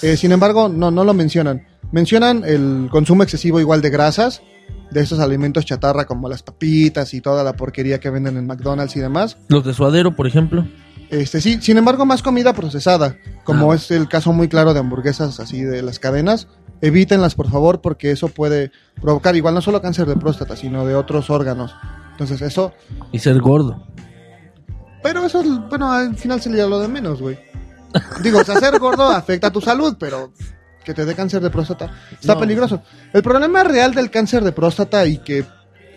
Eh, 0.02 0.18
sin 0.18 0.32
embargo, 0.32 0.68
no, 0.68 0.89
no 0.89 1.04
lo 1.04 1.13
mencionan. 1.13 1.68
Mencionan 1.92 2.44
el 2.44 2.88
consumo 2.89 3.22
excesivo 3.22 3.60
igual 3.60 3.82
de 3.82 3.92
grasas, 3.92 4.42
de 4.91 5.02
esos 5.02 5.19
alimentos 5.19 5.65
chatarra 5.65 6.06
como 6.06 6.30
las 6.30 6.43
papitas 6.43 7.13
y 7.13 7.21
toda 7.21 7.43
la 7.43 7.54
porquería 7.54 7.99
que 7.99 8.10
venden 8.10 8.38
en 8.38 8.45
McDonald's 8.47 8.95
y 8.95 8.99
demás. 8.99 9.38
Los 9.47 9.65
de 9.65 9.73
suadero, 9.73 10.15
por 10.15 10.28
ejemplo. 10.28 10.67
Este, 11.10 11.41
sí, 11.41 11.60
sin 11.62 11.78
embargo, 11.78 12.06
más 12.06 12.21
comida 12.23 12.54
procesada, 12.54 13.17
como 13.43 13.71
Ah. 13.71 13.76
es 13.76 13.91
el 13.91 14.08
caso 14.08 14.34
muy 14.34 14.47
claro 14.47 14.73
de 14.73 14.80
hamburguesas 14.80 15.39
así 15.39 15.62
de 15.63 15.82
las 15.82 15.99
cadenas. 15.99 16.47
Evítenlas, 16.82 17.36
por 17.36 17.49
favor, 17.49 17.82
porque 17.82 18.12
eso 18.12 18.28
puede 18.30 18.71
provocar 19.02 19.36
igual 19.36 19.54
no 19.54 19.62
solo 19.62 19.82
cáncer 19.82 20.06
de 20.08 20.15
próstata, 20.15 20.56
sino 20.56 20.86
de 20.86 20.95
otros 20.95 21.30
órganos. 21.30 21.73
Entonces, 22.12 22.41
eso. 22.41 22.73
Y 23.12 23.19
ser 23.19 23.39
gordo. 23.39 23.86
Pero 25.02 25.26
eso, 25.26 25.41
es- 25.41 25.69
bueno, 25.69 25.91
al 25.91 26.15
final 26.15 26.41
sería 26.41 26.65
lo 26.67 26.80
de 26.80 26.88
menos, 26.88 27.21
güey. 27.21 27.38
Digo, 28.21 28.39
o 28.39 28.43
sea, 28.43 28.60
ser 28.60 28.80
gordo 28.80 29.04
afecta 29.10 29.47
a 29.47 29.52
tu 29.52 29.62
salud, 29.62 29.95
pero 29.99 30.32
que 30.84 30.93
te 30.93 31.06
dé 31.06 31.15
cáncer 31.15 31.41
de 31.41 31.50
próstata 31.50 31.91
está 32.12 32.34
No. 32.36 32.39
peligroso. 32.39 32.82
El 33.13 33.24
problema 33.24 33.63
real 33.63 33.93
del 33.93 34.10
cáncer 34.12 34.43
de 34.43 34.52
próstata 34.52 35.06
y 35.06 35.17
que 35.19 35.46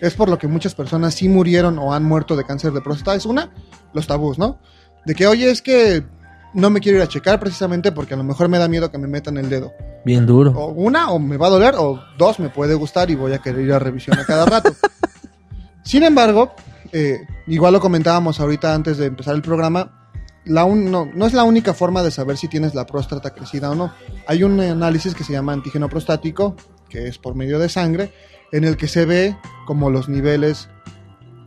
es 0.00 0.14
por 0.14 0.28
lo 0.28 0.38
que 0.38 0.46
muchas 0.48 0.74
personas 0.74 1.14
sí 1.14 1.28
murieron 1.28 1.78
o 1.78 1.92
han 1.94 2.04
muerto 2.04 2.36
de 2.36 2.44
cáncer 2.44 2.72
de 2.72 2.80
próstata 2.80 3.14
es 3.14 3.26
una, 3.26 3.50
los 3.92 4.06
tabús, 4.06 4.38
¿no? 4.38 4.58
De 5.04 5.14
que, 5.14 5.26
oye, 5.26 5.50
es 5.50 5.62
que 5.62 6.04
no 6.52 6.70
me 6.70 6.80
quiero 6.80 6.98
ir 6.98 7.04
a 7.04 7.08
checar 7.08 7.38
precisamente 7.40 7.92
porque 7.92 8.14
a 8.14 8.16
lo 8.16 8.24
mejor 8.24 8.48
me 8.48 8.58
da 8.58 8.68
miedo 8.68 8.90
que 8.90 8.98
me 8.98 9.06
metan 9.08 9.36
el 9.36 9.48
dedo. 9.48 9.72
Bien 10.04 10.24
duro. 10.26 10.50
O 10.52 10.66
una, 10.68 11.10
o 11.10 11.18
me 11.18 11.36
va 11.36 11.46
a 11.48 11.50
doler, 11.50 11.74
o 11.78 12.00
dos, 12.18 12.38
me 12.38 12.48
puede 12.50 12.74
gustar 12.74 13.10
y 13.10 13.14
voy 13.14 13.32
a 13.32 13.38
querer 13.38 13.60
ir 13.62 13.72
a 13.72 13.78
revisión 13.78 14.18
a 14.18 14.24
cada 14.24 14.46
rato. 14.46 14.72
Sin 15.82 16.02
embargo, 16.02 16.52
eh, 16.92 17.20
igual 17.46 17.72
lo 17.72 17.80
comentábamos 17.80 18.40
ahorita 18.40 18.74
antes 18.74 18.98
de 18.98 19.06
empezar 19.06 19.34
el 19.34 19.42
programa, 19.42 20.05
la 20.46 20.64
un- 20.64 20.90
no, 20.90 21.10
no 21.14 21.26
es 21.26 21.32
la 21.34 21.44
única 21.44 21.74
forma 21.74 22.02
de 22.02 22.10
saber 22.10 22.36
si 22.36 22.48
tienes 22.48 22.74
la 22.74 22.86
próstata 22.86 23.34
crecida 23.34 23.70
o 23.70 23.74
no. 23.74 23.92
Hay 24.26 24.42
un 24.42 24.58
análisis 24.60 25.14
que 25.14 25.24
se 25.24 25.32
llama 25.32 25.52
antígeno 25.52 25.88
prostático, 25.88 26.56
que 26.88 27.08
es 27.08 27.18
por 27.18 27.34
medio 27.34 27.58
de 27.58 27.68
sangre, 27.68 28.12
en 28.52 28.64
el 28.64 28.76
que 28.76 28.88
se 28.88 29.04
ve 29.04 29.36
como 29.66 29.90
los 29.90 30.08
niveles 30.08 30.68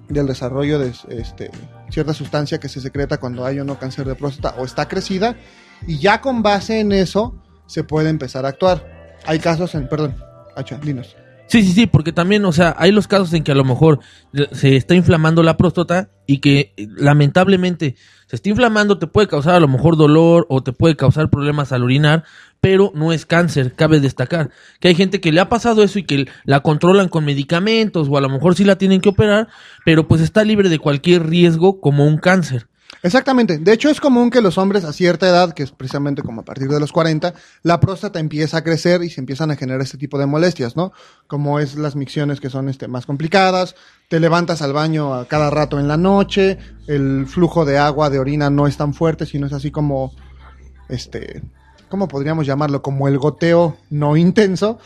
del 0.09 0.27
desarrollo 0.27 0.79
de 0.79 0.91
este, 1.09 1.49
cierta 1.89 2.13
sustancia 2.13 2.59
que 2.59 2.67
se 2.67 2.81
secreta 2.81 3.17
cuando 3.17 3.45
hay 3.45 3.59
o 3.59 3.63
no 3.63 3.79
cáncer 3.79 4.05
de 4.07 4.15
próstata 4.15 4.55
o 4.59 4.65
está 4.65 4.87
crecida, 4.87 5.35
y 5.87 5.99
ya 5.99 6.19
con 6.19 6.41
base 6.43 6.79
en 6.79 6.91
eso 6.91 7.35
se 7.67 7.83
puede 7.83 8.09
empezar 8.09 8.45
a 8.45 8.49
actuar. 8.49 9.15
Hay 9.25 9.39
casos 9.39 9.75
en, 9.75 9.87
perdón, 9.87 10.15
Hacha, 10.55 10.77
dinos. 10.77 11.15
Sí, 11.49 11.63
sí, 11.63 11.73
sí, 11.73 11.87
porque 11.87 12.13
también, 12.13 12.45
o 12.45 12.51
sea, 12.51 12.75
hay 12.77 12.91
los 12.91 13.07
casos 13.07 13.33
en 13.33 13.43
que 13.43 13.51
a 13.51 13.55
lo 13.55 13.63
mejor 13.65 14.01
se 14.51 14.75
está 14.75 14.93
inflamando 14.93 15.41
la 15.41 15.57
próstata 15.57 16.11
y 16.27 16.41
que 16.41 16.73
eh, 16.77 16.87
lamentablemente 16.95 17.95
se 18.27 18.35
está 18.35 18.49
inflamando, 18.49 18.99
te 18.99 19.07
puede 19.07 19.27
causar 19.27 19.55
a 19.55 19.59
lo 19.59 19.67
mejor 19.67 19.97
dolor 19.97 20.45
o 20.49 20.61
te 20.61 20.73
puede 20.73 20.95
causar 20.95 21.31
problemas 21.31 21.71
al 21.71 21.83
orinar, 21.83 22.23
pero 22.61 22.91
no 22.93 23.11
es 23.11 23.25
cáncer, 23.25 23.73
cabe 23.73 23.99
destacar. 23.99 24.51
Que 24.79 24.89
hay 24.89 24.95
gente 24.95 25.21
que 25.21 25.31
le 25.31 25.39
ha 25.39 25.49
pasado 25.49 25.81
eso 25.81 25.97
y 25.97 26.03
que 26.03 26.27
la 26.43 26.59
controlan 26.59 27.09
con 27.09 27.25
medicamentos 27.25 28.07
o 28.11 28.17
a 28.17 28.21
lo 28.21 28.29
mejor 28.29 28.53
sí 28.53 28.63
la 28.63 28.77
tienen 28.77 29.01
que 29.01 29.09
operar, 29.09 29.47
pero 29.85 30.07
pues 30.07 30.21
está 30.21 30.43
libre 30.43 30.69
de 30.69 30.77
cualquier 30.77 31.27
riesgo 31.27 31.81
como 31.81 32.05
un 32.05 32.19
cáncer. 32.19 32.68
Exactamente. 33.01 33.57
De 33.57 33.71
hecho, 33.71 33.89
es 33.89 34.01
común 34.01 34.29
que 34.29 34.41
los 34.41 34.57
hombres 34.57 34.83
a 34.83 34.91
cierta 34.91 35.27
edad, 35.27 35.53
que 35.53 35.63
es 35.63 35.71
precisamente 35.71 36.21
como 36.21 36.41
a 36.41 36.45
partir 36.45 36.67
de 36.67 36.79
los 36.79 36.91
40, 36.91 37.33
la 37.63 37.79
próstata 37.79 38.19
empieza 38.19 38.57
a 38.57 38.63
crecer 38.63 39.03
y 39.03 39.09
se 39.09 39.21
empiezan 39.21 39.51
a 39.51 39.55
generar 39.55 39.81
este 39.81 39.97
tipo 39.97 40.17
de 40.17 40.25
molestias, 40.25 40.75
¿no? 40.75 40.91
Como 41.27 41.59
es 41.59 41.75
las 41.75 41.95
micciones 41.95 42.41
que 42.41 42.49
son 42.49 42.67
este, 42.67 42.87
más 42.87 43.05
complicadas, 43.05 43.75
te 44.09 44.19
levantas 44.19 44.61
al 44.61 44.73
baño 44.73 45.13
a 45.13 45.27
cada 45.27 45.49
rato 45.49 45.79
en 45.79 45.87
la 45.87 45.97
noche, 45.97 46.57
el 46.87 47.25
flujo 47.25 47.63
de 47.63 47.77
agua, 47.77 48.09
de 48.09 48.19
orina 48.19 48.49
no 48.49 48.67
es 48.67 48.75
tan 48.75 48.93
fuerte, 48.93 49.25
sino 49.25 49.47
es 49.47 49.53
así 49.53 49.71
como, 49.71 50.13
este, 50.89 51.41
¿cómo 51.87 52.07
podríamos 52.09 52.45
llamarlo? 52.45 52.81
Como 52.81 53.07
el 53.07 53.17
goteo 53.17 53.77
no 53.89 54.17
intenso. 54.17 54.79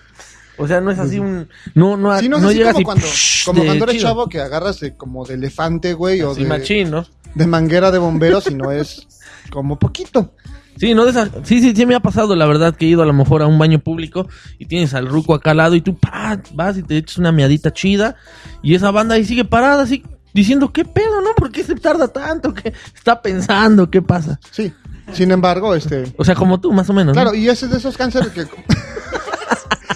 O 0.59 0.67
sea, 0.67 0.81
no 0.81 0.91
es 0.91 0.99
así 0.99 1.19
un... 1.19 1.47
No, 1.73 1.95
no, 1.97 2.17
Sí, 2.19 2.29
no 2.29 2.37
no 2.39 2.47
así 2.49 2.57
llega 2.57 2.73
como 2.73 2.85
cuando, 2.85 3.05
como 3.45 3.63
cuando 3.65 3.83
eres 3.85 3.95
chido. 3.95 4.07
chavo 4.09 4.27
que 4.29 4.39
agarras 4.41 4.79
de, 4.79 4.95
como 4.95 5.25
de 5.25 5.35
elefante, 5.35 5.93
güey, 5.93 6.21
o 6.21 6.31
Así 6.31 6.43
de, 6.43 6.49
machín, 6.49 6.91
¿no? 6.91 7.05
de 7.35 7.47
manguera 7.47 7.91
de 7.91 7.97
bomberos, 7.99 8.43
sino 8.43 8.71
es 8.71 9.07
como 9.51 9.79
poquito. 9.79 10.33
Sí, 10.77 10.93
no 10.93 11.03
de 11.05 11.11
esa- 11.11 11.29
sí, 11.43 11.61
sí, 11.61 11.73
sí 11.75 11.85
me 11.85 11.95
ha 11.95 11.99
pasado, 11.99 12.35
la 12.35 12.45
verdad, 12.45 12.75
que 12.75 12.85
he 12.85 12.89
ido 12.89 13.01
a 13.03 13.05
lo 13.05 13.13
mejor 13.13 13.41
a 13.41 13.47
un 13.47 13.59
baño 13.59 13.79
público 13.79 14.27
y 14.57 14.65
tienes 14.65 14.93
al 14.93 15.07
ruco 15.07 15.33
acá 15.33 15.51
al 15.51 15.57
lado 15.57 15.75
y 15.75 15.81
tú 15.81 15.97
pa, 15.97 16.41
vas 16.53 16.77
y 16.77 16.83
te 16.83 16.97
echas 16.97 17.17
una 17.17 17.31
miadita 17.31 17.71
chida 17.73 18.15
y 18.61 18.75
esa 18.75 18.89
banda 18.91 19.15
ahí 19.15 19.25
sigue 19.25 19.43
parada 19.45 19.83
así 19.83 20.03
diciendo, 20.33 20.71
¿qué 20.71 20.85
pedo, 20.85 21.21
no? 21.21 21.33
¿Por 21.35 21.51
qué 21.51 21.63
se 21.63 21.75
tarda 21.75 22.07
tanto? 22.07 22.53
¿Qué 22.53 22.73
está 22.95 23.21
pensando? 23.21 23.89
¿Qué 23.91 24.01
pasa? 24.01 24.39
Sí. 24.51 24.71
Sin 25.11 25.31
embargo, 25.31 25.73
este, 25.75 26.03
O 26.17 26.23
sea, 26.23 26.35
como 26.35 26.59
tú, 26.61 26.71
más 26.71 26.89
o 26.89 26.93
menos. 26.93 27.15
¿no? 27.15 27.21
Claro, 27.21 27.35
y 27.35 27.49
ese 27.49 27.65
es 27.65 27.71
de 27.71 27.77
esos 27.77 27.97
cánceres 27.97 28.29
que. 28.29 28.45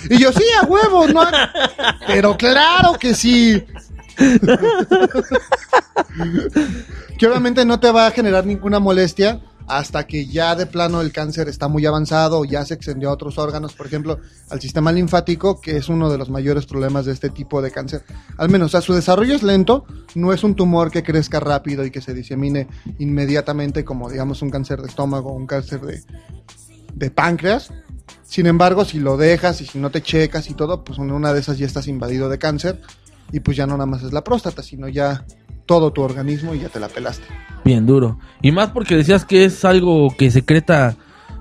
y 0.10 0.18
yo, 0.18 0.32
sí, 0.32 0.44
a 0.62 0.66
huevo, 0.66 1.08
no. 1.08 1.24
Pero 2.08 2.38
claro 2.38 2.94
que 3.00 3.14
sí. 3.14 3.64
que 7.18 7.28
obviamente 7.28 7.66
no 7.66 7.80
te 7.80 7.92
va 7.92 8.08
a 8.08 8.12
generar 8.12 8.46
ninguna 8.46 8.80
molestia 8.80 9.42
hasta 9.68 10.06
que 10.06 10.26
ya 10.26 10.56
de 10.56 10.66
plano 10.66 11.02
el 11.02 11.12
cáncer 11.12 11.48
está 11.48 11.68
muy 11.68 11.86
avanzado 11.86 12.44
ya 12.46 12.66
se 12.66 12.74
extendió 12.74 13.10
a 13.10 13.14
otros 13.14 13.38
órganos, 13.38 13.74
por 13.74 13.88
ejemplo, 13.88 14.20
al 14.50 14.62
sistema 14.62 14.92
linfático, 14.92 15.62
que 15.62 15.78
es 15.78 15.90
uno 15.90 16.10
de 16.10 16.18
los 16.18 16.30
mayores 16.30 16.66
problemas 16.66 17.06
de 17.06 17.14
este 17.14 17.30
tipo 17.30 17.62
de 17.62 17.72
cáncer. 17.72 18.04
Al 18.38 18.50
menos, 18.50 18.68
o 18.68 18.70
sea, 18.72 18.82
su 18.82 18.94
desarrollo 18.94 19.36
es 19.36 19.44
lento, 19.44 19.86
no 20.16 20.34
es 20.34 20.44
un 20.44 20.56
tumor 20.56 20.92
que 20.92 21.04
crezca 21.04 21.40
rápido 21.40 21.86
y 21.86 21.92
que 21.92 22.02
se 22.02 22.14
disemine 22.14 22.68
inmediatamente 23.00 23.84
como, 23.86 24.10
digamos, 24.10 24.42
un 24.42 24.50
cáncer 24.50 24.82
de 24.82 24.88
estómago 24.88 25.32
un 25.34 25.48
cáncer 25.48 25.82
de, 25.82 26.02
de 26.94 27.12
páncreas. 27.12 27.72
Sin 28.34 28.48
embargo, 28.48 28.84
si 28.84 29.00
lo 29.00 29.16
dejas 29.16 29.62
y 29.62 29.66
si 29.68 29.78
no 29.78 29.92
te 29.92 30.02
checas 30.02 30.50
y 30.50 30.56
todo, 30.56 30.84
pues 30.84 30.98
en 30.98 31.12
una 31.12 31.34
de 31.34 31.40
esas 31.40 31.60
ya 31.60 31.68
estás 31.68 31.88
invadido 31.88 32.30
de 32.30 32.40
cáncer 32.40 32.82
y 33.32 33.42
pues 33.42 33.56
ya 33.56 33.68
no 33.68 33.74
nada 33.74 33.86
más 33.86 34.02
es 34.02 34.12
la 34.12 34.24
próstata, 34.24 34.64
sino 34.64 34.88
ya 34.88 35.24
todo 35.68 35.94
tu 35.94 36.02
organismo 36.02 36.56
y 36.56 36.60
ya 36.62 36.70
te 36.70 36.80
la 36.80 36.88
pelaste. 36.88 37.26
Bien 37.64 37.86
duro. 37.86 38.18
Y 38.42 38.52
más 38.52 38.70
porque 38.72 38.96
decías 38.96 39.24
que 39.24 39.46
es 39.46 39.64
algo 39.64 40.08
que 40.18 40.32
secreta 40.32 40.96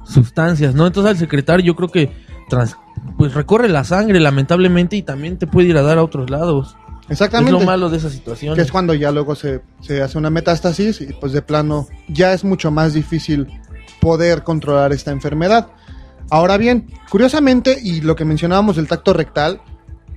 sustancias, 0.04 0.74
¿no? 0.74 0.86
Entonces 0.86 1.12
al 1.12 1.16
secretar 1.18 1.62
yo 1.62 1.74
creo 1.76 1.88
que 1.88 2.12
trans- 2.50 2.76
pues 3.16 3.32
recorre 3.32 3.70
la 3.70 3.84
sangre 3.84 4.20
lamentablemente 4.20 4.94
y 4.96 5.02
también 5.02 5.38
te 5.38 5.46
puede 5.46 5.68
ir 5.68 5.78
a 5.78 5.82
dar 5.82 5.96
a 5.96 6.04
otros 6.04 6.28
lados. 6.28 6.76
Exactamente. 7.08 7.54
Es 7.54 7.58
lo 7.60 7.64
malo 7.66 7.88
de 7.88 7.96
esa 7.96 8.10
situación. 8.10 8.54
que 8.54 8.60
es 8.60 8.70
cuando 8.70 8.92
ya 8.92 9.10
luego 9.10 9.34
se, 9.34 9.62
se 9.80 10.02
hace 10.02 10.18
una 10.18 10.28
metástasis 10.28 11.00
y 11.00 11.06
pues 11.14 11.32
de 11.32 11.40
plano 11.40 11.86
ya 12.08 12.34
es 12.34 12.44
mucho 12.44 12.70
más 12.70 12.92
difícil 12.92 13.48
poder 13.98 14.42
controlar 14.42 14.92
esta 14.92 15.10
enfermedad. 15.10 15.68
Ahora 16.32 16.56
bien, 16.56 16.86
curiosamente, 17.10 17.78
y 17.78 18.00
lo 18.00 18.16
que 18.16 18.24
mencionábamos 18.24 18.76
del 18.76 18.88
tacto 18.88 19.12
rectal, 19.12 19.60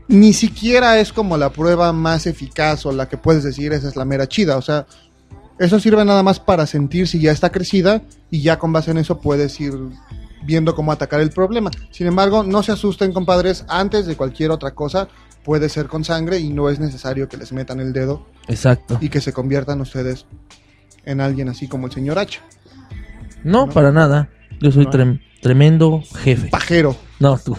ni 0.07 0.31
siquiera 0.31 0.97
es 0.97 1.11
como 1.11 1.35
la 1.35 1.49
prueba 1.49 1.91
más 1.91 2.25
eficaz 2.25 2.85
o 2.85 2.93
la 2.93 3.09
que 3.09 3.17
puedes 3.17 3.43
decir 3.43 3.73
esa 3.73 3.89
es 3.89 3.97
la 3.97 4.05
mera 4.05 4.25
chida. 4.25 4.55
O 4.55 4.61
sea, 4.61 4.85
eso 5.59 5.77
sirve 5.77 6.05
nada 6.05 6.23
más 6.23 6.39
para 6.39 6.67
sentir 6.67 7.09
si 7.09 7.19
ya 7.19 7.33
está 7.33 7.51
crecida 7.51 8.01
y 8.31 8.41
ya 8.41 8.57
con 8.57 8.71
base 8.71 8.91
en 8.91 8.97
eso 8.99 9.19
puedes 9.19 9.59
ir 9.59 9.73
viendo 10.45 10.73
cómo 10.73 10.93
atacar 10.93 11.19
el 11.19 11.31
problema. 11.31 11.69
Sin 11.91 12.07
embargo, 12.07 12.45
no 12.45 12.63
se 12.63 12.71
asusten, 12.71 13.11
compadres, 13.11 13.65
antes 13.67 14.05
de 14.05 14.15
cualquier 14.15 14.51
otra 14.51 14.71
cosa 14.71 15.09
puede 15.43 15.67
ser 15.67 15.87
con 15.87 16.05
sangre 16.05 16.39
y 16.39 16.47
no 16.47 16.69
es 16.69 16.79
necesario 16.79 17.27
que 17.27 17.35
les 17.35 17.51
metan 17.51 17.81
el 17.81 17.91
dedo 17.91 18.25
Exacto. 18.47 18.99
y 19.01 19.09
que 19.09 19.19
se 19.19 19.33
conviertan 19.33 19.81
ustedes 19.81 20.27
en 21.03 21.19
alguien 21.19 21.49
así 21.49 21.67
como 21.67 21.87
el 21.87 21.91
señor 21.91 22.19
H. 22.19 22.39
No, 23.43 23.65
¿no? 23.65 23.73
para 23.73 23.91
nada. 23.91 24.29
Yo 24.59 24.71
soy 24.71 24.85
trem- 24.85 25.21
tremendo 25.41 26.01
jefe. 26.23 26.47
Pajero. 26.49 26.95
No, 27.19 27.37
tú. 27.37 27.57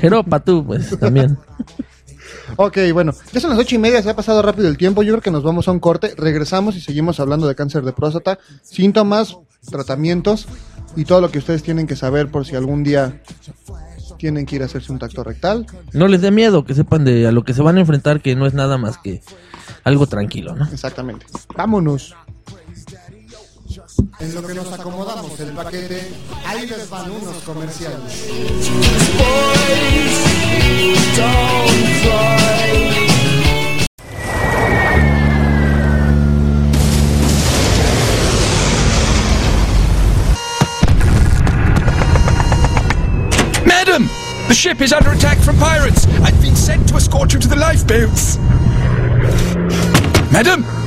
Jeropa, 0.00 0.40
tú, 0.40 0.64
pues, 0.66 0.98
también. 0.98 1.38
Ok, 2.56 2.78
bueno, 2.92 3.12
ya 3.32 3.40
son 3.40 3.50
las 3.50 3.58
ocho 3.58 3.74
y 3.74 3.78
media, 3.78 4.02
se 4.02 4.10
ha 4.10 4.16
pasado 4.16 4.42
rápido 4.42 4.68
el 4.68 4.76
tiempo. 4.76 5.02
Yo 5.02 5.12
creo 5.14 5.22
que 5.22 5.30
nos 5.30 5.42
vamos 5.42 5.68
a 5.68 5.70
un 5.72 5.80
corte. 5.80 6.14
Regresamos 6.16 6.76
y 6.76 6.80
seguimos 6.80 7.20
hablando 7.20 7.46
de 7.48 7.54
cáncer 7.54 7.82
de 7.84 7.92
próstata, 7.92 8.38
síntomas, 8.62 9.36
tratamientos 9.70 10.46
y 10.96 11.04
todo 11.04 11.20
lo 11.20 11.30
que 11.30 11.38
ustedes 11.38 11.62
tienen 11.62 11.86
que 11.86 11.96
saber 11.96 12.30
por 12.30 12.44
si 12.46 12.54
algún 12.56 12.82
día 12.84 13.22
tienen 14.18 14.44
que 14.44 14.56
ir 14.56 14.62
a 14.62 14.66
hacerse 14.66 14.92
un 14.92 14.98
tacto 14.98 15.24
rectal. 15.24 15.66
No 15.92 16.08
les 16.08 16.20
dé 16.20 16.30
miedo, 16.30 16.64
que 16.64 16.74
sepan 16.74 17.04
de 17.04 17.26
a 17.26 17.32
lo 17.32 17.44
que 17.44 17.54
se 17.54 17.62
van 17.62 17.76
a 17.78 17.80
enfrentar, 17.80 18.20
que 18.20 18.36
no 18.36 18.46
es 18.46 18.54
nada 18.54 18.76
más 18.76 18.98
que 18.98 19.22
algo 19.84 20.06
tranquilo, 20.06 20.54
¿no? 20.54 20.66
Exactamente. 20.66 21.26
Vámonos. 21.56 22.14
En 24.18 24.34
lo 24.34 24.42
que 24.46 24.54
nos 24.54 24.72
acomodamos 24.72 25.38
el 25.40 25.52
paquete, 25.52 26.12
ahí 26.46 26.66
les 26.66 26.88
van 26.88 27.10
unos 27.10 27.36
comerciales. 27.44 28.28
Madam, 43.64 44.08
The 44.48 44.54
ship 44.54 44.80
is 44.80 44.92
under 44.92 45.12
attack 45.12 45.38
from 45.38 45.56
pirates. 45.58 46.06
I've 46.22 46.40
been 46.42 46.56
sent 46.56 46.88
to 46.88 46.96
escort 46.96 47.32
you 47.32 47.38
to 47.38 47.48
the 47.48 47.56
lifeboats. 47.56 48.36
Madam? 50.30 50.81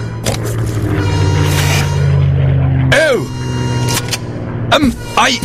Oh. 2.98 4.70
Um, 4.72 4.94
I. 5.18 5.38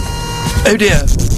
Oh 0.67 0.77
dear. 0.77 1.30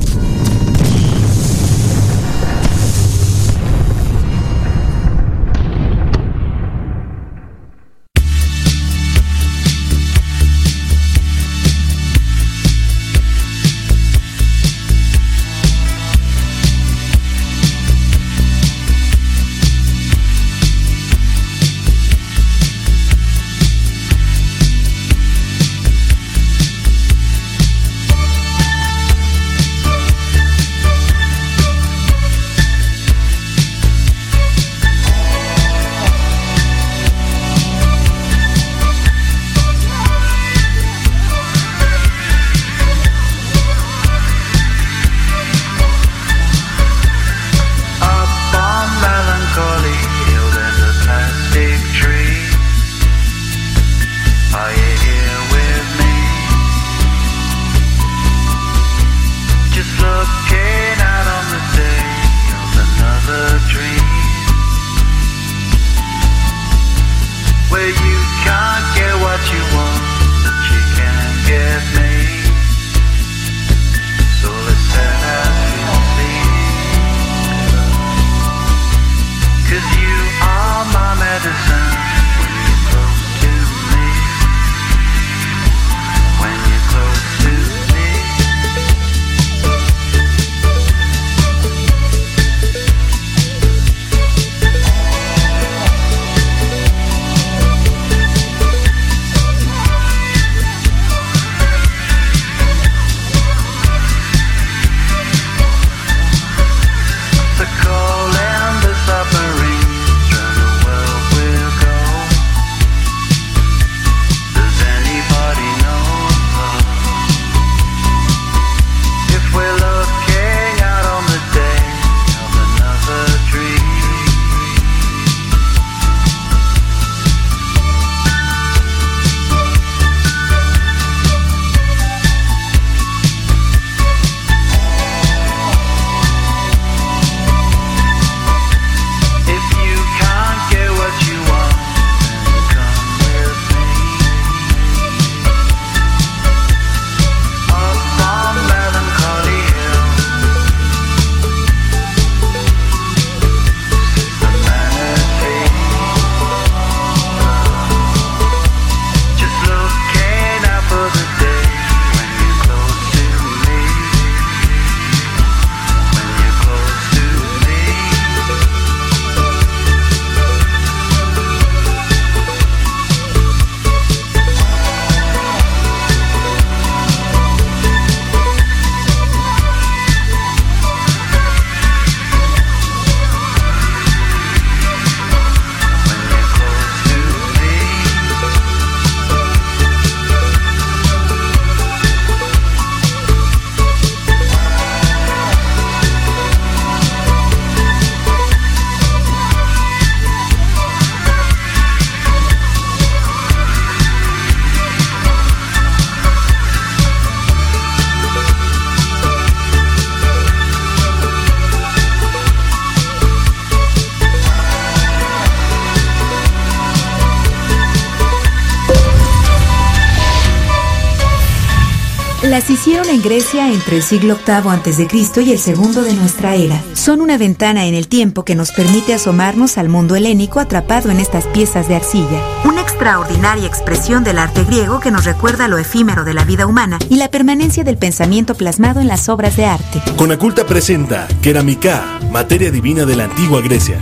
Las 222.62 222.70
hicieron 222.70 223.08
en 223.08 223.20
Grecia 223.20 223.72
entre 223.72 223.96
el 223.96 224.04
siglo 224.04 224.38
VIII 224.46 224.70
a.C. 224.70 225.42
y 225.42 225.50
el 225.50 225.58
segundo 225.58 226.02
de 226.02 226.14
nuestra 226.14 226.54
era. 226.54 226.80
Son 226.92 227.20
una 227.20 227.36
ventana 227.36 227.86
en 227.86 227.94
el 227.96 228.06
tiempo 228.06 228.44
que 228.44 228.54
nos 228.54 228.70
permite 228.70 229.14
asomarnos 229.14 229.78
al 229.78 229.88
mundo 229.88 230.14
helénico 230.14 230.60
atrapado 230.60 231.10
en 231.10 231.18
estas 231.18 231.44
piezas 231.48 231.88
de 231.88 231.96
arcilla. 231.96 232.40
Una 232.64 232.80
extraordinaria 232.80 233.66
expresión 233.66 234.22
del 234.22 234.38
arte 234.38 234.62
griego 234.62 235.00
que 235.00 235.10
nos 235.10 235.24
recuerda 235.24 235.66
lo 235.66 235.76
efímero 235.76 236.22
de 236.22 236.34
la 236.34 236.44
vida 236.44 236.68
humana 236.68 237.00
y 237.10 237.16
la 237.16 237.32
permanencia 237.32 237.82
del 237.82 237.98
pensamiento 237.98 238.54
plasmado 238.54 239.00
en 239.00 239.08
las 239.08 239.28
obras 239.28 239.56
de 239.56 239.66
arte. 239.66 240.00
Conaculta 240.14 240.64
presenta 240.64 241.26
Keramika, 241.42 242.20
materia 242.30 242.70
divina 242.70 243.04
de 243.04 243.16
la 243.16 243.24
antigua 243.24 243.60
Grecia. 243.60 243.98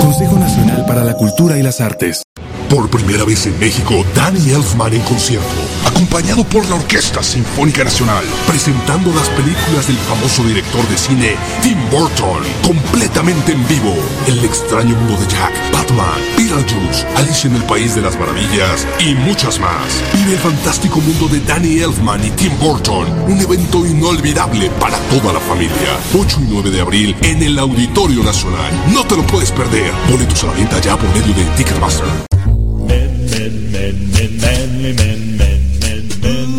Consejo 0.00 0.38
Nacional 0.38 0.84
para 0.86 1.04
la 1.04 1.14
Cultura 1.14 1.58
y 1.58 1.62
las 1.62 1.80
Artes. 1.80 2.22
Por 2.70 2.88
primera 2.88 3.24
vez 3.24 3.46
en 3.46 3.58
México, 3.58 4.04
Danny 4.14 4.52
Elfman 4.52 4.94
en 4.94 5.02
concierto, 5.02 5.60
acompañado 5.84 6.44
por 6.44 6.64
la 6.68 6.76
Orquesta 6.76 7.20
Sinfónica 7.20 7.82
Nacional, 7.82 8.22
presentando 8.46 9.12
las 9.12 9.28
películas 9.30 9.88
del 9.88 9.96
famoso 9.96 10.44
director 10.44 10.86
de 10.86 10.96
cine 10.96 11.36
Tim 11.62 11.76
Burton, 11.90 12.44
completamente 12.64 13.50
en 13.50 13.66
vivo. 13.66 13.96
El 14.28 14.44
extraño 14.44 14.94
mundo 14.94 15.20
de 15.20 15.26
Jack, 15.26 15.52
Batman, 15.72 16.20
Beetlejuice, 16.36 17.04
Alice 17.16 17.48
en 17.48 17.56
el 17.56 17.64
País 17.64 17.96
de 17.96 18.02
las 18.02 18.16
Maravillas 18.20 18.86
y 19.00 19.16
muchas 19.16 19.58
más. 19.58 20.00
Vive 20.14 20.34
el 20.34 20.38
fantástico 20.38 21.00
mundo 21.00 21.26
de 21.26 21.40
Danny 21.40 21.80
Elfman 21.80 22.24
y 22.24 22.30
Tim 22.30 22.56
Burton, 22.60 23.08
un 23.26 23.40
evento 23.40 23.84
inolvidable 23.84 24.70
para 24.78 24.96
toda 25.10 25.32
la 25.32 25.40
familia. 25.40 25.98
8 26.16 26.38
y 26.42 26.52
9 26.52 26.70
de 26.70 26.80
abril 26.82 27.16
en 27.22 27.42
el 27.42 27.58
Auditorio 27.58 28.22
Nacional. 28.22 28.70
No 28.94 29.04
te 29.04 29.16
lo 29.16 29.26
puedes 29.26 29.50
perder. 29.50 29.92
Boletos 30.08 30.44
a 30.44 30.46
la 30.46 30.52
venta 30.52 30.80
ya 30.80 30.96
por 30.96 31.08
medio 31.08 31.34
de 31.34 31.44
Ticketmaster. 31.56 32.29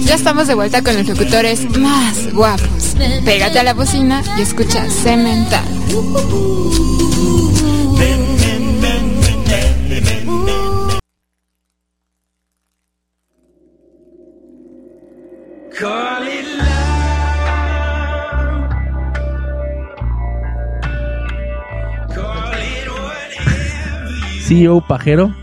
Ya 0.05 0.15
estamos 0.15 0.47
de 0.47 0.55
vuelta 0.55 0.81
con 0.81 0.95
los 0.95 1.07
locutores 1.07 1.69
más 1.77 2.33
guapos. 2.33 2.95
Pégate 3.25 3.59
a 3.59 3.63
la 3.63 3.73
bocina 3.73 4.21
y 4.37 4.41
escucha 4.41 4.89
Cemental. 4.89 5.63
CEO 24.47 24.85
Pajero. 24.85 25.40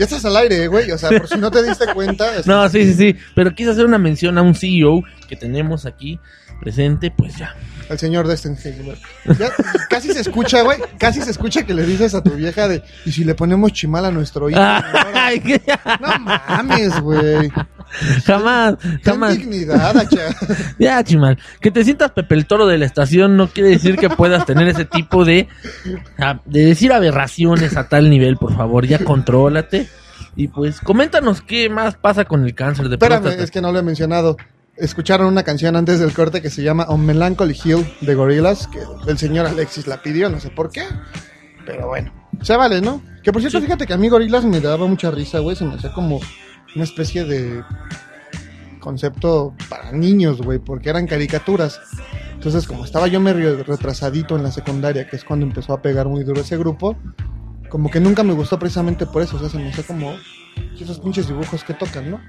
Ya 0.00 0.06
estás 0.06 0.24
al 0.24 0.34
aire, 0.38 0.66
güey. 0.66 0.90
O 0.92 0.96
sea, 0.96 1.10
por 1.10 1.28
si 1.28 1.36
no 1.36 1.50
te 1.50 1.62
diste 1.62 1.92
cuenta. 1.92 2.30
No, 2.46 2.66
sí, 2.70 2.86
sí, 2.86 2.94
sí. 2.94 3.16
Pero 3.34 3.54
quise 3.54 3.68
hacer 3.68 3.84
una 3.84 3.98
mención 3.98 4.38
a 4.38 4.42
un 4.42 4.54
CEO 4.54 5.02
que 5.28 5.36
tenemos 5.36 5.84
aquí 5.84 6.18
presente, 6.58 7.10
pues 7.10 7.36
ya. 7.36 7.54
El 7.90 7.98
señor 7.98 8.26
Destenheimer. 8.26 8.96
Ya, 9.38 9.50
casi 9.90 10.14
se 10.14 10.22
escucha, 10.22 10.62
güey. 10.62 10.78
Casi 10.96 11.20
se 11.20 11.30
escucha 11.30 11.66
que 11.66 11.74
le 11.74 11.84
dices 11.84 12.14
a 12.14 12.22
tu 12.22 12.30
vieja 12.30 12.66
de. 12.66 12.82
Y 13.04 13.12
si 13.12 13.24
le 13.24 13.34
ponemos 13.34 13.74
chimal 13.74 14.06
a 14.06 14.10
nuestro 14.10 14.48
hijo. 14.48 14.58
No 16.00 16.18
mames, 16.18 16.98
güey. 17.02 17.52
Jamás, 18.24 18.76
jamás. 19.04 19.36
dignidad. 19.36 19.94
Ya, 20.78 21.02
chimal. 21.02 21.38
Que 21.60 21.70
te 21.70 21.84
sientas 21.84 22.12
Pepe 22.12 22.34
el 22.34 22.46
Toro 22.46 22.66
de 22.66 22.78
la 22.78 22.86
estación 22.86 23.36
no 23.36 23.48
quiere 23.48 23.70
decir 23.70 23.96
que 23.96 24.08
puedas 24.10 24.46
tener 24.46 24.68
ese 24.68 24.84
tipo 24.84 25.24
de, 25.24 25.48
de 26.44 26.64
decir 26.64 26.92
aberraciones 26.92 27.76
a 27.76 27.88
tal 27.88 28.08
nivel, 28.10 28.36
por 28.36 28.54
favor. 28.56 28.86
Ya 28.86 28.98
contrólate. 29.00 29.88
Y 30.36 30.48
pues, 30.48 30.80
coméntanos 30.80 31.42
qué 31.42 31.68
más 31.68 31.96
pasa 31.96 32.24
con 32.24 32.44
el 32.44 32.54
cáncer 32.54 32.88
de 32.88 32.94
Espérame, 32.94 33.20
próstata. 33.22 33.44
es 33.44 33.50
que 33.50 33.60
no 33.60 33.72
lo 33.72 33.80
he 33.80 33.82
mencionado. 33.82 34.36
Escucharon 34.76 35.26
una 35.26 35.42
canción 35.42 35.76
antes 35.76 35.98
del 35.98 36.12
corte 36.14 36.40
que 36.40 36.48
se 36.48 36.62
llama 36.62 36.84
On 36.88 37.04
Melancholy 37.04 37.58
Hill 37.64 37.84
de 38.00 38.14
Gorillaz, 38.14 38.66
que 38.68 38.78
el 39.10 39.18
señor 39.18 39.46
Alexis 39.46 39.86
la 39.86 40.00
pidió, 40.00 40.30
no 40.30 40.40
sé 40.40 40.48
por 40.50 40.70
qué. 40.70 40.84
Pero 41.66 41.88
bueno, 41.88 42.12
se 42.40 42.56
vale, 42.56 42.80
¿no? 42.80 43.02
Que 43.22 43.32
por 43.32 43.42
cierto, 43.42 43.60
fíjate 43.60 43.86
que 43.86 43.92
a 43.92 43.98
mí 43.98 44.08
Gorillaz 44.08 44.44
me 44.44 44.60
daba 44.60 44.86
mucha 44.86 45.10
risa, 45.10 45.40
güey. 45.40 45.56
Se 45.56 45.64
me 45.64 45.74
hacía 45.74 45.92
como 45.92 46.20
una 46.74 46.84
especie 46.84 47.24
de 47.24 47.62
concepto 48.80 49.54
para 49.68 49.92
niños, 49.92 50.40
güey, 50.40 50.58
porque 50.58 50.90
eran 50.90 51.06
caricaturas. 51.06 51.80
Entonces, 52.32 52.66
como 52.66 52.84
estaba 52.84 53.06
yo 53.06 53.20
medio 53.20 53.62
retrasadito 53.62 54.36
en 54.36 54.42
la 54.42 54.50
secundaria, 54.50 55.06
que 55.08 55.16
es 55.16 55.24
cuando 55.24 55.44
empezó 55.44 55.74
a 55.74 55.82
pegar 55.82 56.08
muy 56.08 56.24
duro 56.24 56.40
ese 56.40 56.56
grupo, 56.56 56.96
como 57.68 57.90
que 57.90 58.00
nunca 58.00 58.22
me 58.22 58.32
gustó 58.32 58.58
precisamente 58.58 59.06
por 59.06 59.22
eso. 59.22 59.36
O 59.36 59.38
sea, 59.38 59.48
se 59.48 59.58
me 59.58 59.68
hacía 59.68 59.84
como 59.84 60.14
esos 60.78 60.98
pinches 60.98 61.28
dibujos 61.28 61.62
que 61.62 61.74
tocan, 61.74 62.10
¿no? 62.10 62.20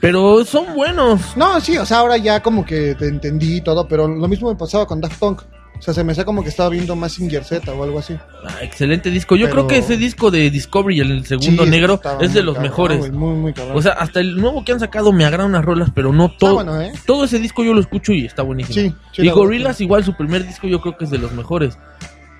Pero 0.00 0.44
son 0.44 0.74
buenos. 0.74 1.36
No, 1.36 1.60
sí, 1.60 1.78
o 1.78 1.86
sea, 1.86 1.98
ahora 1.98 2.16
ya 2.16 2.42
como 2.42 2.64
que 2.64 2.94
te 2.94 3.06
entendí 3.06 3.56
y 3.56 3.60
todo, 3.60 3.86
pero 3.86 4.08
lo 4.08 4.28
mismo 4.28 4.50
me 4.50 4.56
pasaba 4.56 4.86
con 4.86 5.00
Daft 5.00 5.18
Punk. 5.18 5.42
O 5.78 5.82
sea, 5.84 5.92
se 5.92 6.04
me 6.04 6.12
hacía 6.12 6.24
como 6.24 6.44
que 6.44 6.48
estaba 6.48 6.68
viendo 6.68 6.94
más 6.94 7.14
Z 7.14 7.72
o 7.72 7.82
algo 7.82 7.98
así. 7.98 8.14
Ah, 8.46 8.58
excelente 8.62 9.10
disco. 9.10 9.34
Yo 9.34 9.46
Pero- 9.46 9.54
creo 9.54 9.66
que 9.66 9.78
ese 9.78 9.96
disco 9.96 10.30
de 10.30 10.48
Discovery, 10.48 11.00
el 11.00 11.26
segundo 11.26 11.64
Sí, 11.64 11.70
negro, 11.70 12.00
es 12.20 12.32
de 12.34 12.42
los 12.44 12.54
cabrón, 12.54 12.70
mejores. 12.70 12.98
güey, 12.98 13.10
muy, 13.10 13.34
muy 13.34 13.52
cabrón. 13.52 13.76
O 13.76 13.82
sea, 13.82 13.92
hasta 13.94 14.20
el 14.20 14.36
nuevo 14.36 14.64
que 14.64 14.70
han 14.72 14.78
sacado 14.78 15.12
me 15.12 15.24
agradan 15.24 15.50
unas 15.50 15.64
rolas, 15.64 15.90
pero 15.92 16.12
no 16.12 16.30
todo. 16.30 16.54
bueno, 16.54 16.80
¿eh? 16.80 16.92
Todo 17.04 17.24
ese 17.24 17.40
disco 17.40 17.64
yo 17.64 17.74
lo 17.74 17.80
escucho 17.80 18.12
y 18.12 18.24
está 18.24 18.42
buenísimo. 18.42 18.74
Sí, 18.74 18.94
sí, 19.12 19.22
y 19.22 19.24
la 19.24 19.32
Gorillaz 19.32 19.80
igual 19.80 20.04
su 20.04 20.14
primer 20.16 20.46
disco 20.46 20.68
yo 20.68 20.80
creo 20.80 20.96
que 20.96 21.04
es 21.04 21.10
de 21.10 21.18
los 21.18 21.32
mejores. 21.32 21.76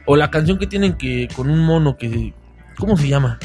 O 0.07 0.15
la 0.15 0.31
canción 0.31 0.59
que 0.59 0.69
tienen 0.69 0.95
que 0.95 1.27
con 1.35 1.51
un 1.51 1.61
mono 1.61 1.97
que 1.97 2.35
¿cómo 2.79 2.97
se 2.97 3.09
llama? 3.09 3.39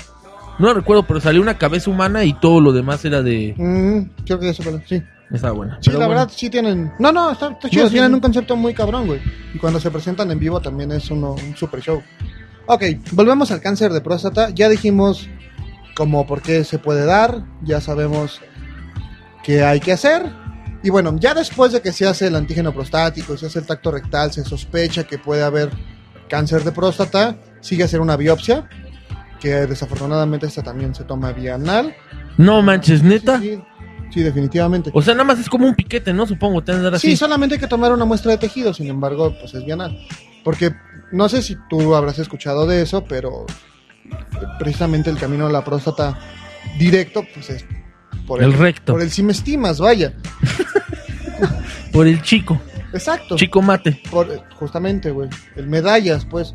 No 0.60 0.74
recuerdo, 0.74 1.04
pero 1.08 1.20
salió 1.20 1.42
una 1.42 1.58
cabeza 1.58 1.90
humana 1.92 2.24
y 2.24 2.34
todo 2.34 2.60
lo 2.62 2.72
demás 2.72 3.04
era 3.06 3.22
de 3.22 3.54
Mm, 3.58 4.24
creo 4.26 4.40
que 4.40 4.46
ya 4.48 4.54
sé 4.54 4.64
cuál 4.64 4.76
es, 4.76 4.88
sí. 4.90 5.02
Está 5.32 5.52
buena. 5.52 5.76
Sí, 5.82 5.90
Pero 5.90 6.00
la 6.00 6.06
bueno. 6.08 6.22
verdad 6.22 6.34
sí 6.36 6.50
tienen... 6.50 6.94
No, 7.00 7.12
no, 7.12 7.32
está, 7.32 7.52
está 7.52 7.70
chido, 7.70 7.84
No, 7.84 7.90
sí, 7.90 7.94
tienen 7.94 8.12
sí. 8.12 8.16
un 8.16 8.22
concepto 8.22 8.56
muy 8.56 8.74
cabrón, 8.74 9.08
güey. 9.08 9.22
Y 9.54 9.58
cuando 9.58 9.80
se 9.80 9.92
presentan 9.92 10.32
en 10.32 10.40
vivo 10.40 10.62
también 10.62 10.92
es 10.92 11.12
uno, 11.12 11.34
un 11.34 11.56
super 11.56 11.82
show. 11.82 12.02
Ok, 12.68 12.84
volvemos 13.12 13.52
al 13.52 13.62
cáncer 13.62 13.92
de 13.92 14.02
próstata. 14.02 14.50
Ya 14.52 14.70
dijimos 14.70 15.30
como 15.96 16.26
por 16.28 16.42
qué 16.42 16.64
se 16.64 16.80
puede 16.80 17.06
dar, 17.06 17.44
ya 17.64 17.82
sabemos 17.82 18.42
qué 19.44 19.64
hay 19.64 19.80
que 19.80 19.92
hacer. 19.94 20.32
Y 20.84 20.90
bueno, 20.90 21.16
ya 21.20 21.34
después 21.34 21.72
de 21.74 21.82
que 21.82 21.92
se 21.92 22.06
hace 22.08 22.28
el 22.28 22.36
antígeno 22.36 22.74
prostático, 22.74 23.36
se 23.36 23.48
hace 23.48 23.60
el 23.60 23.66
tacto 23.66 23.92
rectal, 23.92 24.32
se 24.32 24.44
sospecha 24.46 25.06
que 25.06 25.18
puede 25.18 25.44
haber 25.44 25.72
cáncer 26.30 26.64
de 26.64 26.72
próstata, 26.72 27.36
sigue 27.62 27.84
hacer 27.84 28.00
una 28.00 28.16
biopsia, 28.16 28.70
que 29.40 29.50
desafortunadamente 29.66 30.46
esta 30.46 30.62
también 30.64 30.94
se 30.94 31.04
toma 31.04 31.32
vía 31.32 31.56
anal. 31.56 31.96
No 32.38 32.62
manches, 32.62 33.02
neta. 33.02 33.40
Sí, 33.40 33.56
sí, 33.56 33.64
definitivamente. 34.16 34.90
O 34.94 35.02
sea, 35.02 35.14
nada 35.14 35.26
más 35.26 35.40
es 35.40 35.50
como 35.50 35.68
un 35.68 35.76
piquete, 35.76 36.14
¿no? 36.14 36.26
Supongo, 36.26 36.64
te 36.64 36.72
así. 36.72 37.12
Sí, 37.12 37.18
solamente 37.18 37.56
hay 37.56 37.62
que 37.62 37.68
tomar 37.68 37.92
una 37.92 38.06
muestra 38.06 38.32
de 38.32 38.38
tejido, 38.38 38.74
sin 38.74 38.88
embargo, 38.88 39.36
pues 39.40 39.54
es 39.54 39.66
bienal. 39.66 39.98
Porque 40.44 40.74
no 41.12 41.30
sé 41.30 41.42
si 41.42 41.58
tú 41.70 41.96
habrás 41.96 42.20
escuchado 42.20 42.66
de 42.66 42.82
eso, 42.82 43.04
pero 43.06 43.46
precisamente 44.60 45.10
el 45.10 45.18
camino 45.18 45.48
a 45.48 45.52
la 45.52 45.64
próstata 45.64 46.18
directo, 46.78 47.26
pues 47.34 47.50
es 47.50 47.66
por 48.26 48.44
El 48.44 48.54
recto. 48.54 48.94
Por 48.94 49.02
el 49.02 49.12
si 49.12 49.24
me 49.24 49.32
estimas, 49.32 49.80
vaya. 49.80 50.14
Por 51.94 52.08
el 52.08 52.22
chico. 52.22 52.62
Exacto. 52.94 53.36
Chico 53.38 53.62
mate. 53.62 54.02
Por, 54.12 54.44
justamente, 54.56 55.12
güey. 55.12 55.30
El 55.56 55.68
medallas, 55.68 56.26
pues. 56.26 56.54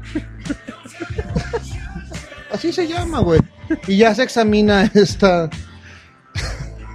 Así 2.53 2.73
se 2.73 2.87
llama, 2.87 3.21
güey. 3.21 3.41
Y 3.89 3.97
ya 3.97 4.15
se 4.15 4.23
examina 4.23 4.91
esta, 4.95 5.49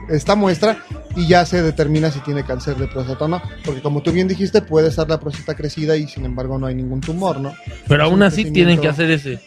esta 0.10 0.36
muestra 0.36 0.78
y 1.16 1.28
ya 1.28 1.46
se 1.46 1.62
determina 1.62 2.12
si 2.12 2.20
tiene 2.20 2.44
cáncer 2.44 2.76
de 2.78 2.88
próstata 2.88 3.26
o 3.26 3.28
no. 3.28 3.42
Porque 3.66 3.82
como 3.82 4.02
tú 4.02 4.12
bien 4.12 4.28
dijiste, 4.28 4.62
puede 4.62 4.88
estar 4.90 5.08
la 5.10 5.20
próstata 5.20 5.56
crecida 5.56 5.96
y 5.98 6.08
sin 6.08 6.26
embargo 6.26 6.58
no 6.58 6.68
hay 6.68 6.76
ningún 6.76 7.02
tumor, 7.02 7.40
¿no? 7.40 7.54
Pero 7.88 8.04
Es 8.06 8.10
aún 8.10 8.24
así 8.24 8.52
tienen 8.52 8.80
que 8.80 8.88
hacer 8.88 9.10
ese. 9.12 9.40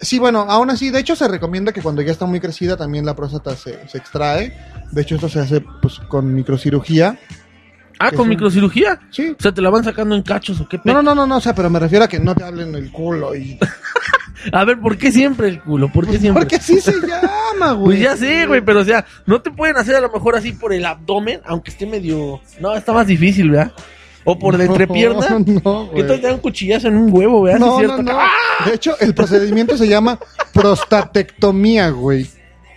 Sí, 0.00 0.18
bueno, 0.20 0.40
aún 0.48 0.70
así, 0.70 0.90
de 0.90 1.00
hecho 1.00 1.16
se 1.16 1.26
recomienda 1.26 1.72
que 1.72 1.82
cuando 1.82 2.02
ya 2.02 2.12
está 2.12 2.24
muy 2.24 2.38
crecida 2.40 2.76
también 2.76 3.04
la 3.04 3.16
próstata 3.16 3.56
se, 3.56 3.88
se 3.88 3.98
extrae. 3.98 4.56
De 4.92 5.02
hecho 5.02 5.16
esto 5.16 5.28
se 5.28 5.40
hace 5.40 5.60
pues 5.82 5.98
con 6.08 6.32
microcirugía. 6.34 7.18
Ah, 7.98 8.10
con 8.10 8.20
un- 8.20 8.28
microcirugía. 8.28 9.00
Sí. 9.10 9.34
O 9.36 9.42
sea, 9.42 9.50
te 9.52 9.60
la 9.60 9.70
van 9.70 9.82
sacando 9.82 10.14
en 10.14 10.22
cachos 10.22 10.60
o 10.60 10.68
qué 10.68 10.78
pe- 10.78 10.84
No, 10.92 10.94
no, 10.94 11.02
no, 11.02 11.14
no, 11.16 11.26
no, 11.26 11.36
o 11.38 11.40
sea, 11.40 11.52
pero 11.52 11.68
me 11.68 11.80
refiero 11.80 12.04
a 12.04 12.08
que 12.08 12.20
no 12.20 12.32
te 12.36 12.44
hablen 12.44 12.72
el 12.76 12.92
culo 12.92 13.34
y... 13.34 13.58
A 14.52 14.64
ver, 14.64 14.78
¿por 14.80 14.96
qué 14.98 15.10
siempre 15.12 15.48
el 15.48 15.60
culo? 15.62 15.90
¿Por 15.92 16.06
qué 16.06 16.18
siempre? 16.18 16.42
Porque 16.42 16.56
así 16.56 16.80
se 16.80 16.92
llama, 17.06 17.72
güey. 17.72 17.98
Pues 17.98 18.00
ya 18.00 18.16
sé, 18.16 18.46
güey, 18.46 18.60
pero 18.60 18.80
o 18.80 18.84
sea, 18.84 19.04
no 19.26 19.40
te 19.42 19.50
pueden 19.50 19.76
hacer 19.76 19.96
a 19.96 20.00
lo 20.00 20.10
mejor 20.10 20.36
así 20.36 20.52
por 20.52 20.72
el 20.72 20.84
abdomen, 20.84 21.40
aunque 21.44 21.70
esté 21.70 21.86
medio. 21.86 22.40
No, 22.60 22.74
está 22.74 22.92
más 22.92 23.06
difícil, 23.06 23.50
¿verdad? 23.50 23.72
O 24.24 24.38
por 24.38 24.58
la 24.58 24.64
No, 24.64 24.72
entrepierna. 24.72 25.26
no, 25.64 25.90
que 25.90 26.02
te 26.02 26.18
dan 26.18 26.34
un 26.34 26.40
cuchillazo 26.40 26.88
en 26.88 26.96
un 26.96 27.12
huevo, 27.12 27.42
¿verdad? 27.42 27.60
No, 27.60 27.80
no. 28.02 28.18
¡Ah! 28.18 28.28
De 28.66 28.74
hecho, 28.74 28.94
el 29.00 29.14
procedimiento 29.14 29.76
se 29.76 29.88
llama 29.88 30.18
prostatectomía, 30.52 31.90
güey. 31.90 32.28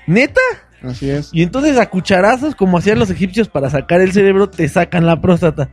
¿Neta? 0.08 0.42
Así 0.84 1.10
es. 1.10 1.30
Y 1.32 1.44
entonces 1.44 1.78
a 1.78 1.90
cucharazos, 1.90 2.56
como 2.56 2.78
hacían 2.78 3.00
los 3.00 3.10
egipcios 3.10 3.50
para 3.50 3.70
sacar 3.70 4.02
el 4.02 4.14
cerebro, 4.14 4.50
te 4.50 4.68
sacan 4.68 5.06
la 5.06 5.22
próstata. 5.22 5.70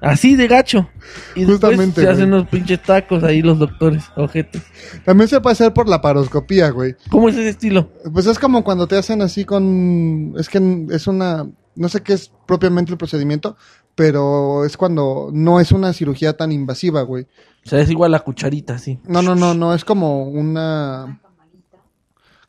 Así 0.00 0.36
de 0.36 0.46
gacho. 0.46 0.88
Y 1.34 1.44
Justamente, 1.44 2.02
se 2.02 2.08
hacen 2.08 2.32
unos 2.32 2.48
pinches 2.48 2.82
tacos 2.82 3.24
ahí 3.24 3.42
los 3.42 3.58
doctores, 3.58 4.04
ojete. 4.16 4.60
También 5.04 5.28
se 5.28 5.40
puede 5.40 5.52
hacer 5.52 5.72
por 5.72 5.88
la 5.88 6.00
paroscopía, 6.00 6.70
güey. 6.70 6.96
¿Cómo 7.10 7.28
es 7.28 7.36
ese 7.36 7.50
estilo? 7.50 7.90
Pues 8.12 8.26
es 8.26 8.38
como 8.38 8.62
cuando 8.62 8.86
te 8.86 8.96
hacen 8.96 9.22
así 9.22 9.44
con... 9.44 10.34
Es 10.38 10.48
que 10.48 10.86
es 10.90 11.06
una... 11.06 11.46
No 11.74 11.88
sé 11.88 12.02
qué 12.02 12.14
es 12.14 12.30
propiamente 12.46 12.92
el 12.92 12.98
procedimiento, 12.98 13.56
pero 13.94 14.64
es 14.64 14.76
cuando 14.76 15.30
no 15.32 15.60
es 15.60 15.72
una 15.72 15.92
cirugía 15.92 16.36
tan 16.36 16.52
invasiva, 16.52 17.02
güey. 17.02 17.26
O 17.64 17.68
sea, 17.68 17.80
es 17.80 17.90
igual 17.90 18.12
la 18.12 18.20
cucharita, 18.20 18.78
sí. 18.78 18.98
No, 19.06 19.22
no, 19.22 19.34
no, 19.34 19.54
no, 19.54 19.74
es 19.74 19.84
como 19.84 20.24
una... 20.24 21.20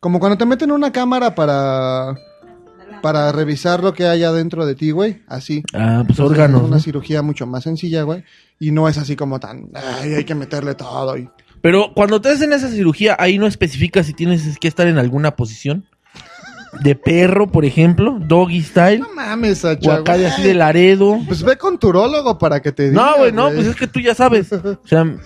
Como 0.00 0.20
cuando 0.20 0.38
te 0.38 0.46
meten 0.46 0.70
una 0.70 0.92
cámara 0.92 1.34
para... 1.34 2.14
Para 3.02 3.30
revisar 3.32 3.82
lo 3.82 3.94
que 3.94 4.06
hay 4.06 4.24
adentro 4.24 4.66
de 4.66 4.74
ti, 4.74 4.90
güey. 4.90 5.22
Así. 5.26 5.62
Ah, 5.72 6.02
pues 6.06 6.18
Entonces, 6.18 6.20
órganos. 6.20 6.62
Es 6.62 6.66
una 6.68 6.76
¿no? 6.76 6.82
cirugía 6.82 7.22
mucho 7.22 7.46
más 7.46 7.64
sencilla, 7.64 8.02
güey. 8.02 8.24
Y 8.60 8.70
no 8.72 8.88
es 8.88 8.98
así 8.98 9.16
como 9.16 9.38
tan... 9.38 9.70
Ay, 9.74 10.14
hay 10.14 10.24
que 10.24 10.34
meterle 10.34 10.74
todo. 10.74 11.16
Y... 11.16 11.28
Pero 11.60 11.92
cuando 11.94 12.20
te 12.20 12.30
hacen 12.30 12.52
esa 12.52 12.68
cirugía, 12.68 13.16
ahí 13.18 13.38
no 13.38 13.46
especifica 13.46 14.02
si 14.02 14.12
tienes 14.12 14.58
que 14.58 14.68
estar 14.68 14.86
en 14.86 14.98
alguna 14.98 15.36
posición. 15.36 15.84
De 16.82 16.94
perro, 16.94 17.50
por 17.50 17.64
ejemplo, 17.64 18.18
doggy 18.20 18.62
style. 18.62 19.00
No 19.00 19.08
mames, 19.14 19.58
Sacha, 19.58 19.88
O 19.88 19.92
acá 19.92 20.18
de 20.18 20.26
así 20.26 20.42
de 20.42 20.54
Laredo. 20.54 21.18
Pues 21.26 21.42
ve 21.42 21.56
con 21.56 21.78
tu 21.78 21.88
urólogo 21.88 22.38
para 22.38 22.60
que 22.60 22.72
te 22.72 22.90
diga. 22.90 23.02
No, 23.02 23.18
güey, 23.18 23.32
no, 23.32 23.50
pues 23.50 23.66
es 23.66 23.74
que 23.74 23.86
tú 23.86 24.00
ya 24.00 24.14
sabes. 24.14 24.52
O 24.52 24.78
sea, 24.84 25.16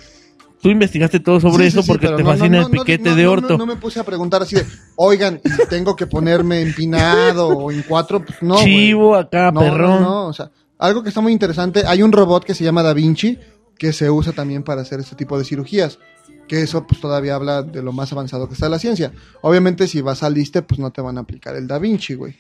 tú 0.63 0.71
investigaste 0.71 1.21
todo 1.21 1.41
sobre 1.41 1.65
Sí, 1.65 1.69
eso 1.69 1.83
sí, 1.83 1.89
porque 1.89 2.07
te 2.09 2.23
no, 2.23 2.31
fascina 2.31 2.61
no, 2.61 2.67
el 2.67 2.71
piquete 2.71 3.15
de 3.15 3.27
orto. 3.27 3.59
No, 3.59 3.67
me 3.67 3.77
puse 3.77 4.01
a 4.01 4.05
preguntar 4.05 4.43
así 4.43 4.55
de, 4.55 4.65
oigan, 4.97 5.41
¿y 5.45 5.69
tengo 5.69 5.97
que 5.97 6.07
ponerme 6.07 6.63
empinado 6.63 7.49
o 7.49 7.71
en 7.73 7.83
cuatro? 7.83 8.25
Pues 8.25 8.41
no. 8.43 8.57
Chivo 8.63 9.17
acá, 9.17 9.53
perrón. 9.53 10.01
No, 10.03 10.09
no, 10.09 10.27
o 10.29 10.33
sea, 10.33 10.51
algo 10.79 11.03
que 11.03 11.09
está 11.11 11.21
muy 11.21 11.33
interesante. 11.33 11.83
Hay 11.87 12.03
un 12.03 12.13
robot 12.13 12.45
que 12.45 12.55
se 12.55 12.65
llama 12.65 12.83
Da 12.83 12.95
Vinci 12.95 13.39
que 13.79 13.93
se 13.93 14.09
usa 14.11 14.33
también 14.33 14.63
para 14.63 14.83
hacer 14.83 15.01
este 15.01 15.17
tipo 15.17 15.37
de 15.37 15.45
cirugías. 15.45 15.99
Que 16.47 16.63
eso 16.63 16.87
pues 16.87 17.01
todavía 17.01 17.35
habla 17.35 17.63
de 17.63 17.83
lo 17.83 17.93
más 17.93 18.13
avanzado 18.13 18.47
que 18.47 18.55
está 18.55 18.69
la 18.69 18.79
ciencia. 18.79 19.13
Obviamente 19.41 19.89
si 19.89 20.01
vas 20.01 20.23
al 20.23 20.35
liste 20.35 20.63
pues 20.63 20.79
no 20.79 20.91
te 20.93 21.01
van 21.01 21.19
a 21.19 21.23
aplicar 21.23 21.57
el 21.57 21.67
Da 21.67 21.79
Vinci, 21.79 22.15
güey. 22.15 22.37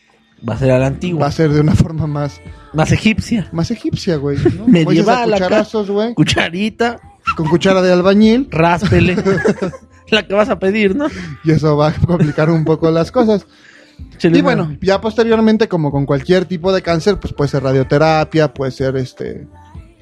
Va 0.49 0.55
a 0.55 0.59
ser 0.59 0.71
a 0.73 0.79
la 0.79 0.87
antigua. 0.87 1.21
Va 1.23 1.27
a 1.29 1.33
ser 1.33 1.51
de 1.53 1.61
una 1.61 1.75
forma 1.77 2.07
más 2.07 2.41
Más 2.73 2.93
egipcia. 2.93 3.49
más 3.53 3.71
egipcia, 3.71 4.17
güey. 4.17 4.39
¿no? 4.57 4.65
Medieval 4.69 5.31
cucharazos, 5.33 5.91
güey. 5.91 6.15
Cucharita, 6.15 7.01
Con 7.37 7.49
cuchara 7.49 7.83
de 7.83 7.93
albañil. 7.93 8.49
ráspele. 8.53 9.17
la 10.11 10.27
que 10.27 10.35
vas 10.35 10.49
a 10.49 10.59
pedir, 10.59 10.95
¿no? 10.97 11.07
Y 11.45 11.53
eso 11.53 11.77
va 11.77 11.89
a 11.89 11.93
complicar 11.95 12.51
un 12.51 12.65
poco 12.65 12.91
las 12.91 13.11
cosas. 13.11 13.47
Y 14.23 14.43
bueno, 14.43 14.77
ya 14.81 15.01
posteriormente, 15.01 15.69
como 15.69 15.91
con 15.91 16.07
cualquier 16.07 16.45
tipo 16.45 16.73
de 16.73 16.83
cáncer, 16.83 17.19
pues 17.19 17.33
puede 17.33 17.49
ser 17.49 17.63
radioterapia, 17.63 18.53
puede 18.53 18.73
ser 18.73 18.97
este 18.97 19.47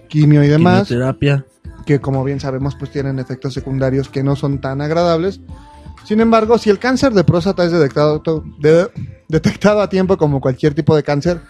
quimio 0.08 0.42
y 0.42 0.48
demás, 0.48 0.88
Quimioterapia. 0.88 1.44
que 1.86 2.00
como 2.00 2.24
bien 2.24 2.40
sabemos, 2.40 2.74
pues 2.76 2.90
tienen 2.90 3.18
efectos 3.18 3.54
secundarios 3.54 4.08
que 4.08 4.22
no 4.22 4.36
son 4.36 4.60
tan 4.60 4.80
agradables. 4.80 5.40
Sin 6.04 6.20
embargo, 6.20 6.58
si 6.58 6.70
el 6.70 6.78
cáncer 6.78 7.12
de 7.12 7.24
próstata 7.24 7.64
es 7.64 7.72
detectado, 7.72 8.22
de- 8.58 8.88
detectado 9.28 9.80
a 9.80 9.88
tiempo 9.88 10.16
como 10.16 10.40
cualquier 10.40 10.74
tipo 10.74 10.96
de 10.96 11.02
cáncer, 11.02 11.40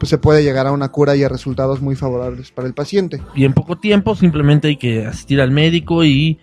pues 0.00 0.08
se 0.08 0.16
puede 0.16 0.42
llegar 0.42 0.66
a 0.66 0.72
una 0.72 0.88
cura 0.88 1.14
y 1.14 1.22
a 1.22 1.28
resultados 1.28 1.82
muy 1.82 1.94
favorables 1.94 2.50
para 2.52 2.66
el 2.66 2.72
paciente. 2.72 3.22
Y 3.34 3.44
en 3.44 3.52
poco 3.52 3.76
tiempo 3.76 4.16
simplemente 4.16 4.68
hay 4.68 4.76
que 4.78 5.06
asistir 5.06 5.42
al 5.42 5.50
médico 5.50 6.02
y 6.04 6.40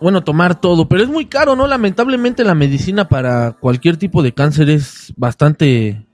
bueno, 0.00 0.22
tomar 0.22 0.60
todo, 0.60 0.86
pero 0.88 1.02
es 1.02 1.08
muy 1.08 1.26
caro, 1.26 1.56
¿no? 1.56 1.66
Lamentablemente 1.66 2.44
la 2.44 2.54
medicina 2.54 3.08
para 3.08 3.52
cualquier 3.52 3.96
tipo 3.96 4.22
de 4.22 4.34
cáncer 4.34 4.68
es 4.68 5.14
bastante 5.16 6.04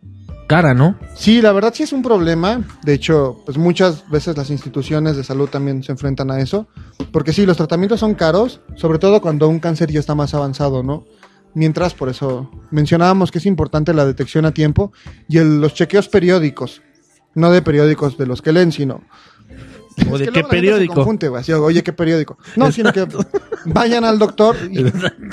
cara, 0.47 0.75
¿no? 0.75 0.97
Sí, 1.15 1.43
la 1.43 1.53
verdad 1.53 1.73
sí 1.75 1.83
es 1.83 1.93
un 1.93 2.03
problema. 2.03 2.63
De 2.85 2.95
hecho, 2.95 3.43
pues 3.45 3.59
muchas 3.59 4.09
veces 4.11 4.37
las 4.37 4.51
instituciones 4.51 5.17
de 5.17 5.25
salud 5.25 5.49
también 5.49 5.83
se 5.83 5.91
enfrentan 5.91 6.31
a 6.31 6.41
eso. 6.41 6.69
Porque 7.11 7.33
sí, 7.33 7.47
los 7.47 7.57
tratamientos 7.57 8.01
son 8.01 8.15
caros, 8.15 8.61
sobre 8.77 8.99
todo 8.99 9.21
cuando 9.21 9.49
un 9.49 9.59
cáncer 9.59 9.91
ya 9.91 9.99
está 9.99 10.15
más 10.15 10.35
avanzado, 10.35 10.83
¿no? 10.83 11.05
Mientras, 11.59 11.93
por 11.93 12.09
eso 12.09 12.49
mencionábamos 12.71 13.33
que 13.33 13.39
es 13.39 13.47
importante 13.47 13.93
la 13.93 14.07
detección 14.07 14.45
a 14.47 14.53
tiempo 14.53 14.93
y 15.29 15.39
el- 15.39 15.61
los 15.61 15.75
chequeos 15.75 16.09
periódicos. 16.09 16.83
No 17.35 17.51
de 17.51 17.63
periódicos 17.63 18.17
de 18.17 18.27
los 18.27 18.41
que 18.43 18.53
leen, 18.53 18.71
sino... 18.71 19.03
¿O 20.09 20.15
Es 20.15 20.21
de 20.21 20.27
que 20.27 20.33
qué 20.33 20.41
se 20.43 20.47
periódico? 20.47 20.95
confunde, 20.95 21.27
güey, 21.29 21.41
así, 21.41 21.53
Oye, 21.53 21.83
¿qué 21.83 21.93
periódico? 21.93 22.39
No, 22.55 22.71
sino 22.71 22.93
que 22.93 23.05
vayan 23.65 24.05
al 24.05 24.21
doctor 24.21 24.55
y, 24.71 24.85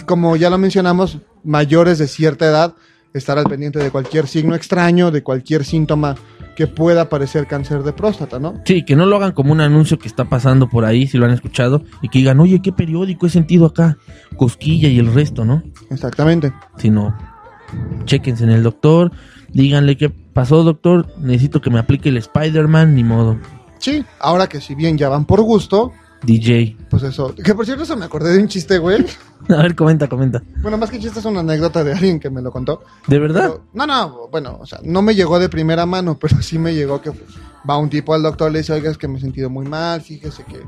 como 0.07 0.35
ya 0.35 0.49
lo 0.49 0.57
mencionamos, 0.57 1.19
mayores 1.43 1.99
de 1.99 2.07
cierta 2.07 2.47
edad, 2.47 2.73
estar 3.13 3.37
al 3.37 3.45
pendiente 3.45 3.77
de 3.77 3.91
cualquier 3.91 4.27
signo 4.27 4.55
extraño, 4.55 5.11
de 5.11 5.21
cualquier 5.21 5.63
síntoma 5.63 6.15
que 6.55 6.67
pueda 6.67 7.09
parecer 7.09 7.47
cáncer 7.47 7.83
de 7.83 7.93
próstata, 7.93 8.39
¿no? 8.39 8.61
Sí, 8.65 8.83
que 8.83 8.95
no 8.95 9.05
lo 9.05 9.17
hagan 9.17 9.33
como 9.33 9.51
un 9.51 9.61
anuncio 9.61 9.99
que 9.99 10.07
está 10.07 10.25
pasando 10.25 10.69
por 10.69 10.85
ahí, 10.85 11.07
si 11.07 11.17
lo 11.17 11.25
han 11.25 11.31
escuchado, 11.31 11.83
y 12.01 12.09
que 12.09 12.19
digan, 12.19 12.39
oye, 12.39 12.61
¿qué 12.61 12.71
periódico 12.71 13.27
he 13.27 13.29
sentido 13.29 13.65
acá? 13.65 13.97
Cosquilla 14.37 14.89
y 14.89 14.99
el 14.99 15.13
resto, 15.13 15.45
¿no? 15.45 15.63
Exactamente. 15.89 16.53
Sino, 16.77 17.15
chequense 18.05 18.43
en 18.43 18.51
el 18.51 18.63
doctor, 18.63 19.11
díganle 19.51 19.97
qué 19.97 20.09
pasó, 20.09 20.63
doctor, 20.63 21.07
necesito 21.19 21.61
que 21.61 21.69
me 21.69 21.79
aplique 21.79 22.09
el 22.09 22.17
Spider-Man, 22.17 22.95
ni 22.95 23.03
modo. 23.03 23.37
Sí, 23.79 24.03
ahora 24.19 24.47
que 24.47 24.61
si 24.61 24.75
bien 24.75 24.97
ya 24.97 25.09
van 25.09 25.25
por 25.25 25.41
gusto, 25.41 25.91
DJ. 26.25 26.77
pues 26.89 27.03
eso. 27.03 27.33
Que 27.35 27.53
por 27.55 27.65
cierto, 27.65 27.83
eso 27.83 27.95
me 27.95 28.05
acordé 28.05 28.33
de 28.33 28.41
un 28.41 28.47
chiste, 28.47 28.77
güey. 28.77 29.05
A 29.49 29.57
ver, 29.57 29.75
comenta, 29.75 30.07
comenta. 30.07 30.41
Bueno, 30.61 30.77
más 30.77 30.89
que 30.89 30.99
chiste 30.99 31.19
es 31.19 31.25
una 31.25 31.41
anécdota 31.41 31.83
de 31.83 31.93
alguien 31.93 32.19
que 32.19 32.29
me 32.29 32.41
lo 32.41 32.51
contó. 32.51 32.83
¿De 33.07 33.19
verdad? 33.19 33.41
Pero- 33.51 33.63
no, 33.73 33.85
no, 33.85 34.27
bueno, 34.31 34.57
o 34.59 34.65
sea, 34.65 34.79
no 34.83 35.01
me 35.01 35.13
llegó 35.15 35.37
de 35.39 35.49
primera 35.49 35.85
mano, 35.85 36.17
pero 36.19 36.41
sí 36.41 36.57
me 36.57 36.73
llegó 36.73 37.01
que 37.01 37.11
va 37.69 37.77
un 37.77 37.89
tipo 37.89 38.13
al 38.13 38.23
doctor, 38.23 38.51
le 38.51 38.59
dice, 38.59 38.73
oiga, 38.73 38.89
es 38.91 38.97
que 38.97 39.07
me 39.07 39.17
he 39.17 39.21
sentido 39.21 39.49
muy 39.49 39.65
mal, 39.67 40.01
fíjese 40.01 40.43
que 40.45 40.59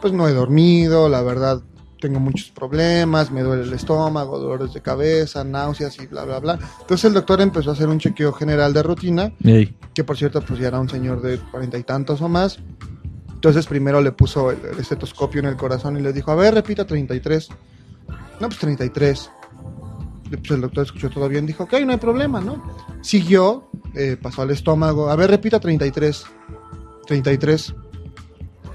pues 0.00 0.12
no 0.12 0.26
he 0.28 0.32
dormido, 0.32 1.08
la 1.08 1.22
verdad 1.22 1.60
tengo 2.00 2.18
muchos 2.18 2.50
problemas, 2.50 3.30
me 3.30 3.42
duele 3.42 3.64
el 3.64 3.72
estómago, 3.74 4.38
dolores 4.38 4.72
de 4.72 4.80
cabeza, 4.80 5.44
náuseas 5.44 5.98
y 6.00 6.06
bla, 6.06 6.24
bla, 6.24 6.38
bla. 6.40 6.58
Entonces 6.80 7.04
el 7.04 7.12
doctor 7.12 7.40
empezó 7.42 7.70
a 7.70 7.72
hacer 7.74 7.88
un 7.88 7.98
chequeo 7.98 8.32
general 8.32 8.72
de 8.72 8.82
rutina, 8.82 9.32
Ey. 9.44 9.76
que 9.92 10.02
por 10.02 10.16
cierto 10.16 10.40
pues 10.40 10.58
ya 10.58 10.68
era 10.68 10.80
un 10.80 10.88
señor 10.88 11.20
de 11.20 11.36
cuarenta 11.38 11.76
y 11.78 11.82
tantos 11.82 12.22
o 12.22 12.28
más. 12.28 12.58
Entonces 13.40 13.66
primero 13.66 14.02
le 14.02 14.12
puso 14.12 14.50
el, 14.50 14.58
el 14.66 14.78
estetoscopio 14.78 15.40
en 15.40 15.46
el 15.46 15.56
corazón 15.56 15.96
y 15.96 16.02
le 16.02 16.12
dijo, 16.12 16.30
a 16.30 16.34
ver, 16.34 16.52
repita 16.52 16.86
33. 16.86 17.48
No, 18.38 18.48
pues 18.48 18.58
33. 18.58 19.30
Y, 20.30 20.36
Pues 20.36 20.50
el 20.50 20.60
doctor 20.60 20.84
escuchó 20.84 21.08
todo 21.08 21.26
bien, 21.26 21.46
dijo, 21.46 21.64
ok, 21.64 21.72
no 21.86 21.92
hay 21.92 21.96
problema, 21.96 22.42
¿no? 22.42 22.62
Siguió, 23.00 23.70
eh, 23.94 24.18
pasó 24.20 24.42
al 24.42 24.50
estómago, 24.50 25.08
a 25.08 25.16
ver, 25.16 25.30
repita 25.30 25.58
33. 25.58 26.26
33. 27.06 27.74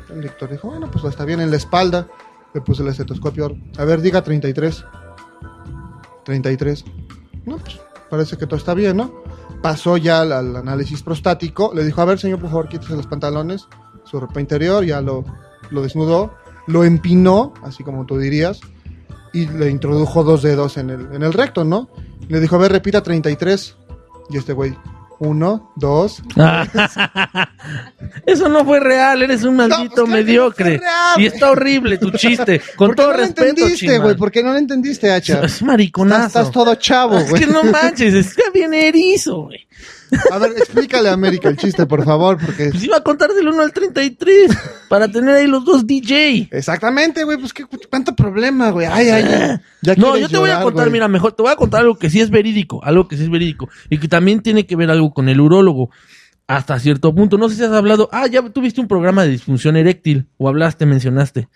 El 0.10 0.22
doctor 0.24 0.50
dijo, 0.50 0.68
bueno, 0.70 0.90
pues 0.90 1.06
está 1.06 1.26
bien 1.26 1.42
en 1.42 1.52
la 1.52 1.58
espalda. 1.58 2.08
Le 2.56 2.62
puso 2.62 2.82
el 2.82 2.90
estetoscopio, 2.90 3.56
a 3.78 3.86
ver, 3.86 4.02
diga 4.02 4.24
33. 4.24 4.84
33. 6.24 6.86
No, 7.46 7.60
pues 7.60 7.80
parece 8.10 8.36
que 8.36 8.48
todo 8.48 8.58
está 8.58 8.74
bien, 8.74 8.98
¿no? 8.98 9.14
Pasó 9.62 9.98
ya 9.98 10.22
al, 10.22 10.32
al 10.32 10.56
análisis 10.56 11.04
prostático, 11.04 11.72
le 11.76 11.84
dijo, 11.86 12.02
a 12.02 12.06
ver, 12.06 12.18
señor, 12.18 12.40
por 12.40 12.50
favor, 12.50 12.68
quítese 12.68 12.96
los 12.96 13.06
pantalones, 13.06 13.68
su 14.06 14.20
ropa 14.20 14.40
interior, 14.40 14.84
ya 14.86 15.02
lo, 15.02 15.26
lo 15.72 15.82
desnudó, 15.82 16.34
lo 16.68 16.84
empinó, 16.84 17.54
así 17.64 17.84
como 17.84 18.06
tú 18.06 18.18
dirías, 18.18 18.60
y 19.34 19.48
le 19.48 19.70
introdujo 19.70 20.24
dos 20.24 20.42
dedos 20.42 20.78
en 20.78 20.90
el, 20.90 21.08
en 21.14 21.24
el 21.24 21.34
recto, 21.34 21.64
¿no? 21.64 21.90
Le 22.30 22.40
dijo, 22.40 22.56
a 22.56 22.60
ver, 22.60 22.72
repita 22.72 23.04
33. 23.04 23.76
Y 24.30 24.38
este 24.38 24.54
güey, 24.54 24.74
uno, 25.20 25.72
dos. 25.76 26.22
Eso 28.26 28.50
no 28.50 28.66
fue 28.66 28.80
real, 28.80 29.22
eres 29.24 29.44
un 29.44 29.56
maldito 29.56 30.08
mediocre. 30.08 30.80
y 31.18 31.26
está 31.26 31.52
horrible 31.52 31.98
tu 31.98 32.12
chiste. 32.12 32.62
Con 32.76 32.88
¿Por 32.90 32.96
qué 32.96 33.02
todo 33.02 33.12
no 33.12 33.18
lo 33.18 33.20
respeto, 33.20 33.50
entendiste, 33.50 34.00
güey? 34.00 34.16
¿Por 34.16 34.32
qué 34.32 34.44
no 34.44 34.52
lo 34.52 34.58
entendiste, 34.58 35.12
Hacha? 35.12 35.42
Es 35.44 35.62
mariconazo. 35.62 36.28
Estás, 36.28 36.42
estás 36.48 36.52
todo 36.54 36.76
chavo, 36.76 37.18
Es 37.18 37.30
güey. 37.30 37.44
que 37.44 37.52
no 37.52 37.64
manches, 37.64 38.14
está 38.14 38.44
bien 38.54 38.74
erizo, 38.74 39.44
güey. 39.44 39.68
A 40.32 40.38
ver, 40.38 40.52
explícale 40.52 41.10
a 41.10 41.14
América 41.14 41.50
el 41.50 41.58
chiste, 41.58 41.86
por 41.86 42.04
favor, 42.04 42.38
porque... 42.44 42.70
Pues 42.72 42.84
iba 42.84 42.98
a 42.98 43.02
contar 43.02 43.32
del 43.32 43.48
1 43.48 43.62
al 43.62 43.72
33 43.72 44.52
para 44.90 45.08
tener 45.08 45.36
ahí 45.36 45.48
los 45.48 45.66
dos 45.66 45.86
DJ. 45.86 46.50
Exactamente, 46.52 47.24
güey, 47.24 47.38
pues 47.38 47.54
qué 47.54 47.66
cuánto 47.90 48.16
problema, 48.16 48.70
güey. 48.72 48.88
Ay, 48.88 49.10
ay, 49.10 49.60
ya 49.82 49.96
no, 49.96 50.18
yo 50.18 50.30
te 50.30 50.38
voy 50.38 50.50
a 50.50 50.62
contar, 50.62 50.86
güey. 50.86 50.94
mira, 50.94 51.08
mejor 51.08 51.34
te 51.34 51.44
voy 51.44 51.52
a 51.52 51.56
contar 51.56 51.82
algo 51.82 51.96
que 51.96 52.10
sí 52.10 52.20
es 52.22 52.30
verídico, 52.30 52.84
algo 52.84 53.08
que 53.08 53.18
sí 53.18 53.24
es 53.24 53.30
verídico 53.30 53.70
y 53.90 54.00
que 54.00 54.08
también 54.08 54.42
tiene 54.42 54.66
que 54.66 54.76
ver 54.76 54.90
algo 54.92 55.14
con 55.14 55.30
el 55.30 55.40
urólogo 55.40 55.90
hasta 56.48 56.80
cierto 56.80 57.14
punto. 57.14 57.38
No 57.38 57.50
sé 57.50 57.56
si 57.56 57.64
has 57.64 57.72
hablado, 57.72 58.10
ah, 58.12 58.28
ya 58.28 58.42
tuviste 58.50 58.82
un 58.82 58.88
programa 58.88 59.24
de 59.24 59.30
disfunción 59.30 59.76
eréctil 59.78 60.28
o 60.38 60.48
hablaste, 60.48 60.86
mencionaste 60.86 61.50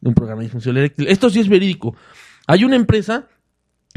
de 0.00 0.08
un 0.08 0.14
programa 0.14 0.40
de 0.40 0.46
disfunción 0.46 0.76
eréctil. 0.76 1.08
Esto 1.08 1.30
sí 1.30 1.40
es 1.40 1.48
verídico. 1.48 1.96
Hay 2.46 2.64
una 2.64 2.76
empresa 2.76 3.28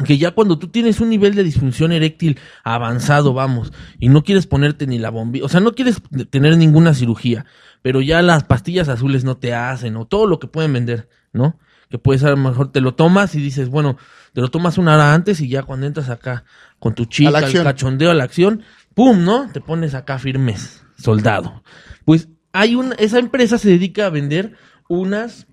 que 0.04 0.18
ya 0.18 0.32
cuando 0.32 0.60
tú 0.60 0.68
tienes 0.68 1.00
un 1.00 1.10
nivel 1.10 1.36
de 1.36 1.44
disfunción 1.44 1.92
eréctil 1.92 2.40
avanzado, 2.64 3.34
vamos, 3.34 3.72
y 4.00 4.10
no 4.10 4.24
quieres 4.24 4.48
ponerte 4.48 4.88
ni 4.88 5.00
la 5.00 5.10
bombilla, 5.10 5.46
o 5.46 5.50
sea, 5.50 5.60
no 5.60 5.74
quieres 5.74 6.02
tener 6.30 6.58
ninguna 6.58 6.94
cirugía, 6.94 7.46
pero 7.82 8.02
ya 8.02 8.22
las 8.22 8.44
pastillas 8.44 8.90
azules 8.90 9.24
no 9.24 9.38
te 9.38 9.54
hacen, 9.54 9.96
o 9.96 10.06
todo 10.06 10.28
lo 10.28 10.40
que 10.40 10.48
pueden 10.48 10.74
vender, 10.74 11.10
¿no? 11.34 11.60
Que 11.90 11.98
puedes 11.98 12.24
a 12.24 12.30
lo 12.30 12.38
mejor 12.38 12.72
te 12.72 12.82
lo 12.82 12.94
tomas 12.94 13.34
y 13.36 13.42
dices, 13.42 13.70
bueno, 13.70 13.98
te 14.34 14.42
lo 14.42 14.50
tomas 14.50 14.78
una 14.78 14.94
hora 14.94 15.14
antes 15.14 15.42
y 15.42 15.50
ya 15.50 15.64
cuando 15.64 15.88
entras 15.88 16.10
acá 16.10 16.44
con 16.78 16.94
tu 16.94 17.06
chica, 17.06 17.40
el 17.40 17.64
cachondeo 17.64 18.12
a 18.12 18.14
la 18.14 18.24
acción, 18.24 18.64
¡pum! 18.94 19.24
¿no? 19.24 19.50
Te 19.52 19.60
pones 19.60 19.96
acá 19.96 20.20
firmes, 20.20 20.84
soldado. 20.98 21.64
Pues 22.06 22.30
hay 22.54 22.76
una, 22.76 22.96
esa 22.96 23.18
empresa 23.18 23.58
se 23.58 23.70
dedica 23.70 24.06
a 24.06 24.10
vender 24.10 24.56
unas, 24.88 25.48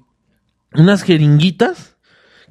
unas 0.75 1.03
jeringuitas 1.03 1.96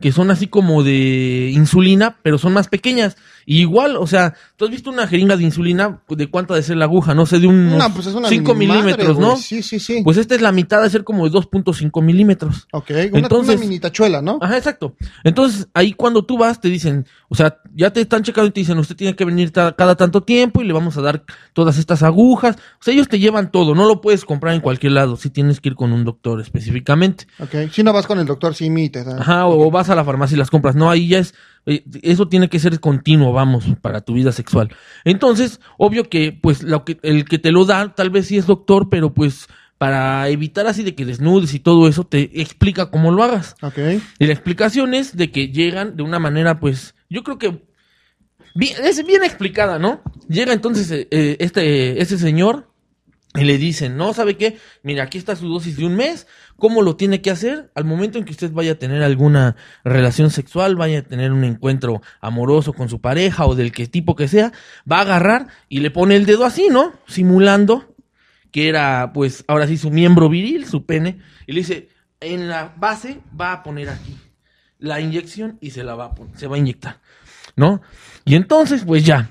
que 0.02 0.12
son 0.12 0.32
así 0.32 0.48
como 0.48 0.84
de 0.84 1.52
insulina, 1.54 2.18
pero 2.22 2.38
son 2.38 2.54
más 2.54 2.68
pequeñas. 2.68 3.18
Y 3.46 3.62
igual, 3.62 3.96
o 3.98 4.08
sea, 4.08 4.34
tú 4.56 4.66
has 4.66 4.72
visto 4.72 4.90
una 4.90 5.08
jeringa 5.08 5.38
de 5.38 5.44
insulina, 5.44 6.02
¿de 6.10 6.28
cuánto 6.30 6.54
ha 6.54 6.58
de 6.58 6.64
ser 6.64 6.78
la 6.78 6.86
aguja? 6.86 7.14
No 7.14 7.26
sé, 7.26 7.40
de 7.40 7.48
un 7.48 7.78
No, 7.78 7.94
pues 7.94 8.08
es 8.08 8.14
una 8.16 8.28
5 8.28 8.54
mini 8.56 8.68
madre, 8.68 8.82
milímetros. 8.84 9.20
¿no? 9.20 9.38
Sí, 9.38 9.62
sí, 9.62 9.80
sí. 9.80 10.02
Pues 10.04 10.18
esta 10.18 10.36
es 10.36 10.42
la 10.42 10.52
mitad 10.52 10.82
de 10.82 10.90
ser 10.90 11.04
como 11.04 11.26
de 11.30 11.32
2.5 11.32 12.02
milímetros. 12.02 12.68
ok, 12.72 12.90
una, 12.90 13.20
entonces- 13.20 13.56
una 13.58 13.66
mini 13.66 13.80
tachuela, 13.80 14.22
¿no? 14.22 14.40
Ajá, 14.42 14.58
exacto. 14.58 14.96
Entonces, 15.24 15.68
ahí 15.74 15.94
cuando 15.94 16.26
tú 16.26 16.38
vas, 16.38 16.60
te 16.60 16.70
dicen, 16.70 17.06
o 17.30 17.36
sea, 17.36 17.60
ya 17.74 17.92
te 17.92 18.02
están 18.02 18.24
checando 18.24 18.48
y 18.48 18.52
te 18.52 18.60
dicen, 18.62 18.78
usted 18.78 18.96
tiene 18.96 19.16
que 19.16 19.26
venir 19.26 19.52
cada 19.52 19.96
tanto 19.96 20.22
tiempo 20.24 20.62
y 20.62 20.66
le 20.66 20.74
vamos 20.74 20.98
a 20.98 21.02
dar 21.02 21.24
todas 21.54 21.78
estas 21.78 22.04
agujas. 22.04 22.56
O 22.80 22.84
sea, 22.84 22.94
ellos 22.94 23.08
te 23.08 23.20
llevan 23.20 23.52
todo, 23.52 23.76
no 23.76 23.86
lo 23.86 24.02
puedes 24.02 24.26
comprar 24.26 24.54
en 24.56 24.62
cualquier 24.62 24.94
lado, 24.94 25.18
si 25.18 25.30
tienes 25.30 25.62
que 25.62 25.70
ir 25.70 25.76
con 25.76 25.94
un 25.94 26.04
doctor 26.04 26.42
específicamente. 26.42 27.28
Ok, 27.40 27.72
si 27.72 27.84
no 27.84 27.94
vas 27.94 28.08
con 28.08 28.20
el 28.20 28.26
doctor 28.26 28.56
te 28.56 29.04
da. 29.04 29.20
Ajá, 29.20 29.48
o 29.48 29.70
vas 29.72 29.90
a 29.90 29.96
la 29.96 30.04
farmacia 30.04 30.36
y 30.36 30.40
las 30.40 30.50
compras. 30.50 30.76
No, 30.76 30.90
ahí 30.90 31.08
ya 31.08 31.20
es, 31.20 31.34
eso 31.66 32.28
tiene 32.28 32.50
que 32.50 32.60
ser 32.60 32.80
continuo, 32.80 33.34
vamos, 33.34 33.66
para 33.82 34.02
tu 34.02 34.14
vida 34.14 34.32
sexual. 34.32 34.70
Entonces, 35.04 35.60
obvio 35.78 36.10
que, 36.10 36.32
pues, 36.32 36.64
lo 36.64 36.86
que, 36.86 37.00
el 37.02 37.26
que 37.26 37.40
te 37.40 37.52
lo 37.52 37.66
da, 37.66 37.94
tal 37.96 38.10
vez 38.10 38.28
sí 38.28 38.38
es 38.38 38.46
doctor, 38.46 38.90
pero 38.90 39.14
pues, 39.14 39.48
para 39.78 40.30
evitar 40.30 40.68
así 40.68 40.84
de 40.84 40.96
que 40.96 41.06
desnudes 41.06 41.54
y 41.54 41.60
todo 41.60 41.88
eso, 41.88 42.04
te 42.04 42.42
explica 42.42 42.92
cómo 42.92 43.12
lo 43.12 43.24
hagas. 43.24 43.56
Ok. 43.62 43.78
Y 44.20 44.26
la 44.26 44.34
explicación 44.34 44.94
es 44.94 45.18
de 45.18 45.32
que 45.32 45.50
llegan 45.50 45.98
de 45.98 46.04
una 46.04 46.20
manera, 46.20 46.60
pues, 46.60 46.96
yo 47.10 47.24
creo 47.24 47.38
que 47.38 47.62
bien, 48.54 48.78
es 48.84 49.06
bien 49.06 49.24
explicada, 49.24 49.80
¿no? 49.80 50.02
Llega 50.28 50.54
entonces 50.54 50.90
eh, 50.92 51.08
eh, 51.12 51.38
este, 51.40 52.02
este 52.02 52.18
señor 52.18 52.70
y 53.36 53.44
le 53.44 53.58
dicen, 53.58 53.98
no, 53.98 54.14
¿sabe 54.14 54.38
qué? 54.38 54.58
Mira, 54.84 55.04
aquí 55.04 55.18
está 55.18 55.36
su 55.36 55.48
dosis 55.50 55.78
de 55.78 55.86
un 55.86 55.96
mes. 55.96 56.28
¿Cómo 56.58 56.82
lo 56.82 56.96
tiene 56.96 57.22
que 57.22 57.32
hacer? 57.32 57.72
Al 57.76 57.86
momento 57.86 58.18
en 58.18 58.26
que 58.26 58.32
usted 58.32 58.52
vaya 58.52 58.74
a 58.74 58.76
tener 58.76 59.04
alguna 59.04 59.56
relación 59.84 60.32
sexual, 60.32 60.76
vaya 60.76 61.00
a 61.00 61.02
tener 61.04 61.32
un 61.32 61.44
encuentro 61.44 62.02
amoroso 62.22 62.74
con 62.74 62.90
su 62.90 63.02
pareja 63.02 63.46
o 63.46 63.56
del 63.56 63.72
que 63.72 63.88
tipo 63.88 64.16
que 64.16 64.28
sea, 64.28 64.54
va 64.90 65.00
a 65.00 65.02
agarrar 65.02 65.48
y 65.70 65.80
le 65.80 65.92
pone 65.92 66.16
el 66.16 66.26
dedo 66.26 66.46
así, 66.46 66.68
¿no? 66.70 66.94
Simulando 67.08 67.96
que 68.52 68.70
era, 68.70 69.12
pues, 69.14 69.44
ahora 69.50 69.68
sí 69.68 69.76
su 69.76 69.92
miembro 69.92 70.30
viril, 70.30 70.66
su 70.66 70.86
pene, 70.86 71.20
y 71.46 71.52
le 71.52 71.60
dice, 71.60 71.90
en 72.22 72.48
la 72.48 72.74
base 72.78 73.20
va 73.38 73.52
a 73.52 73.64
poner 73.64 73.90
aquí 73.90 74.16
la 74.80 75.02
inyección 75.02 75.58
y 75.60 75.72
se 75.72 75.84
la 75.84 75.96
va 75.96 76.06
a 76.06 76.16
poner, 76.16 76.38
se 76.38 76.48
va 76.48 76.56
a 76.56 76.60
inyectar, 76.60 77.02
¿no? 77.58 77.82
Y 78.24 78.36
entonces, 78.36 78.86
pues 78.86 79.06
ya, 79.06 79.30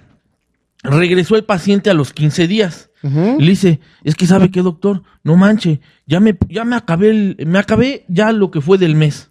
regresó 0.83 1.37
el 1.37 1.45
paciente 1.45 1.89
a 1.89 1.95
los 1.95 2.13
15 2.13 2.47
días. 2.47 2.91
Ujú. 3.05 3.37
Y 3.39 3.43
le 3.45 3.51
dice, 3.51 3.81
es 4.03 4.15
que 4.17 4.27
sabe 4.27 4.51
qué, 4.51 4.63
doctor, 4.63 5.03
no 5.23 5.37
manche, 5.37 5.81
ya 6.07 6.19
me, 6.21 6.37
ya 6.49 6.65
me 6.65 6.75
acabé 6.75 7.11
el- 7.11 7.37
me 7.47 7.59
acabé 7.59 8.05
ya 8.09 8.33
lo 8.33 8.51
que 8.51 8.61
fue 8.61 8.79
del 8.79 8.97
mes. 8.97 9.31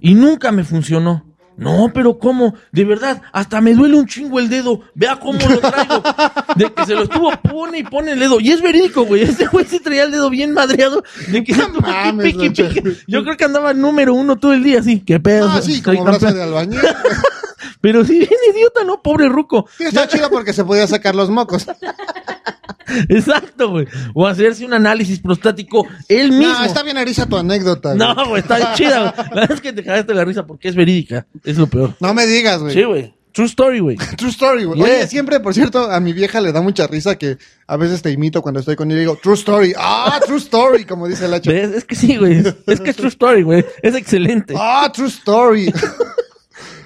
Y 0.00 0.14
nunca 0.14 0.52
me 0.52 0.62
funcionó. 0.64 1.24
No, 1.56 1.90
pero 1.92 2.18
¿cómo? 2.18 2.54
De 2.72 2.86
verdad, 2.86 3.20
hasta 3.32 3.60
me 3.60 3.74
duele 3.74 3.94
un 3.98 4.06
chingo 4.06 4.38
el 4.38 4.48
dedo. 4.48 4.80
Vea 4.94 5.16
cómo 5.20 5.38
lo 5.46 5.58
traigo. 5.60 6.02
De 6.56 6.72
que 6.72 6.86
se 6.86 6.94
lo 6.94 7.02
estuvo, 7.02 7.30
pone 7.42 7.80
y 7.80 7.82
pone 7.82 8.12
el 8.12 8.18
dedo. 8.18 8.40
Y 8.40 8.50
es 8.50 8.62
verídico, 8.62 9.04
güey. 9.04 9.22
Ese 9.24 9.46
güey 9.46 9.66
se 9.66 9.78
traía 9.80 10.04
el 10.04 10.10
dedo 10.10 10.30
bien 10.30 10.52
madreado. 10.54 11.02
De 11.30 11.44
que 11.44 11.54
mames, 11.82 12.32
pique, 12.34 12.50
pique. 12.50 12.82
Yo 13.06 13.22
creo 13.24 13.36
que 13.36 13.44
andaba 13.44 13.74
número 13.74 14.14
uno 14.14 14.36
todo 14.36 14.54
el 14.54 14.62
día, 14.62 14.80
así. 14.80 15.00
¿Qué 15.00 15.20
pedo? 15.20 15.50
Ah, 15.50 15.60
sí, 15.60 15.82
como 15.82 16.10
de 16.18 16.42
albañil. 16.42 16.78
Pero 17.80 18.04
sí, 18.04 18.18
bien 18.18 18.30
idiota, 18.54 18.84
¿no? 18.84 19.02
Pobre 19.02 19.28
ruco. 19.28 19.66
Sí, 19.76 19.84
está 19.84 20.06
chido 20.06 20.28
porque 20.30 20.52
se 20.52 20.64
podía 20.64 20.86
sacar 20.86 21.14
los 21.14 21.30
mocos. 21.30 21.66
Exacto, 23.08 23.70
güey. 23.70 23.86
O 24.14 24.26
hacerse 24.26 24.64
un 24.64 24.74
análisis 24.74 25.20
prostático 25.20 25.86
él 26.08 26.32
mismo. 26.32 26.52
No, 26.52 26.64
está 26.64 26.82
bien 26.82 26.96
eriza 26.96 27.26
tu 27.26 27.36
anécdota. 27.36 27.94
No, 27.94 28.14
güey. 28.28 28.42
está 28.42 28.74
chida. 28.74 29.00
güey. 29.00 29.28
La 29.30 29.34
verdad 29.40 29.52
es 29.52 29.60
que 29.60 29.72
te 29.72 29.84
cagaste 29.84 30.14
la 30.14 30.24
risa 30.24 30.46
porque 30.46 30.68
es 30.68 30.74
verídica. 30.74 31.26
Es 31.44 31.56
lo 31.56 31.66
peor. 31.66 31.94
No 32.00 32.12
me 32.14 32.26
digas, 32.26 32.60
güey. 32.60 32.74
Sí, 32.74 32.82
güey. 32.82 33.14
True 33.32 33.46
story, 33.46 33.78
güey. 33.78 33.96
True 34.16 34.30
story, 34.30 34.64
güey. 34.64 34.82
Oye, 34.82 35.06
siempre, 35.06 35.38
por 35.40 35.54
cierto, 35.54 35.90
a 35.90 36.00
mi 36.00 36.12
vieja 36.12 36.40
le 36.40 36.52
da 36.52 36.60
mucha 36.62 36.86
risa 36.86 37.16
que 37.16 37.38
a 37.66 37.76
veces 37.76 38.02
te 38.02 38.10
imito 38.10 38.42
cuando 38.42 38.60
estoy 38.60 38.74
con 38.74 38.90
ella 38.90 38.98
y 38.98 39.00
digo, 39.02 39.16
true 39.22 39.34
story. 39.34 39.72
Ah, 39.78 40.20
true 40.26 40.38
story, 40.38 40.84
como 40.84 41.06
dice 41.06 41.26
el 41.26 41.34
hacho. 41.34 41.50
¿Ves? 41.52 41.70
Es 41.70 41.84
que 41.84 41.94
sí, 41.94 42.16
güey. 42.16 42.42
Es 42.66 42.80
que 42.80 42.90
es 42.90 42.96
true 42.96 43.08
story, 43.08 43.42
güey. 43.42 43.64
Es 43.82 43.94
excelente. 43.94 44.54
Ah, 44.58 44.90
true 44.92 45.06
story. 45.08 45.72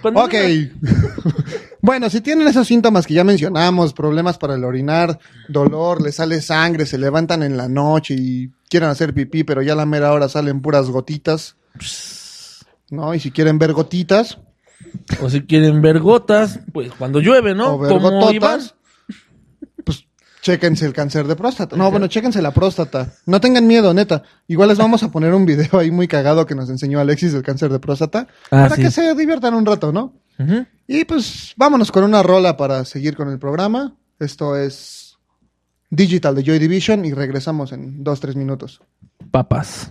Cuando 0.05 0.23
ok. 0.23 0.35
bueno, 1.81 2.11
si 2.11 2.21
tienen 2.21 2.47
esos 2.47 2.67
síntomas 2.67 3.07
que 3.07 3.15
ya 3.15 3.25
mencionamos, 3.25 3.95
problemas 3.95 4.37
para 4.37 4.55
el 4.55 4.63
orinar, 4.63 5.19
dolor, 5.49 6.03
le 6.03 6.13
sale 6.13 6.43
sangre, 6.43 6.85
se 6.85 6.99
levantan 6.99 7.43
en 7.43 7.57
la 7.57 7.71
noche 7.71 8.15
y 8.19 8.51
quieren 8.69 8.91
hacer 8.91 9.15
pipí, 9.15 9.45
pero 9.45 9.63
ya 9.63 9.73
a 9.73 9.77
la 9.77 9.87
mera 9.87 10.13
hora 10.13 10.29
salen 10.29 10.61
puras 10.61 10.91
gotitas. 10.91 11.57
¿No? 12.91 13.15
Y 13.15 13.21
si 13.21 13.31
quieren 13.31 13.59
ver 13.59 13.73
gotitas, 13.73 14.37
O 15.23 15.31
si 15.31 15.41
quieren 15.41 15.81
ver 15.81 16.01
gotas, 16.01 16.61
pues 16.75 16.93
cuando 16.93 17.21
llueve, 17.21 17.55
¿no? 17.55 17.77
o 17.77 17.79
ver 17.79 17.91
Como 17.91 18.11
gototas, 18.11 18.74
chéquense 20.45 20.85
el 20.85 20.93
cáncer 20.93 21.27
de 21.27 21.37
próstata. 21.37 21.75
No, 21.75 21.91
bueno, 21.91 22.07
chéquense 22.07 22.43
la 22.43 22.53
próstata. 22.53 23.15
No 23.25 23.41
tengan 23.41 23.67
miedo, 23.67 23.95
neta. 23.95 24.23
Igual 24.47 24.69
les 24.69 24.79
vamos 24.79 25.03
a 25.03 25.11
poner 25.11 25.33
un 25.33 25.47
video 25.47 25.81
ahí 25.81 25.91
muy 25.91 26.07
cagado 26.07 26.45
que 26.45 26.55
nos 26.55 26.69
enseñó 26.69 27.01
Alexis 27.01 27.33
del 27.33 27.43
cáncer 27.43 27.73
de 27.73 27.81
próstata. 27.81 28.29
Ah, 28.51 28.69
para 28.69 28.77
sí. 28.77 28.83
que 28.83 28.91
se 28.91 29.15
diviertan 29.15 29.55
un 29.55 29.65
rato, 29.65 29.91
¿no? 29.91 30.13
Y 30.87 31.05
pues 31.07 31.55
vámonos 31.57 31.91
con 31.91 32.05
una 32.05 32.23
rola 32.23 32.59
para 32.59 32.85
seguir 32.85 33.17
con 33.17 33.31
el 33.31 33.39
programa. 33.39 33.97
Esto 34.19 34.57
es 34.57 35.17
Digital 35.89 36.35
de 36.35 36.43
Joy 36.45 36.59
Division 36.59 37.07
y 37.07 37.13
regresamos 37.13 37.73
en 37.73 38.05
dos, 38.05 38.21
tres 38.21 38.37
minutos. 38.37 38.83
Papas. 39.31 39.91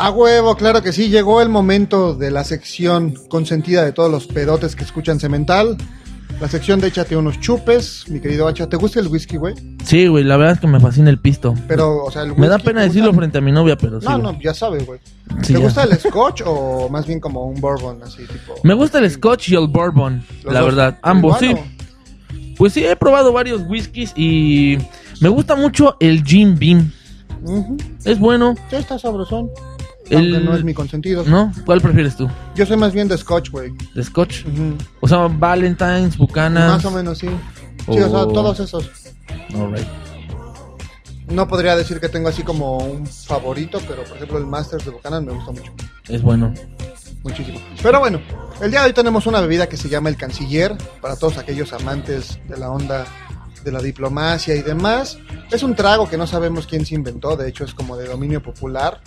A 0.00 0.10
huevo, 0.10 0.56
claro 0.56 0.80
que 0.80 0.92
sí, 0.92 1.10
llegó 1.10 1.42
el 1.42 1.48
momento 1.48 2.14
de 2.14 2.30
la 2.30 2.44
sección 2.44 3.14
consentida 3.28 3.84
de 3.84 3.92
todos 3.92 4.10
los 4.10 4.26
pedotes 4.26 4.76
que 4.76 4.84
escuchan 4.84 5.18
Cemental. 5.20 5.76
La 6.40 6.46
sección 6.48 6.78
de 6.80 6.86
échate 6.86 7.16
unos 7.16 7.40
chupes, 7.40 8.04
mi 8.08 8.20
querido 8.20 8.46
Hacha. 8.46 8.68
¿Te 8.68 8.76
gusta 8.76 9.00
el 9.00 9.08
whisky, 9.08 9.36
güey? 9.36 9.54
Sí, 9.84 10.06
güey, 10.06 10.22
la 10.22 10.36
verdad 10.36 10.54
es 10.54 10.60
que 10.60 10.68
me 10.68 10.78
fascina 10.78 11.10
el 11.10 11.18
pisto. 11.18 11.52
Pero, 11.66 12.04
o 12.04 12.10
sea, 12.12 12.22
el 12.22 12.36
Me 12.36 12.46
da 12.46 12.54
whisky, 12.56 12.68
pena 12.68 12.80
¿te 12.82 12.86
decirlo 12.88 13.12
frente 13.12 13.38
a 13.38 13.40
mi 13.40 13.50
novia, 13.50 13.76
pero 13.76 14.00
sí. 14.00 14.06
No, 14.08 14.18
no, 14.18 14.38
ya 14.40 14.54
sabes, 14.54 14.86
güey. 14.86 15.00
Sí, 15.42 15.48
¿Te 15.48 15.52
ya. 15.54 15.58
gusta 15.58 15.82
el 15.82 15.98
scotch 15.98 16.42
o 16.46 16.88
más 16.90 17.06
bien 17.08 17.18
como 17.18 17.44
un 17.46 17.60
bourbon, 17.60 18.00
así 18.04 18.18
tipo? 18.18 18.54
Me 18.62 18.74
gusta 18.74 19.00
el 19.00 19.10
scotch 19.10 19.48
y 19.48 19.56
el 19.56 19.66
bourbon, 19.66 20.22
Los 20.44 20.54
la 20.54 20.60
dos. 20.60 20.68
verdad. 20.68 20.98
Ambos, 21.02 21.38
sí. 21.40 21.52
Pues 22.56 22.72
sí, 22.72 22.84
he 22.84 22.94
probado 22.94 23.32
varios 23.32 23.62
whiskies 23.68 24.12
y 24.16 24.78
me 25.20 25.28
gusta 25.28 25.56
mucho 25.56 25.96
el 25.98 26.22
Jim 26.24 26.56
Beam. 26.56 26.92
Es 28.04 28.18
bueno. 28.18 28.54
Sí, 28.70 28.76
está 28.76 28.96
sabrosón. 28.98 29.48
El- 30.10 30.34
Aunque 30.34 30.48
no 30.50 30.54
es 30.56 30.64
mi 30.64 30.74
consentido. 30.74 31.24
¿No? 31.24 31.52
¿Cuál 31.66 31.80
prefieres 31.80 32.16
tú? 32.16 32.28
Yo 32.54 32.64
soy 32.66 32.76
más 32.76 32.92
bien 32.92 33.08
de 33.08 33.16
scotch, 33.18 33.50
güey. 33.50 33.72
¿De 33.94 34.02
scotch? 34.02 34.44
O 35.00 35.08
sea, 35.08 35.26
Valentine's, 35.28 36.16
Buchanan. 36.16 36.68
Más 36.68 36.84
o 36.84 36.90
menos, 36.90 37.18
sí. 37.18 37.28
Sí, 37.86 37.98
o 38.00 38.10
sea, 38.10 38.26
todos 38.26 38.60
esos. 38.60 38.90
Alright. 39.54 39.86
No 41.28 41.46
podría 41.46 41.76
decir 41.76 42.00
que 42.00 42.08
tengo 42.08 42.28
así 42.28 42.42
como 42.42 42.78
un 42.78 43.06
favorito, 43.06 43.78
pero 43.86 44.02
por 44.04 44.16
ejemplo 44.16 44.38
el 44.38 44.46
Masters 44.46 44.84
de 44.86 44.90
Buchanan 44.92 45.26
me 45.26 45.32
gusta 45.32 45.52
mucho. 45.52 45.72
Es 46.08 46.22
bueno. 46.22 46.54
Muchísimo. 47.22 47.60
Pero 47.82 47.98
bueno, 48.00 48.18
el 48.62 48.70
día 48.70 48.80
de 48.80 48.86
hoy 48.86 48.92
tenemos 48.94 49.26
una 49.26 49.40
bebida 49.40 49.68
que 49.68 49.76
se 49.76 49.88
llama 49.90 50.08
el 50.08 50.16
Canciller, 50.16 50.74
para 51.02 51.16
todos 51.16 51.36
aquellos 51.36 51.72
amantes 51.74 52.38
de 52.48 52.56
la 52.56 52.70
onda 52.70 53.04
de 53.62 53.72
la 53.72 53.80
diplomacia 53.82 54.54
y 54.54 54.62
demás. 54.62 55.18
Es 55.50 55.62
un 55.62 55.74
trago 55.74 56.08
que 56.08 56.16
no 56.16 56.26
sabemos 56.26 56.66
quién 56.66 56.86
se 56.86 56.94
inventó, 56.94 57.36
de 57.36 57.48
hecho 57.48 57.64
es 57.64 57.74
como 57.74 57.96
de 57.96 58.06
dominio 58.08 58.42
popular, 58.42 59.00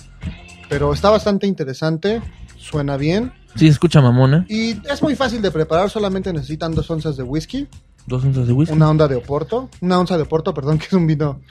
pero 0.72 0.94
está 0.94 1.10
bastante 1.10 1.46
interesante, 1.48 2.22
suena 2.58 2.96
bien 2.96 3.34
Sí, 3.56 3.68
escucha 3.68 4.00
mamona. 4.00 4.46
y 4.48 4.78
es 4.90 5.02
muy 5.04 5.16
fácil 5.16 5.42
de 5.42 5.52
preparar, 5.52 5.90
solamente 5.90 6.32
necesitan 6.32 6.74
dos 6.74 6.90
onzas 6.90 7.18
de 7.18 7.24
whisky, 7.24 7.68
Dos 8.08 8.24
onzas 8.24 8.48
de 8.48 8.54
whisky. 8.54 8.74
una 8.74 8.90
onda 8.90 9.10
de 9.10 9.16
Oporto, 9.18 9.70
una 9.82 10.00
onza 10.00 10.16
de 10.16 10.24
Oporto, 10.24 10.54
perdón, 10.54 10.78
que 10.80 10.86
es 10.86 10.94
un 10.94 11.06
vino 11.06 11.42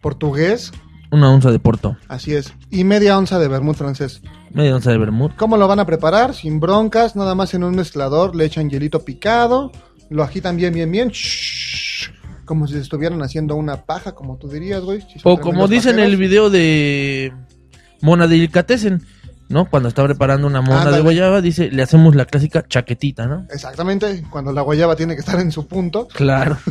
portugués, 0.00 0.72
Una 1.10 1.30
onza 1.30 1.50
de 1.50 1.58
porto. 1.58 1.98
así 2.08 2.32
es, 2.34 2.54
y 2.70 2.84
media 2.84 3.18
onza 3.18 3.38
de 3.38 3.46
vermut 3.48 3.76
francés. 3.76 4.22
Media 4.54 4.74
onza 4.74 4.90
de 4.90 4.96
vermouth. 4.98 5.34
¿Cómo 5.36 5.58
lo 5.58 5.68
van 5.68 5.80
a 5.80 5.84
preparar? 5.86 6.32
Sin 6.34 6.58
broncas, 6.58 7.14
nada 7.14 7.34
más 7.34 7.52
en 7.52 7.64
un 7.64 7.74
mezclador, 7.76 8.34
le 8.34 8.46
echan 8.46 8.70
hielito 8.70 9.04
picado, 9.04 9.70
lo 10.08 10.22
agitan 10.22 10.56
bien, 10.56 10.72
bien, 10.72 10.90
bien, 10.90 11.08
shhh, 11.10 12.10
como 12.46 12.66
si 12.66 12.78
estuvieran 12.78 13.20
haciendo 13.22 13.54
una 13.56 13.82
paja, 13.84 14.12
como 14.12 14.38
tú 14.38 14.48
dirías, 14.48 14.80
güey. 14.82 15.02
si 15.02 15.18
O 15.24 15.36
como 15.36 15.40
tremendos 15.66 15.70
dice 15.70 15.90
en 15.90 15.98
el 16.00 16.16
video 16.16 16.48
de 16.48 17.32
Mona 18.02 18.26
Delicatessen, 18.26 19.06
¿no? 19.48 19.64
Cuando 19.64 19.88
está 19.88 20.04
preparando 20.04 20.46
una 20.46 20.60
mona 20.60 20.90
de 20.90 21.00
guayaba, 21.00 21.40
dice, 21.40 21.70
le 21.70 21.82
hacemos 21.82 22.14
la 22.14 22.26
clásica 22.26 22.64
chaquetita, 22.68 23.26
¿no? 23.26 23.46
Exactamente, 23.50 24.24
cuando 24.30 24.52
la 24.52 24.60
guayaba 24.60 24.96
tiene 24.96 25.14
que 25.14 25.20
estar 25.20 25.40
en 25.40 25.50
su 25.50 25.66
punto. 25.66 26.08
Claro. 26.08 26.58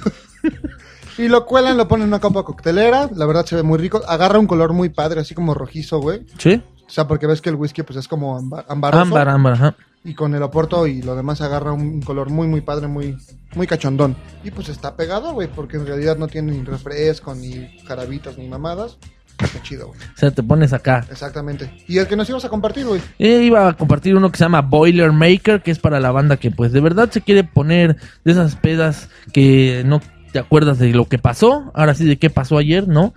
Y 1.17 1.27
lo 1.27 1.45
cuelan, 1.45 1.77
lo 1.77 1.87
ponen 1.87 2.03
en 2.03 2.07
una 2.07 2.19
copa 2.19 2.43
coctelera, 2.43 3.09
la 3.13 3.25
verdad 3.25 3.45
se 3.45 3.55
ve 3.55 3.63
muy 3.63 3.77
rico, 3.77 4.01
agarra 4.07 4.39
un 4.39 4.47
color 4.47 4.73
muy 4.73 4.89
padre, 4.89 5.21
así 5.21 5.35
como 5.35 5.53
rojizo, 5.53 5.99
güey. 5.99 6.25
¿Sí? 6.37 6.63
O 6.87 6.89
sea, 6.89 7.07
porque 7.07 7.27
ves 7.27 7.41
que 7.41 7.49
el 7.49 7.55
whisky 7.55 7.83
pues 7.83 7.99
es 7.99 8.07
como 8.07 8.37
ambaroso. 8.67 9.01
Ámbar, 9.01 9.29
ámbar, 9.29 9.53
ajá. 9.53 9.75
Y 10.03 10.15
con 10.15 10.33
el 10.33 10.41
oporto 10.41 10.87
y 10.87 11.03
lo 11.03 11.15
demás 11.15 11.41
agarra 11.41 11.73
un 11.73 12.01
color 12.01 12.29
muy, 12.31 12.47
muy 12.47 12.61
padre, 12.61 12.87
muy, 12.87 13.17
muy 13.55 13.67
cachondón. 13.67 14.15
Y 14.43 14.51
pues 14.51 14.69
está 14.69 14.95
pegado, 14.95 15.33
güey, 15.33 15.47
porque 15.47 15.77
en 15.77 15.85
realidad 15.85 16.17
no 16.17 16.27
tiene 16.27 16.53
ni 16.53 16.63
refresco, 16.63 17.35
ni 17.35 17.77
jarabitas, 17.85 18.37
ni 18.37 18.47
mamadas. 18.47 18.97
Está 19.43 19.61
chido, 19.61 19.87
güey. 19.87 19.99
O 19.99 20.17
sea, 20.17 20.31
te 20.31 20.43
pones 20.43 20.73
acá. 20.73 21.05
Exactamente. 21.09 21.71
Y 21.87 21.97
el 21.97 22.07
que 22.07 22.15
nos 22.15 22.29
ibas 22.29 22.45
a 22.45 22.49
compartir, 22.49 22.85
güey. 22.85 23.01
Eh, 23.19 23.43
iba 23.43 23.67
a 23.67 23.73
compartir 23.73 24.15
uno 24.15 24.31
que 24.31 24.37
se 24.37 24.43
llama 24.43 24.61
Boiler 24.61 25.11
Maker, 25.11 25.61
que 25.61 25.71
es 25.71 25.79
para 25.79 25.99
la 25.99 26.11
banda 26.11 26.37
que 26.37 26.51
pues 26.51 26.71
de 26.71 26.81
verdad 26.81 27.09
se 27.11 27.21
quiere 27.21 27.43
poner 27.43 27.97
de 28.23 28.31
esas 28.31 28.55
pedas 28.55 29.09
que 29.33 29.83
no 29.85 30.01
te 30.31 30.39
acuerdas 30.39 30.79
de 30.79 30.91
lo 30.91 31.05
que 31.05 31.17
pasó, 31.17 31.71
ahora 31.73 31.93
sí 31.93 32.05
de 32.05 32.17
qué 32.17 32.29
pasó 32.29 32.57
ayer, 32.57 32.87
¿no? 32.87 33.13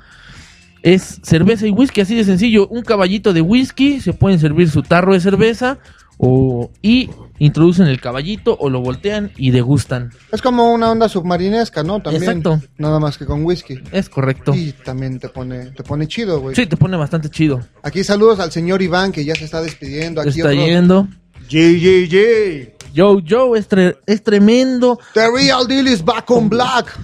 Es 0.82 1.20
cerveza 1.22 1.66
y 1.66 1.70
whisky, 1.70 2.02
así 2.02 2.14
de 2.14 2.24
sencillo, 2.24 2.68
un 2.68 2.82
caballito 2.82 3.32
de 3.32 3.40
whisky, 3.40 4.00
se 4.00 4.12
pueden 4.12 4.38
servir 4.38 4.68
su 4.68 4.82
tarro 4.82 5.14
de 5.14 5.20
cerveza 5.20 5.78
o 6.18 6.70
y 6.82 7.10
introducen 7.38 7.86
el 7.88 8.00
caballito 8.00 8.56
o 8.58 8.70
lo 8.70 8.80
voltean 8.80 9.32
y 9.36 9.50
degustan. 9.50 10.12
Es 10.32 10.40
como 10.40 10.72
una 10.72 10.90
onda 10.90 11.08
submarinesca, 11.08 11.82
¿no? 11.82 12.00
También. 12.00 12.22
Exacto. 12.22 12.60
Nada 12.78 13.00
más 13.00 13.18
que 13.18 13.26
con 13.26 13.44
whisky. 13.44 13.80
Es 13.92 14.08
correcto. 14.08 14.54
Y 14.54 14.72
también 14.72 15.18
te 15.18 15.28
pone, 15.28 15.70
te 15.72 15.82
pone 15.82 16.06
chido, 16.06 16.40
güey. 16.40 16.54
Sí, 16.54 16.66
te 16.66 16.76
pone 16.76 16.96
bastante 16.96 17.28
chido. 17.30 17.60
Aquí 17.82 18.04
saludos 18.04 18.38
al 18.40 18.52
señor 18.52 18.80
Iván 18.82 19.10
que 19.12 19.24
ya 19.24 19.34
se 19.34 19.44
está 19.44 19.60
despidiendo. 19.60 20.20
Aquí 20.20 20.30
Está 20.30 20.48
otro- 20.50 20.64
yendo. 20.64 21.08
GGG. 21.50 22.74
Yo, 22.94 23.18
yo, 23.20 23.56
es, 23.56 23.68
tre- 23.68 23.96
es 24.06 24.22
tremendo. 24.22 24.98
The 25.14 25.28
real 25.30 25.66
deal 25.66 25.88
is 25.88 26.04
back 26.04 26.30
on 26.30 26.48
black. 26.48 26.96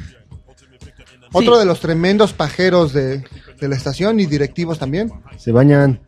Otro 1.33 1.59
de 1.59 1.65
los 1.65 1.81
tremendos 1.81 2.33
pajeros 2.33 2.93
de, 2.93 3.25
de 3.61 3.69
la 3.69 3.77
estación 3.77 4.19
y 4.21 4.27
directivos 4.27 4.79
también. 4.79 5.13
Se 5.37 5.53
bañan. 5.53 6.01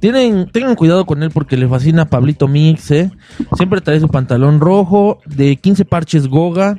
Tienen, 0.00 0.50
tengan 0.50 0.76
cuidado 0.76 1.04
con 1.06 1.22
él 1.22 1.30
porque 1.30 1.56
le 1.56 1.68
fascina 1.68 2.08
Pablito 2.08 2.46
Mix, 2.48 2.90
¿eh? 2.90 3.10
Siempre 3.56 3.80
trae 3.80 3.98
su 4.00 4.08
pantalón 4.08 4.60
rojo, 4.60 5.18
de 5.26 5.56
15 5.56 5.84
parches 5.84 6.28
Goga. 6.28 6.78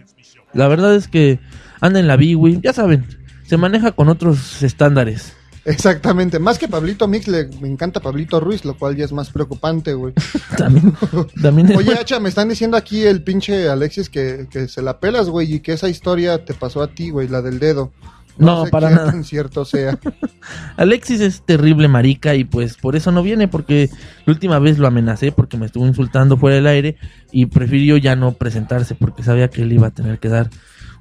La 0.53 0.67
verdad 0.67 0.95
es 0.95 1.07
que 1.07 1.39
anda 1.81 1.99
en 1.99 2.07
la 2.07 2.15
Biwi, 2.15 2.61
ya 2.63 2.73
saben, 2.73 3.05
se 3.47 3.57
maneja 3.57 3.91
con 3.91 4.07
otros 4.09 4.61
estándares. 4.63 5.33
Exactamente. 5.63 6.39
Más 6.39 6.57
que 6.57 6.67
Pablito 6.67 7.07
Mix, 7.07 7.27
le, 7.27 7.47
me 7.61 7.67
encanta 7.67 7.99
Pablito 7.99 8.39
Ruiz, 8.39 8.65
lo 8.65 8.75
cual 8.75 8.95
ya 8.95 9.05
es 9.05 9.11
más 9.11 9.29
preocupante, 9.29 9.93
güey. 9.93 10.13
También, 10.57 10.93
también 11.41 11.71
es- 11.71 11.77
Oye, 11.77 11.93
Hacha, 11.93 12.19
me 12.19 12.29
están 12.29 12.49
diciendo 12.49 12.77
aquí 12.77 13.03
el 13.03 13.21
pinche 13.23 13.69
Alexis 13.69 14.09
que, 14.09 14.47
que 14.49 14.67
se 14.67 14.81
la 14.81 14.99
pelas, 14.99 15.29
güey, 15.29 15.53
y 15.55 15.59
que 15.59 15.73
esa 15.73 15.87
historia 15.87 16.43
te 16.45 16.53
pasó 16.55 16.81
a 16.81 16.87
ti, 16.87 17.11
güey, 17.11 17.27
la 17.27 17.41
del 17.43 17.59
dedo. 17.59 17.91
No, 18.37 18.65
sé 18.65 18.71
para 18.71 18.89
qué 18.89 18.95
nada. 18.95 19.11
tan 19.11 19.23
cierto 19.23 19.65
sea. 19.65 19.99
Alexis 20.77 21.21
es 21.21 21.41
terrible 21.41 21.87
marica 21.87 22.35
y 22.35 22.43
pues 22.43 22.77
por 22.77 22.95
eso 22.95 23.11
no 23.11 23.23
viene 23.23 23.47
porque 23.47 23.89
la 24.25 24.33
última 24.33 24.59
vez 24.59 24.77
lo 24.77 24.87
amenacé 24.87 25.31
porque 25.31 25.57
me 25.57 25.65
estuvo 25.67 25.85
insultando 25.85 26.37
fuera 26.37 26.55
del 26.55 26.67
aire 26.67 26.97
y 27.31 27.45
prefirió 27.47 27.97
ya 27.97 28.15
no 28.15 28.33
presentarse 28.33 28.95
porque 28.95 29.23
sabía 29.23 29.49
que 29.49 29.61
él 29.61 29.73
iba 29.73 29.87
a 29.87 29.91
tener 29.91 30.19
que 30.19 30.29
dar 30.29 30.49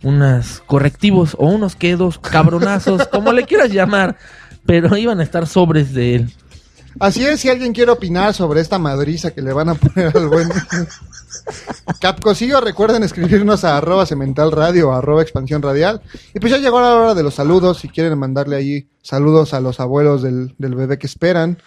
unos 0.02 0.62
correctivos 0.66 1.36
o 1.38 1.46
unos 1.46 1.76
quedos 1.76 2.18
cabronazos, 2.18 3.06
como 3.12 3.32
le 3.32 3.44
quieras 3.44 3.70
llamar, 3.70 4.16
pero 4.66 4.96
iban 4.96 5.20
a 5.20 5.22
estar 5.22 5.46
sobres 5.46 5.92
de 5.92 6.16
él. 6.16 6.34
Así 6.98 7.24
es, 7.24 7.40
si 7.40 7.48
alguien 7.48 7.72
quiere 7.72 7.92
opinar 7.92 8.34
sobre 8.34 8.60
esta 8.60 8.78
madriza 8.78 9.30
que 9.30 9.42
le 9.42 9.52
van 9.52 9.68
a 9.68 9.74
poner 9.74 10.16
al 10.16 10.28
buen 10.28 10.48
Capcosillo, 12.00 12.60
recuerden 12.60 13.02
escribirnos 13.02 13.64
a 13.64 13.76
arroba 13.76 14.06
cemental 14.06 14.52
radio 14.52 14.92
arroba 14.92 15.22
expansión 15.22 15.62
radial. 15.62 16.02
Y 16.34 16.40
pues 16.40 16.52
ya 16.52 16.58
llegó 16.58 16.80
la 16.80 16.94
hora 16.94 17.14
de 17.14 17.22
los 17.22 17.34
saludos, 17.34 17.78
si 17.78 17.88
quieren 17.88 18.18
mandarle 18.18 18.56
ahí 18.56 18.88
saludos 19.02 19.54
a 19.54 19.60
los 19.60 19.80
abuelos 19.80 20.22
del, 20.22 20.54
del 20.58 20.74
bebé 20.74 20.98
que 20.98 21.06
esperan. 21.06 21.58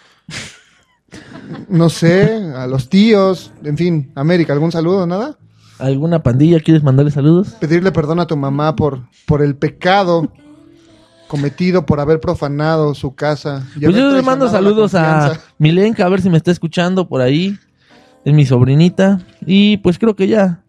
No 1.68 1.88
sé, 1.90 2.42
a 2.56 2.66
los 2.66 2.88
tíos, 2.88 3.52
en 3.62 3.76
fin, 3.76 4.12
América, 4.14 4.52
¿algún 4.52 4.72
saludo, 4.72 5.06
nada? 5.06 5.36
¿Alguna 5.78 6.22
pandilla 6.22 6.60
quieres 6.60 6.82
mandarle 6.82 7.10
saludos? 7.10 7.48
Pedirle 7.60 7.92
perdón 7.92 8.20
a 8.20 8.26
tu 8.26 8.36
mamá 8.36 8.76
por, 8.76 9.02
por 9.26 9.42
el 9.42 9.56
pecado 9.56 10.30
cometido 11.26 11.84
por 11.84 12.00
haber 12.00 12.20
profanado 12.20 12.94
su 12.94 13.14
casa. 13.14 13.66
Pues 13.80 13.96
yo 13.96 14.10
le 14.10 14.22
mando 14.22 14.48
saludos 14.48 14.94
a. 14.94 15.40
Milenka, 15.58 16.06
a 16.06 16.08
ver 16.08 16.22
si 16.22 16.30
me 16.30 16.36
está 16.36 16.50
escuchando 16.50 17.08
por 17.08 17.20
ahí. 17.20 17.58
Es 18.24 18.32
mi 18.32 18.46
sobrinita. 18.46 19.20
Y 19.46 19.78
pues 19.78 19.98
creo 19.98 20.16
que 20.16 20.28
ya. 20.28 20.64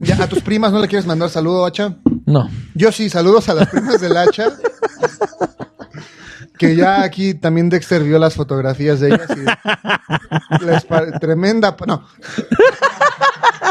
Ya, 0.00 0.22
¿A 0.22 0.28
tus 0.28 0.40
primas 0.42 0.72
no 0.72 0.80
le 0.80 0.88
quieres 0.88 1.06
mandar 1.06 1.28
saludo, 1.28 1.66
Hacha? 1.66 1.96
No. 2.24 2.48
Yo 2.74 2.92
sí, 2.92 3.10
saludos 3.10 3.48
a 3.48 3.54
las 3.54 3.68
primas 3.68 4.00
del 4.00 4.16
Hacha. 4.16 4.46
Que 6.56 6.74
ya 6.74 7.02
aquí 7.02 7.34
también 7.34 7.68
Dexter 7.68 8.02
vio 8.02 8.18
las 8.18 8.34
fotografías 8.34 8.98
de 9.00 9.08
ellas 9.08 9.28
y 9.30 10.64
les 10.64 10.86
tremenda, 11.20 11.76
no. 11.86 12.04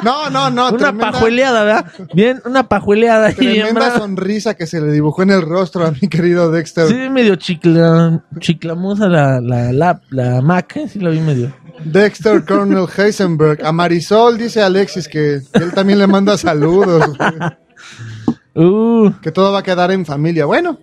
No, 0.04 0.30
no, 0.30 0.50
no, 0.50 0.70
una 0.70 0.78
tremenda, 0.78 1.12
pajueleada, 1.12 1.64
¿verdad? 1.64 1.86
Bien, 2.14 2.42
una 2.46 2.70
pajueleada. 2.70 3.34
tremenda 3.34 3.98
sonrisa 3.98 4.54
que 4.54 4.68
se 4.68 4.80
le 4.80 4.92
dibujó 4.92 5.24
en 5.24 5.32
el 5.32 5.42
rostro 5.42 5.86
a 5.86 5.92
mi 5.92 6.08
querido 6.08 6.52
Dexter. 6.52 6.88
Sí, 6.88 7.10
medio 7.10 7.36
chicla, 7.36 8.24
chiclamosa 8.40 9.08
la, 9.08 9.42
la, 9.42 9.74
la, 9.74 10.02
la 10.10 10.42
Mac, 10.42 10.78
¿eh? 10.78 10.88
sí 10.88 11.00
la 11.00 11.10
vi 11.10 11.20
medio. 11.20 11.54
Dexter 11.84 12.44
Colonel 12.46 12.86
Heisenberg. 12.96 13.66
A 13.66 13.72
Marisol 13.72 14.38
dice 14.38 14.62
Alexis 14.62 15.08
que 15.08 15.42
él 15.54 15.74
también 15.74 16.00
le 16.00 16.08
manda 16.08 16.38
saludos. 16.38 17.04
Uh, 18.56 19.12
Que 19.22 19.32
todo 19.32 19.52
va 19.52 19.60
a 19.60 19.64
quedar 19.64 19.92
en 19.92 20.06
familia. 20.06 20.46
Bueno, 20.46 20.80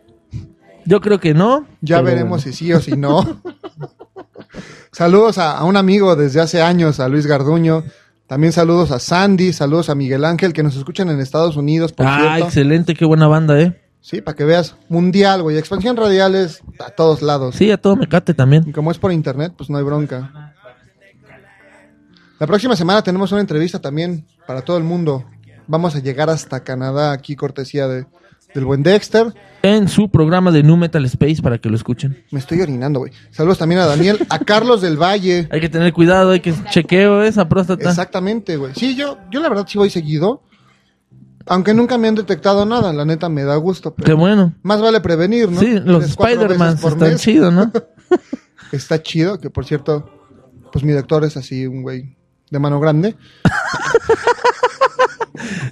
yo 0.85 1.01
creo 1.01 1.19
que 1.19 1.35
no. 1.35 1.67
ya 1.81 2.01
veremos 2.03 2.45
bueno. 2.45 2.53
si 2.53 2.53
sí 2.53 2.73
o 2.73 2.81
si 2.81 2.93
no. 2.93 3.41
saludos 4.93 5.39
a, 5.39 5.59
a 5.59 5.65
un 5.65 5.77
amigo 5.77 6.15
desde 6.17 6.41
hace 6.41 6.63
años, 6.63 7.01
a 7.01 7.09
Luis 7.09 7.27
Garduño. 7.27 7.85
También 8.27 8.53
saludos 8.53 8.91
a 8.91 8.99
Sandy, 9.01 9.53
saludos 9.53 9.91
a 9.91 9.95
Miguel 9.95 10.25
Ángel, 10.25 10.53
que 10.53 10.63
nos 10.63 10.77
escuchan 10.77 11.11
en 11.11 11.21
Estados 11.21 11.57
Unidos, 11.57 11.93
por 11.93 12.07
Ah, 12.07 12.19
cierto. 12.21 12.45
excelente, 12.47 12.95
qué 12.95 13.05
buena 13.05 13.27
banda, 13.27 13.61
¿eh? 13.61 13.81
Sí, 14.01 14.21
para 14.21 14.35
que 14.37 14.45
veas, 14.45 14.77
mundial, 14.89 15.43
güey. 15.43 15.57
Expansión 15.59 15.97
radial 15.97 16.35
es 16.35 16.61
a 16.79 16.91
todos 16.91 17.23
lados. 17.23 17.55
Sí, 17.57 17.71
a 17.71 17.77
todo 17.79 17.97
mecate 17.97 18.35
también. 18.35 18.65
Y 18.67 18.73
como 18.73 18.91
es 18.91 18.99
por 18.99 19.13
internet, 19.13 19.53
pues 19.57 19.69
no 19.71 19.79
hay 19.79 19.85
bronca. 19.85 20.44
La 22.41 22.49
próxima 22.49 22.75
semana 22.75 23.01
tenemos 23.01 23.31
una 23.31 23.41
entrevista 23.41 23.79
también 23.81 24.27
para 24.47 24.63
todo 24.63 24.77
el 24.77 24.83
mundo. 24.83 25.25
Vamos 25.69 25.95
a 25.95 26.01
llegar 26.01 26.29
hasta 26.31 26.65
Canadá, 26.65 27.13
aquí 27.13 27.37
cortesía 27.37 27.87
de, 27.87 28.07
del 28.53 28.65
buen 28.65 28.83
Dexter. 28.83 29.33
En 29.63 29.87
su 29.89 30.11
programa 30.11 30.51
de 30.51 30.65
Nu 30.65 30.77
Metal 30.77 31.05
Space 31.05 31.41
para 31.41 31.59
que 31.59 31.69
lo 31.69 31.77
escuchen. 31.77 32.25
Me 32.33 32.41
estoy 32.41 32.61
orinando, 32.61 32.99
güey. 32.99 33.13
Saludos 33.31 33.59
también 33.59 33.81
a 33.81 33.87
Daniel, 33.87 34.19
a 34.29 34.41
Carlos 34.41 34.83
del 34.83 35.01
Valle. 35.01 35.49
Hay 35.53 35.61
que 35.61 35.69
tener 35.69 35.93
cuidado, 35.93 36.33
hay 36.33 36.41
que 36.41 36.53
chequeo 36.71 37.23
esa 37.23 37.49
próstata. 37.49 37.89
Exactamente, 37.89 38.57
güey. 38.57 38.75
Sí, 38.75 38.97
yo, 38.97 39.19
yo 39.31 39.41
la 39.41 39.49
verdad 39.49 39.67
sí 39.69 39.79
voy 39.79 39.91
seguido. 39.91 40.43
Aunque 41.47 41.73
nunca 41.73 41.99
me 41.99 42.09
han 42.09 42.17
detectado 42.17 42.67
nada, 42.67 42.93
la 42.93 43.05
neta 43.05 43.29
me 43.29 43.45
da 43.45 43.55
gusto. 43.57 43.95
pero 43.95 44.07
Qué 44.07 44.13
bueno. 44.13 44.55
Más 44.63 44.81
vale 44.83 45.01
prevenir, 45.01 45.51
¿no? 45.51 45.61
Sí, 45.61 45.79
los 45.85 46.05
Spider-Man 46.05 46.75
están 46.75 46.99
mes. 46.99 47.27
¿no? 47.27 47.73
Está 48.73 49.01
chido, 49.01 49.39
que 49.39 49.51
por 49.51 49.65
cierto, 49.65 50.11
pues 50.73 50.85
mi 50.85 50.93
doctor 50.93 51.23
es 51.25 51.37
así, 51.37 51.67
un 51.67 51.83
güey 51.83 52.17
de 52.55 52.59
mano 52.61 52.81
grande. 52.81 53.15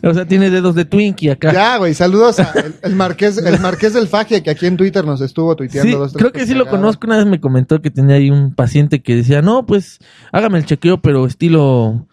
O 0.05 0.12
sea, 0.12 0.26
tiene 0.26 0.51
dedos 0.51 0.74
de 0.74 0.85
Twinkie 0.85 1.30
acá. 1.30 1.53
Ya, 1.53 1.76
güey, 1.76 1.95
saludos 1.95 2.41
a 2.41 2.51
el, 2.53 2.74
el 2.83 2.97
marqués, 2.97 3.39
el 3.39 3.61
marqués 3.61 3.95
del 3.95 4.09
Fagia 4.09 4.43
que 4.43 4.51
aquí 4.51 4.66
en 4.66 4.76
Twitter 4.76 5.05
nos 5.05 5.20
estuvo 5.20 5.55
tuiteando 5.55 5.93
Sí, 5.93 5.97
dos, 5.97 6.12
tres 6.12 6.20
creo 6.20 6.33
que 6.33 6.47
sí 6.47 6.55
lo 6.55 6.66
conozco. 6.66 7.07
Una 7.07 7.18
vez 7.18 7.26
me 7.26 7.41
comentó 7.41 7.80
que 7.80 7.91
tenía 7.91 8.16
ahí 8.16 8.28
un 8.28 8.53
paciente 8.53 9.01
que 9.01 9.14
decía, 9.14 9.43
no, 9.43 9.64
pues 9.64 10.01
hágame 10.33 10.59
el 10.59 10.66
chequeo, 10.66 11.01
pero 11.01 11.24
estilo 11.26 12.07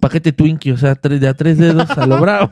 paquete 0.00 0.32
Twinkie, 0.32 0.72
o 0.72 0.76
sea, 0.76 0.96
tres, 0.96 1.20
de 1.20 1.28
a 1.28 1.34
tres 1.34 1.58
dedos 1.58 1.88
a 1.90 2.06
lo 2.06 2.20
bravo. 2.20 2.50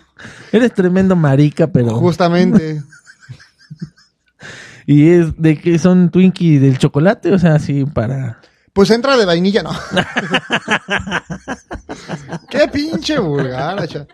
Eres 0.52 0.74
tremendo 0.74 1.14
marica, 1.16 1.68
pero... 1.68 1.94
Justamente. 1.96 2.82
Y 4.84 5.10
es 5.10 5.40
de 5.40 5.60
que 5.60 5.78
son 5.78 6.10
Twinkie 6.10 6.58
del 6.58 6.76
chocolate, 6.76 7.32
o 7.32 7.38
sea, 7.38 7.54
así 7.54 7.84
para... 7.84 8.40
Pues 8.72 8.90
entra 8.90 9.16
de 9.16 9.26
vainilla, 9.26 9.62
no. 9.62 9.70
Qué 12.50 12.68
pinche 12.68 13.18
vulgar, 13.18 13.80
acha. 13.80 14.06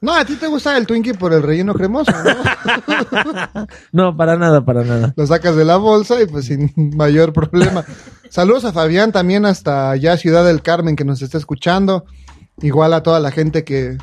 No, 0.00 0.14
a 0.14 0.24
ti 0.24 0.36
te 0.36 0.46
gusta 0.46 0.76
el 0.76 0.86
Twinkie 0.86 1.14
por 1.14 1.32
el 1.32 1.42
relleno 1.42 1.74
cremoso, 1.74 2.12
¿no? 2.12 3.66
No, 3.92 4.16
para 4.16 4.36
nada, 4.36 4.64
para 4.64 4.84
nada. 4.84 5.12
Lo 5.16 5.26
sacas 5.26 5.56
de 5.56 5.64
la 5.64 5.76
bolsa 5.76 6.22
y 6.22 6.26
pues 6.26 6.46
sin 6.46 6.72
mayor 6.96 7.32
problema. 7.32 7.84
Saludos 8.30 8.64
a 8.64 8.72
Fabián 8.72 9.10
también 9.10 9.44
hasta 9.44 9.90
allá 9.90 10.16
Ciudad 10.16 10.44
del 10.44 10.62
Carmen 10.62 10.94
que 10.94 11.04
nos 11.04 11.20
está 11.20 11.36
escuchando. 11.36 12.04
Igual 12.62 12.94
a 12.94 13.02
toda 13.02 13.18
la 13.18 13.32
gente 13.32 13.64
que 13.64 13.98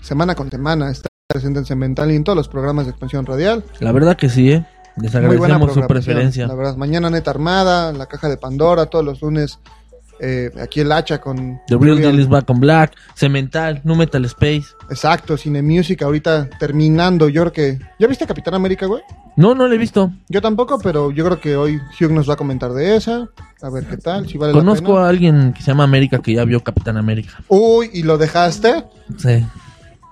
semana 0.00 0.34
con 0.34 0.50
semana 0.50 0.90
está 0.90 1.08
presente 1.28 1.58
en 1.58 1.66
Cemental 1.66 2.10
y 2.10 2.16
en 2.16 2.24
todos 2.24 2.36
los 2.36 2.48
programas 2.48 2.86
de 2.86 2.92
expansión 2.92 3.26
radial. 3.26 3.62
La 3.80 3.92
verdad 3.92 4.16
que 4.16 4.30
sí, 4.30 4.52
¿eh? 4.52 4.66
Les 4.96 5.14
agradecemos 5.14 5.74
su 5.74 5.86
preferencia. 5.86 6.46
La 6.46 6.54
verdad, 6.54 6.76
mañana 6.76 7.10
Neta 7.10 7.30
Armada, 7.30 7.92
la 7.92 8.06
caja 8.06 8.28
de 8.28 8.36
Pandora, 8.36 8.86
todos 8.86 9.04
los 9.04 9.20
lunes 9.20 9.58
eh, 10.18 10.50
aquí 10.60 10.80
el 10.80 10.92
hacha 10.92 11.20
con 11.20 11.60
The 11.66 11.76
Real. 11.76 11.98
Deal 11.98 12.18
is 12.18 12.28
Back 12.28 12.48
on 12.48 12.60
Black, 12.60 12.94
Cemental, 13.14 13.80
Nu 13.84 13.94
Metal 13.94 14.24
Space. 14.24 14.64
Exacto, 14.88 15.36
Cine 15.36 15.62
Music 15.62 16.02
ahorita 16.02 16.48
terminando. 16.58 17.28
Yo 17.28 17.42
creo 17.42 17.52
que 17.52 17.78
¿Ya 17.98 18.06
viste 18.06 18.26
Capitán 18.26 18.54
América, 18.54 18.86
güey? 18.86 19.02
No, 19.36 19.54
no 19.54 19.68
lo 19.68 19.74
he 19.74 19.78
visto. 19.78 20.10
Yo 20.28 20.40
tampoco, 20.40 20.78
pero 20.78 21.10
yo 21.10 21.24
creo 21.26 21.40
que 21.40 21.56
hoy 21.56 21.78
Hugh 22.00 22.10
nos 22.10 22.28
va 22.28 22.34
a 22.34 22.36
comentar 22.36 22.72
de 22.72 22.96
esa. 22.96 23.28
A 23.60 23.68
ver 23.70 23.84
qué 23.86 23.98
tal, 23.98 24.26
si 24.26 24.38
vale 24.38 24.54
la 24.54 24.58
Conozco 24.58 24.94
pena. 24.94 25.04
a 25.04 25.08
alguien 25.08 25.52
que 25.52 25.60
se 25.60 25.66
llama 25.66 25.84
América 25.84 26.20
que 26.20 26.32
ya 26.32 26.44
vio 26.44 26.64
Capitán 26.64 26.96
América. 26.96 27.32
Uy, 27.48 27.90
¿y 27.92 28.02
lo 28.02 28.16
dejaste? 28.16 28.84
Sí. 29.18 29.44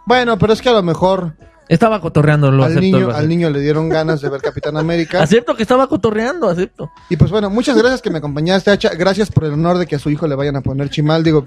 Bueno, 0.07 0.39
pero 0.39 0.53
es 0.53 0.61
que 0.61 0.68
a 0.68 0.72
lo 0.72 0.82
mejor 0.82 1.35
Estaba 1.69 2.01
cotorreando, 2.01 2.51
lo 2.51 2.65
al 2.65 2.73
acepto. 2.73 2.83
niño, 2.83 3.01
lo 3.09 3.17
al 3.17 3.29
niño 3.29 3.51
le 3.51 3.61
dieron 3.61 3.89
ganas 3.89 4.21
de 4.21 4.29
ver 4.29 4.43
Capitán 4.43 4.77
América. 4.77 5.23
Acepto 5.23 5.57
que 5.57 5.62
estaba 5.62 5.87
cotorreando, 5.87 6.49
acepto. 6.49 6.91
Y 7.09 7.17
pues 7.17 7.31
bueno, 7.31 7.49
muchas 7.51 7.77
gracias 7.77 8.03
que 8.03 8.11
me 8.11 8.19
acompañaste, 8.19 8.71
Hacha. 8.71 8.91
Gracias 8.91 9.31
por 9.31 9.45
el 9.45 9.53
honor 9.53 9.79
de 9.79 9.87
que 9.87 9.97
a 9.97 9.99
su 9.99 10.11
hijo 10.11 10.27
le 10.27 10.35
vayan 10.35 10.57
a 10.57 10.61
poner 10.61 10.91
chimal. 10.91 11.25
Digo, 11.25 11.47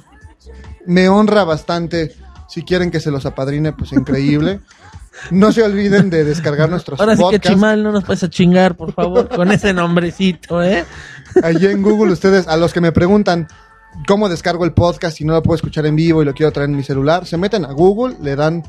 me 0.85 1.07
honra 1.09 1.43
bastante. 1.43 2.15
Si 2.47 2.63
quieren 2.63 2.89
que 2.91 2.99
se 2.99 3.11
los 3.11 3.25
apadrine, 3.25 3.73
pues 3.73 3.91
increíble. 3.91 4.61
No 5.31 5.51
se 5.51 5.63
olviden 5.63 6.09
de 6.09 6.23
descargar 6.23 6.69
nuestros 6.69 6.99
Ahora 6.99 7.13
sí 7.15 7.19
que 7.19 7.23
podcasts. 7.23 7.49
Chimal 7.49 7.83
no 7.83 7.91
nos 7.91 8.03
puedes 8.03 8.23
a 8.23 8.29
chingar, 8.29 8.75
por 8.75 8.93
favor, 8.93 9.27
con 9.29 9.51
ese 9.51 9.73
nombrecito, 9.73 10.61
¿eh? 10.63 10.85
Allí 11.43 11.65
en 11.67 11.81
Google, 11.81 12.13
ustedes, 12.13 12.47
a 12.47 12.55
los 12.55 12.71
que 12.71 12.81
me 12.81 12.91
preguntan 12.91 13.47
cómo 14.07 14.29
descargo 14.29 14.63
el 14.63 14.73
podcast 14.73 15.17
si 15.17 15.25
no 15.25 15.33
lo 15.33 15.41
puedo 15.41 15.55
escuchar 15.55 15.85
en 15.85 15.95
vivo 15.95 16.21
y 16.21 16.25
lo 16.25 16.33
quiero 16.33 16.51
traer 16.51 16.69
en 16.69 16.77
mi 16.77 16.83
celular, 16.83 17.25
se 17.25 17.37
meten 17.37 17.65
a 17.65 17.71
Google, 17.71 18.15
le 18.21 18.35
dan 18.35 18.63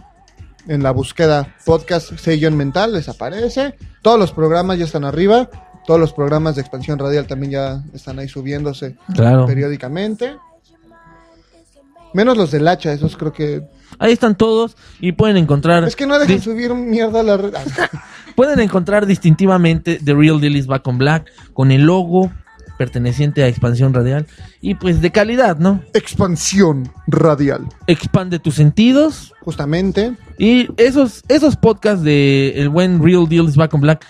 en 0.68 0.82
la 0.82 0.90
búsqueda 0.92 1.54
podcast 1.64 2.12
Seiyon 2.18 2.56
Mental, 2.56 2.92
les 2.92 3.08
aparece. 3.08 3.74
Todos 4.02 4.18
los 4.18 4.32
programas 4.32 4.78
ya 4.78 4.84
están 4.84 5.04
arriba. 5.04 5.48
Todos 5.86 5.98
los 5.98 6.12
programas 6.12 6.54
de 6.54 6.60
expansión 6.60 6.98
radial 6.98 7.26
también 7.26 7.52
ya 7.52 7.82
están 7.94 8.18
ahí 8.18 8.28
subiéndose 8.28 8.96
Claro. 9.14 9.46
periódicamente. 9.46 10.36
Menos 12.14 12.36
los 12.36 12.50
del 12.50 12.66
hacha, 12.68 12.92
esos 12.92 13.16
creo 13.16 13.32
que... 13.32 13.62
Ahí 13.98 14.12
están 14.12 14.36
todos 14.36 14.76
y 15.00 15.12
pueden 15.12 15.36
encontrar. 15.36 15.84
Es 15.84 15.96
que 15.96 16.06
no 16.06 16.18
dejan 16.18 16.36
di- 16.36 16.42
subir 16.42 16.74
mierda 16.74 17.20
a 17.20 17.22
la 17.22 17.36
red. 17.36 17.52
Pueden 18.36 18.60
encontrar 18.60 19.06
distintivamente 19.06 19.98
The 20.04 20.14
Real 20.14 20.40
Deal 20.40 20.54
is 20.56 20.66
Back 20.66 20.86
on 20.86 20.98
Black 20.98 21.26
con 21.54 21.72
el 21.72 21.82
logo 21.82 22.30
perteneciente 22.78 23.42
a 23.42 23.48
Expansión 23.48 23.92
Radial 23.92 24.26
y 24.62 24.74
pues 24.74 25.02
de 25.02 25.10
calidad, 25.10 25.58
¿no? 25.58 25.82
Expansión 25.92 26.90
radial. 27.06 27.66
Expande 27.86 28.38
tus 28.38 28.54
sentidos. 28.54 29.34
Justamente. 29.40 30.14
Y 30.38 30.68
esos, 30.76 31.22
esos 31.28 31.56
podcasts 31.56 32.02
de 32.04 32.54
el 32.56 32.68
buen 32.68 33.02
Real 33.02 33.28
Deal 33.28 33.46
is 33.46 33.56
Back 33.56 33.74
on 33.74 33.80
Black, 33.80 34.06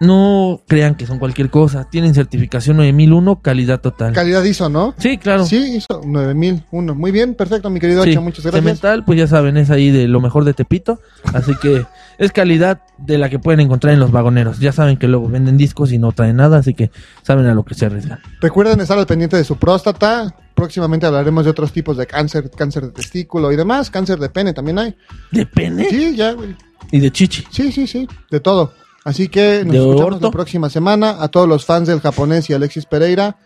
no 0.00 0.62
crean 0.66 0.94
que 0.94 1.06
son 1.06 1.18
cualquier 1.18 1.50
cosa. 1.50 1.88
Tienen 1.88 2.14
certificación 2.14 2.76
9001, 2.76 3.40
calidad 3.40 3.80
total. 3.80 4.12
Calidad 4.12 4.42
ISO, 4.44 4.68
¿no? 4.68 4.94
Sí, 4.98 5.18
claro. 5.18 5.46
Sí, 5.46 5.76
ISO 5.76 6.02
9001. 6.04 6.94
Muy 6.94 7.10
bien, 7.12 7.34
perfecto, 7.34 7.70
mi 7.70 7.80
querido 7.80 8.04
Sí, 8.04 8.16
muchas 8.18 8.44
gracias. 8.44 8.62
Cemental, 8.62 9.04
pues 9.04 9.18
ya 9.18 9.26
saben, 9.26 9.56
es 9.56 9.70
ahí 9.70 9.90
de 9.90 10.08
lo 10.08 10.20
mejor 10.20 10.44
de 10.44 10.54
Tepito. 10.54 11.00
Así 11.32 11.54
que 11.60 11.86
es 12.18 12.32
calidad 12.32 12.82
de 12.98 13.18
la 13.18 13.28
que 13.30 13.38
pueden 13.38 13.60
encontrar 13.60 13.94
en 13.94 14.00
los 14.00 14.10
vagoneros. 14.10 14.58
Ya 14.58 14.72
saben 14.72 14.96
que 14.96 15.08
luego 15.08 15.28
venden 15.28 15.56
discos 15.56 15.92
y 15.92 15.98
no 15.98 16.12
traen 16.12 16.36
nada, 16.36 16.58
así 16.58 16.74
que 16.74 16.90
saben 17.22 17.46
a 17.46 17.54
lo 17.54 17.64
que 17.64 17.74
se 17.74 17.86
arriesgan. 17.86 18.20
Recuerden 18.40 18.80
estar 18.80 18.98
al 18.98 19.06
pendiente 19.06 19.36
de 19.36 19.44
su 19.44 19.56
próstata. 19.56 20.34
Próximamente 20.54 21.06
hablaremos 21.06 21.44
de 21.44 21.50
otros 21.50 21.72
tipos 21.72 21.96
de 21.96 22.06
cáncer, 22.06 22.50
cáncer 22.50 22.84
de 22.84 22.90
testículo 22.90 23.50
y 23.50 23.56
demás. 23.56 23.90
Cáncer 23.90 24.18
de 24.18 24.28
pene 24.28 24.52
también 24.52 24.78
hay. 24.78 24.96
¿De 25.32 25.46
pene? 25.46 25.88
Sí, 25.88 26.14
ya, 26.16 26.32
güey. 26.32 26.54
Y 26.92 27.00
de 27.00 27.10
chichi. 27.10 27.44
Sí, 27.50 27.72
sí, 27.72 27.86
sí, 27.86 28.06
de 28.30 28.40
todo. 28.40 28.72
Así 29.04 29.28
que 29.28 29.62
nos 29.64 29.72
¿De 29.72 29.78
escuchamos 29.78 30.14
orto? 30.14 30.26
la 30.26 30.32
próxima 30.32 30.70
semana. 30.70 31.16
A 31.22 31.28
todos 31.28 31.46
los 31.48 31.64
fans 31.64 31.88
del 31.88 32.00
japonés 32.00 32.48
y 32.50 32.54
Alexis 32.54 32.86
Pereira. 32.86 33.36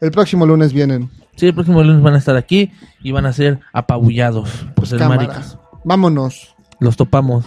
El 0.00 0.10
próximo 0.10 0.46
lunes 0.46 0.72
vienen. 0.72 1.10
Sí, 1.36 1.46
el 1.46 1.54
próximo 1.54 1.82
lunes 1.82 2.02
van 2.02 2.14
a 2.14 2.18
estar 2.18 2.36
aquí 2.36 2.70
y 3.02 3.12
van 3.12 3.26
a 3.26 3.32
ser 3.32 3.60
apabullados 3.72 4.48
por 4.74 4.86
ser 4.86 4.98
Cámara. 4.98 5.22
maricas. 5.22 5.58
Vámonos. 5.84 6.54
Los 6.78 6.96
topamos. 6.96 7.44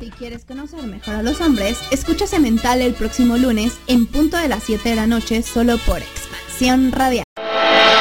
Si 0.00 0.10
quieres 0.10 0.44
conocer 0.44 0.82
mejor 0.86 1.14
a 1.14 1.22
los 1.22 1.40
hombres, 1.40 1.78
escucha 1.90 2.26
Cemental 2.26 2.82
el 2.82 2.92
próximo 2.92 3.36
lunes 3.38 3.78
en 3.86 4.06
punto 4.06 4.36
de 4.36 4.48
las 4.48 4.62
7 4.64 4.90
de 4.90 4.94
la 4.96 5.06
noche 5.06 5.42
solo 5.42 5.76
por 5.86 5.98
Expansión 5.98 6.92
Radial. 6.92 7.24